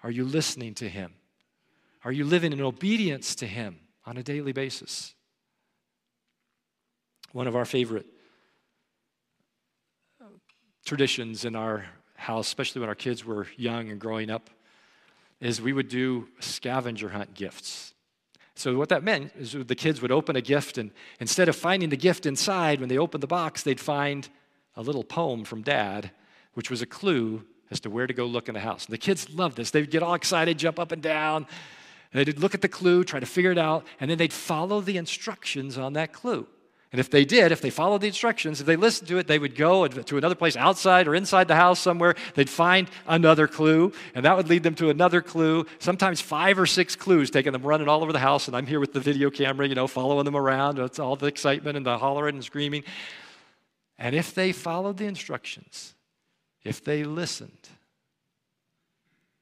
Are 0.02 0.11
you 0.11 0.24
listening 0.24 0.74
to 0.74 0.88
Him? 0.88 1.14
Are 2.04 2.12
you 2.12 2.25
living 2.25 2.52
in 2.52 2.60
obedience 2.60 3.35
to 3.37 3.46
Him 3.46 3.79
on 4.04 4.17
a 4.17 4.23
daily 4.23 4.52
basis? 4.52 5.14
One 7.33 7.46
of 7.46 7.54
our 7.54 7.64
favorite 7.64 8.06
traditions 10.87 11.44
in 11.44 11.56
our 11.56 11.84
house, 12.14 12.46
especially 12.46 12.80
when 12.80 12.88
our 12.88 12.94
kids 12.94 13.24
were 13.24 13.46
young 13.56 13.90
and 13.90 14.00
growing 14.00 14.30
up, 14.30 14.48
is 15.40 15.60
we 15.60 15.72
would 15.72 15.88
do 15.88 16.28
scavenger 16.40 17.10
hunt 17.10 17.34
gifts. 17.34 17.92
So, 18.54 18.78
what 18.78 18.88
that 18.88 19.02
meant 19.02 19.32
is 19.38 19.52
the 19.52 19.74
kids 19.74 20.00
would 20.00 20.10
open 20.10 20.37
a 20.37 20.40
gift, 20.40 20.78
and 20.78 20.90
instead 21.20 21.50
of 21.50 21.56
finding 21.56 21.90
the 21.90 21.96
gift 21.96 22.24
inside, 22.24 22.80
when 22.80 22.88
they 22.88 22.96
opened 22.96 23.22
the 23.22 23.26
box, 23.26 23.62
they'd 23.62 23.80
find 23.80 24.26
a 24.76 24.82
little 24.82 25.04
poem 25.04 25.44
from 25.44 25.60
dad, 25.60 26.10
which 26.54 26.70
was 26.70 26.80
a 26.80 26.87
clue 26.87 27.44
as 27.70 27.80
to 27.80 27.90
where 27.90 28.06
to 28.06 28.14
go 28.14 28.24
look 28.24 28.48
in 28.48 28.54
the 28.54 28.60
house. 28.60 28.87
And 28.87 28.94
the 28.94 28.98
kids 28.98 29.28
loved 29.28 29.56
this. 29.56 29.72
They'd 29.72 29.90
get 29.90 30.02
all 30.02 30.14
excited, 30.14 30.56
jump 30.56 30.78
up 30.78 30.92
and 30.92 31.02
down. 31.02 31.46
They'd 32.12 32.38
look 32.38 32.54
at 32.54 32.62
the 32.62 32.68
clue, 32.68 33.04
try 33.04 33.20
to 33.20 33.26
figure 33.26 33.50
it 33.50 33.58
out, 33.58 33.84
and 34.00 34.10
then 34.10 34.16
they'd 34.16 34.32
follow 34.32 34.80
the 34.80 34.96
instructions 34.96 35.76
on 35.76 35.94
that 35.94 36.14
clue. 36.14 36.46
And 36.92 37.00
if 37.00 37.10
they 37.10 37.24
did, 37.24 37.50
if 37.50 37.60
they 37.60 37.70
followed 37.70 38.00
the 38.00 38.06
instructions, 38.06 38.60
if 38.60 38.66
they 38.66 38.76
listened 38.76 39.08
to 39.08 39.18
it, 39.18 39.26
they 39.26 39.38
would 39.38 39.56
go 39.56 39.87
to 39.88 40.16
another 40.16 40.37
place 40.37 40.56
outside 40.56 41.08
or 41.08 41.14
inside 41.14 41.48
the 41.48 41.56
house 41.56 41.80
somewhere. 41.80 42.14
They'd 42.34 42.48
find 42.48 42.88
another 43.06 43.48
clue, 43.48 43.92
and 44.14 44.24
that 44.24 44.37
would 44.37 44.48
lead 44.48 44.62
them 44.62 44.76
to 44.76 44.88
another 44.88 45.20
clue. 45.20 45.66
Sometimes 45.80 46.20
five 46.20 46.58
or 46.58 46.66
six 46.66 46.94
clues, 46.94 47.30
taking 47.30 47.52
them 47.52 47.62
running 47.62 47.88
all 47.88 48.02
over 48.02 48.12
the 48.12 48.20
house. 48.20 48.46
And 48.46 48.56
I'm 48.56 48.66
here 48.66 48.78
with 48.78 48.92
the 48.92 49.00
video 49.00 49.30
camera, 49.30 49.66
you 49.66 49.74
know, 49.74 49.88
following 49.88 50.24
them 50.24 50.37
around. 50.37 50.78
It's 50.78 51.00
all 51.00 51.16
the 51.16 51.26
excitement 51.26 51.76
and 51.76 51.84
the 51.84 51.98
hollering 51.98 52.37
and 52.37 52.44
screaming. 52.44 52.84
And 53.98 54.14
if 54.14 54.32
they 54.32 54.52
followed 54.52 54.96
the 54.96 55.06
instructions, 55.06 55.94
if 56.62 56.84
they 56.84 57.02
listened, 57.02 57.68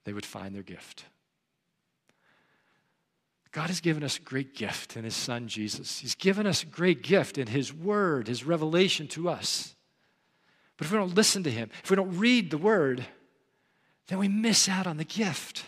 they 0.04 0.12
would 0.12 0.26
find 0.26 0.54
their 0.54 0.62
gift. 0.62 1.04
God 3.54 3.68
has 3.68 3.80
given 3.80 4.02
us 4.02 4.18
a 4.18 4.20
great 4.20 4.56
gift 4.56 4.96
in 4.96 5.04
His 5.04 5.14
Son 5.14 5.46
Jesus. 5.46 6.00
He's 6.00 6.16
given 6.16 6.44
us 6.44 6.64
a 6.64 6.66
great 6.66 7.04
gift 7.04 7.38
in 7.38 7.46
His 7.46 7.72
Word, 7.72 8.26
His 8.26 8.42
revelation 8.44 9.06
to 9.08 9.28
us. 9.28 9.76
But 10.76 10.86
if 10.86 10.92
we 10.92 10.98
don't 10.98 11.14
listen 11.14 11.44
to 11.44 11.50
Him, 11.52 11.70
if 11.84 11.88
we 11.88 11.94
don't 11.94 12.18
read 12.18 12.50
the 12.50 12.58
Word, 12.58 13.06
then 14.08 14.18
we 14.18 14.26
miss 14.26 14.68
out 14.68 14.88
on 14.88 14.96
the 14.96 15.04
gift. 15.04 15.64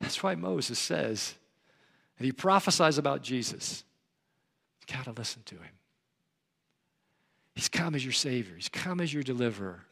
That's 0.00 0.22
why 0.22 0.34
Moses 0.34 0.78
says, 0.78 1.34
and 2.18 2.24
he 2.24 2.32
prophesies 2.32 2.96
about 2.96 3.22
Jesus, 3.22 3.84
you've 4.80 4.96
got 4.96 5.04
to 5.04 5.12
listen 5.12 5.42
to 5.44 5.56
Him. 5.56 5.72
He's 7.54 7.68
come 7.68 7.94
as 7.94 8.02
your 8.02 8.14
Savior, 8.14 8.54
He's 8.56 8.70
come 8.70 9.02
as 9.02 9.12
your 9.12 9.22
deliverer. 9.22 9.84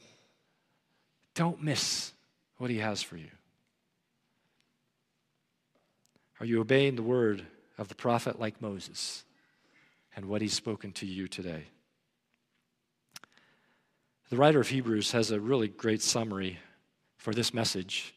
Don't 1.35 1.63
miss 1.63 2.15
what 2.57 2.71
He 2.71 2.79
has 2.79 3.03
for 3.03 3.19
you. 3.19 3.29
Are 6.43 6.45
you 6.45 6.61
obeying 6.61 6.97
the 6.97 7.05
word 7.05 7.47
of 7.79 7.87
the 7.87 7.95
prophet 7.95 8.41
like 8.41 8.61
Moses 8.61 9.23
and 10.17 10.25
what 10.25 10.43
he's 10.43 10.55
spoken 10.55 10.91
to 10.95 11.07
you 11.07 11.29
today? 11.29 11.67
The 14.29 14.37
writer 14.37 14.59
of 14.59 14.67
Hebrews 14.67 15.13
has 15.13 15.31
a 15.31 15.39
really 15.39 15.69
great 15.69 16.03
summary 16.03 16.59
for 17.17 17.33
this 17.33 17.55
message. 17.55 18.13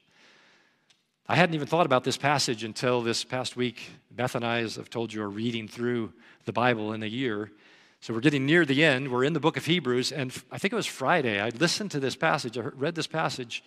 I 1.28 1.36
hadn't 1.36 1.54
even 1.54 1.68
thought 1.68 1.86
about 1.86 2.04
this 2.04 2.18
passage 2.18 2.64
until 2.64 3.04
this 3.04 3.24
past 3.24 3.56
week. 3.56 3.92
Beth 4.10 4.34
and 4.34 4.44
I, 4.44 4.62
as 4.62 4.80
I've 4.80 4.90
told 4.90 5.14
you, 5.14 5.22
are 5.22 5.30
reading 5.30 5.68
through 5.68 6.12
the 6.46 6.52
Bible 6.52 6.94
in 6.94 7.04
a 7.04 7.06
year. 7.06 7.52
So 8.00 8.12
we're 8.12 8.22
getting 8.22 8.48
near 8.48 8.66
the 8.66 8.84
end. 8.84 9.12
We're 9.12 9.24
in 9.24 9.34
the 9.34 9.40
book 9.40 9.56
of 9.56 9.66
Hebrews, 9.66 10.12
and 10.12 10.32
I 10.52 10.58
think 10.58 10.74
it 10.74 10.78
was 10.78 10.88
Friday. 10.88 11.40
I 11.40 11.50
listened 11.50 11.92
to 11.92 12.00
this 12.00 12.16
passage, 12.16 12.58
I 12.58 12.62
read 12.62 12.96
this 12.96 13.06
passage, 13.06 13.64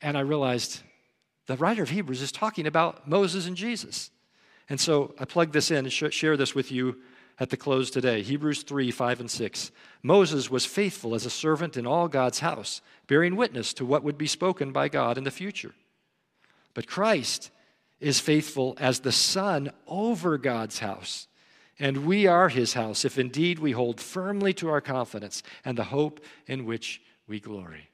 and 0.00 0.18
I 0.18 0.22
realized 0.22 0.82
the 1.52 1.58
writer 1.58 1.82
of 1.82 1.90
Hebrews 1.90 2.22
is 2.22 2.32
talking 2.32 2.66
about 2.66 3.06
Moses 3.06 3.46
and 3.46 3.56
Jesus. 3.56 4.10
And 4.68 4.80
so 4.80 5.14
I 5.18 5.26
plug 5.26 5.52
this 5.52 5.70
in 5.70 5.78
and 5.78 5.92
sh- 5.92 6.04
share 6.10 6.36
this 6.36 6.54
with 6.54 6.72
you 6.72 6.96
at 7.38 7.50
the 7.50 7.56
close 7.58 7.90
today. 7.90 8.22
Hebrews 8.22 8.62
3 8.62 8.90
5 8.90 9.20
and 9.20 9.30
6. 9.30 9.70
Moses 10.02 10.50
was 10.50 10.64
faithful 10.64 11.14
as 11.14 11.26
a 11.26 11.30
servant 11.30 11.76
in 11.76 11.86
all 11.86 12.08
God's 12.08 12.40
house, 12.40 12.80
bearing 13.06 13.36
witness 13.36 13.74
to 13.74 13.84
what 13.84 14.02
would 14.02 14.16
be 14.16 14.26
spoken 14.26 14.72
by 14.72 14.88
God 14.88 15.18
in 15.18 15.24
the 15.24 15.30
future. 15.30 15.74
But 16.72 16.86
Christ 16.86 17.50
is 18.00 18.18
faithful 18.18 18.74
as 18.80 19.00
the 19.00 19.12
Son 19.12 19.70
over 19.86 20.38
God's 20.38 20.78
house. 20.78 21.28
And 21.78 22.06
we 22.06 22.26
are 22.26 22.48
his 22.48 22.74
house 22.74 23.04
if 23.04 23.18
indeed 23.18 23.58
we 23.58 23.72
hold 23.72 24.00
firmly 24.00 24.54
to 24.54 24.70
our 24.70 24.80
confidence 24.80 25.42
and 25.64 25.76
the 25.76 25.84
hope 25.84 26.20
in 26.46 26.64
which 26.64 27.02
we 27.26 27.40
glory. 27.40 27.90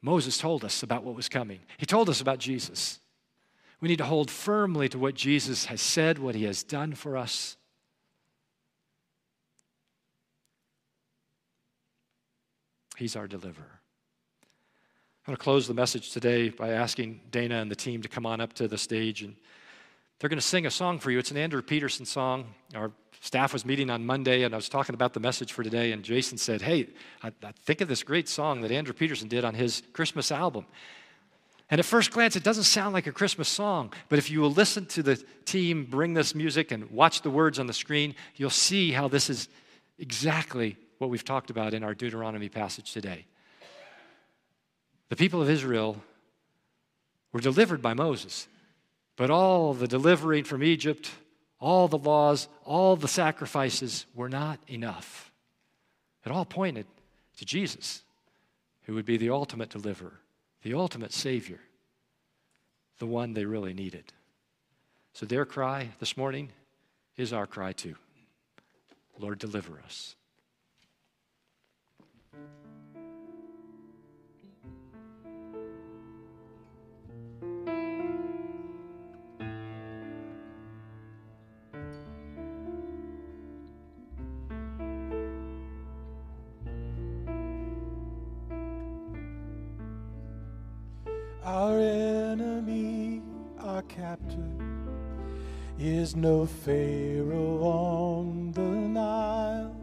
Moses 0.00 0.38
told 0.38 0.64
us 0.64 0.82
about 0.82 1.02
what 1.02 1.16
was 1.16 1.28
coming. 1.28 1.60
He 1.76 1.86
told 1.86 2.08
us 2.08 2.20
about 2.20 2.38
Jesus. 2.38 3.00
We 3.80 3.88
need 3.88 3.98
to 3.98 4.04
hold 4.04 4.30
firmly 4.30 4.88
to 4.88 4.98
what 4.98 5.14
Jesus 5.14 5.66
has 5.66 5.80
said, 5.80 6.18
what 6.18 6.34
he 6.34 6.44
has 6.44 6.62
done 6.62 6.94
for 6.94 7.16
us. 7.16 7.56
He's 12.96 13.14
our 13.14 13.28
deliverer. 13.28 13.80
I'm 14.42 15.32
going 15.32 15.36
to 15.36 15.42
close 15.42 15.68
the 15.68 15.74
message 15.74 16.10
today 16.10 16.48
by 16.48 16.70
asking 16.70 17.20
Dana 17.30 17.56
and 17.56 17.70
the 17.70 17.76
team 17.76 18.02
to 18.02 18.08
come 18.08 18.26
on 18.26 18.40
up 18.40 18.54
to 18.54 18.66
the 18.66 18.78
stage 18.78 19.22
and 19.22 19.36
they're 20.18 20.30
going 20.30 20.40
to 20.40 20.44
sing 20.44 20.66
a 20.66 20.70
song 20.70 20.98
for 20.98 21.12
you. 21.12 21.18
It's 21.20 21.30
an 21.30 21.36
Andrew 21.36 21.62
Peterson 21.62 22.04
song. 22.04 22.54
Our 22.74 22.90
staff 23.20 23.52
was 23.52 23.64
meeting 23.64 23.90
on 23.90 24.04
Monday, 24.04 24.42
and 24.42 24.54
I 24.54 24.56
was 24.56 24.68
talking 24.68 24.94
about 24.94 25.14
the 25.14 25.20
message 25.20 25.52
for 25.52 25.62
today, 25.62 25.92
and 25.92 26.02
Jason 26.02 26.38
said, 26.38 26.62
Hey, 26.62 26.88
I, 27.22 27.28
I 27.42 27.52
think 27.64 27.80
of 27.80 27.88
this 27.88 28.02
great 28.02 28.28
song 28.28 28.60
that 28.62 28.70
Andrew 28.70 28.94
Peterson 28.94 29.28
did 29.28 29.44
on 29.44 29.54
his 29.54 29.82
Christmas 29.92 30.30
album. 30.30 30.66
And 31.70 31.78
at 31.78 31.84
first 31.84 32.12
glance, 32.12 32.34
it 32.34 32.42
doesn't 32.44 32.64
sound 32.64 32.94
like 32.94 33.06
a 33.06 33.12
Christmas 33.12 33.48
song, 33.48 33.92
but 34.08 34.18
if 34.18 34.30
you 34.30 34.40
will 34.40 34.52
listen 34.52 34.86
to 34.86 35.02
the 35.02 35.22
team 35.44 35.84
bring 35.84 36.14
this 36.14 36.34
music 36.34 36.72
and 36.72 36.90
watch 36.90 37.20
the 37.22 37.30
words 37.30 37.58
on 37.58 37.66
the 37.66 37.74
screen, 37.74 38.14
you'll 38.36 38.48
see 38.48 38.90
how 38.92 39.08
this 39.08 39.28
is 39.28 39.48
exactly 39.98 40.76
what 40.98 41.10
we've 41.10 41.24
talked 41.24 41.50
about 41.50 41.74
in 41.74 41.84
our 41.84 41.94
Deuteronomy 41.94 42.48
passage 42.48 42.92
today. 42.92 43.26
The 45.10 45.16
people 45.16 45.42
of 45.42 45.50
Israel 45.50 46.02
were 47.32 47.40
delivered 47.40 47.82
by 47.82 47.94
Moses. 47.94 48.48
But 49.16 49.30
all 49.30 49.74
the 49.74 49.88
delivering 49.88 50.44
from 50.44 50.62
Egypt, 50.62 51.10
all 51.60 51.88
the 51.88 51.98
laws, 51.98 52.48
all 52.64 52.96
the 52.96 53.08
sacrifices 53.08 54.06
were 54.14 54.28
not 54.28 54.60
enough. 54.68 55.32
It 56.24 56.32
all 56.32 56.44
pointed 56.44 56.86
to 57.38 57.44
Jesus, 57.44 58.02
who 58.84 58.94
would 58.94 59.06
be 59.06 59.16
the 59.16 59.30
ultimate 59.30 59.70
deliverer, 59.70 60.20
the 60.62 60.74
ultimate 60.74 61.12
Savior, 61.12 61.60
the 62.98 63.06
one 63.06 63.32
they 63.32 63.44
really 63.44 63.74
needed. 63.74 64.12
So 65.12 65.26
their 65.26 65.44
cry 65.44 65.90
this 66.00 66.16
morning 66.16 66.50
is 67.16 67.32
our 67.32 67.46
cry 67.46 67.72
too 67.72 67.96
Lord, 69.18 69.40
deliver 69.40 69.80
us. 69.84 70.14
Captor, 93.98 94.48
is 95.78 96.14
no 96.14 96.46
Pharaoh 96.46 97.62
on 97.62 98.52
the 98.52 98.60
Nile. 98.60 99.74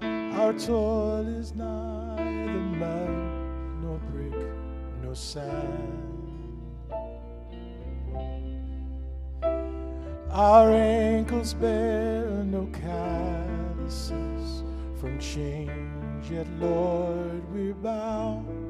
Our 0.00 0.52
toil 0.52 1.26
is 1.26 1.54
neither 1.54 2.60
mud 2.80 3.08
nor 3.82 3.98
brick 4.10 4.34
nor 5.02 5.16
sand. 5.16 6.00
Our 10.30 10.70
ankles 10.70 11.54
bear 11.54 12.26
no 12.44 12.68
calluses 12.72 14.62
from 15.00 15.18
change, 15.18 16.30
yet 16.30 16.46
Lord, 16.60 17.42
we're 17.52 17.74
bound 17.74 18.64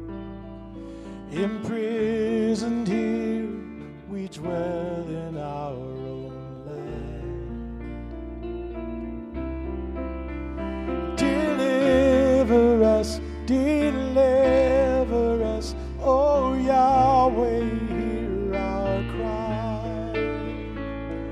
Imprisoned 1.34 2.86
here, 2.86 3.23
we 4.14 4.28
dwell 4.28 5.08
in 5.08 5.36
our 5.36 5.72
own 5.72 6.30
land. 6.66 7.16
Deliver 11.16 12.84
us, 12.84 13.20
deliver 13.44 15.42
us, 15.42 15.74
oh 16.00 16.54
Yahweh, 16.54 17.64
hear 17.88 18.54
our 18.54 19.02
cry, 19.14 20.12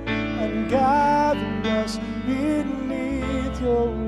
and 0.09 0.69
gather 0.69 1.69
us 1.85 2.01
beneath 2.27 3.61
your 3.61 4.02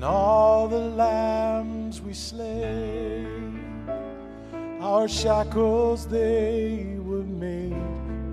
than 0.00 0.08
all 0.08 0.66
the 0.66 0.78
lambs 0.78 2.00
we 2.00 2.14
slay. 2.14 3.26
Our 4.80 5.06
shackles 5.06 6.06
they 6.06 6.96
were 7.00 7.22
made 7.22 7.76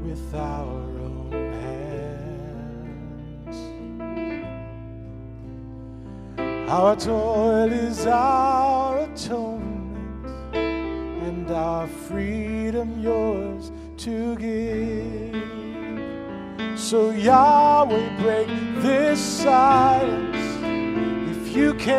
with 0.05 0.33
our 0.33 0.79
own 1.09 1.31
hands. 1.61 3.57
Our 6.69 6.95
toil 6.95 7.71
is 7.73 8.07
our 8.07 8.99
atonement, 8.99 10.55
and 10.55 11.51
our 11.51 11.87
freedom 11.87 13.01
yours 13.01 13.73
to 13.97 14.35
give. 14.37 15.35
So, 16.79 17.09
Yahweh, 17.11 18.21
break 18.21 18.47
this 18.81 19.19
silence 19.19 20.46
you 21.57 21.73
can. 21.73 21.97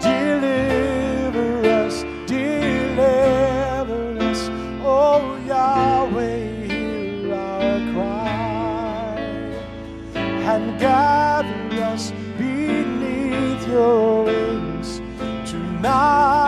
Deliver 0.00 1.50
us, 1.68 2.04
deliver 2.26 4.04
us, 4.30 4.48
oh 4.82 5.36
Yahweh, 5.46 6.66
hear 6.66 7.34
our 7.34 7.92
cry 7.92 9.18
and 10.52 10.80
gather 10.80 11.84
us 11.92 12.12
beneath 12.38 13.68
your 13.68 14.24
wings 14.24 15.02
tonight. 15.50 16.41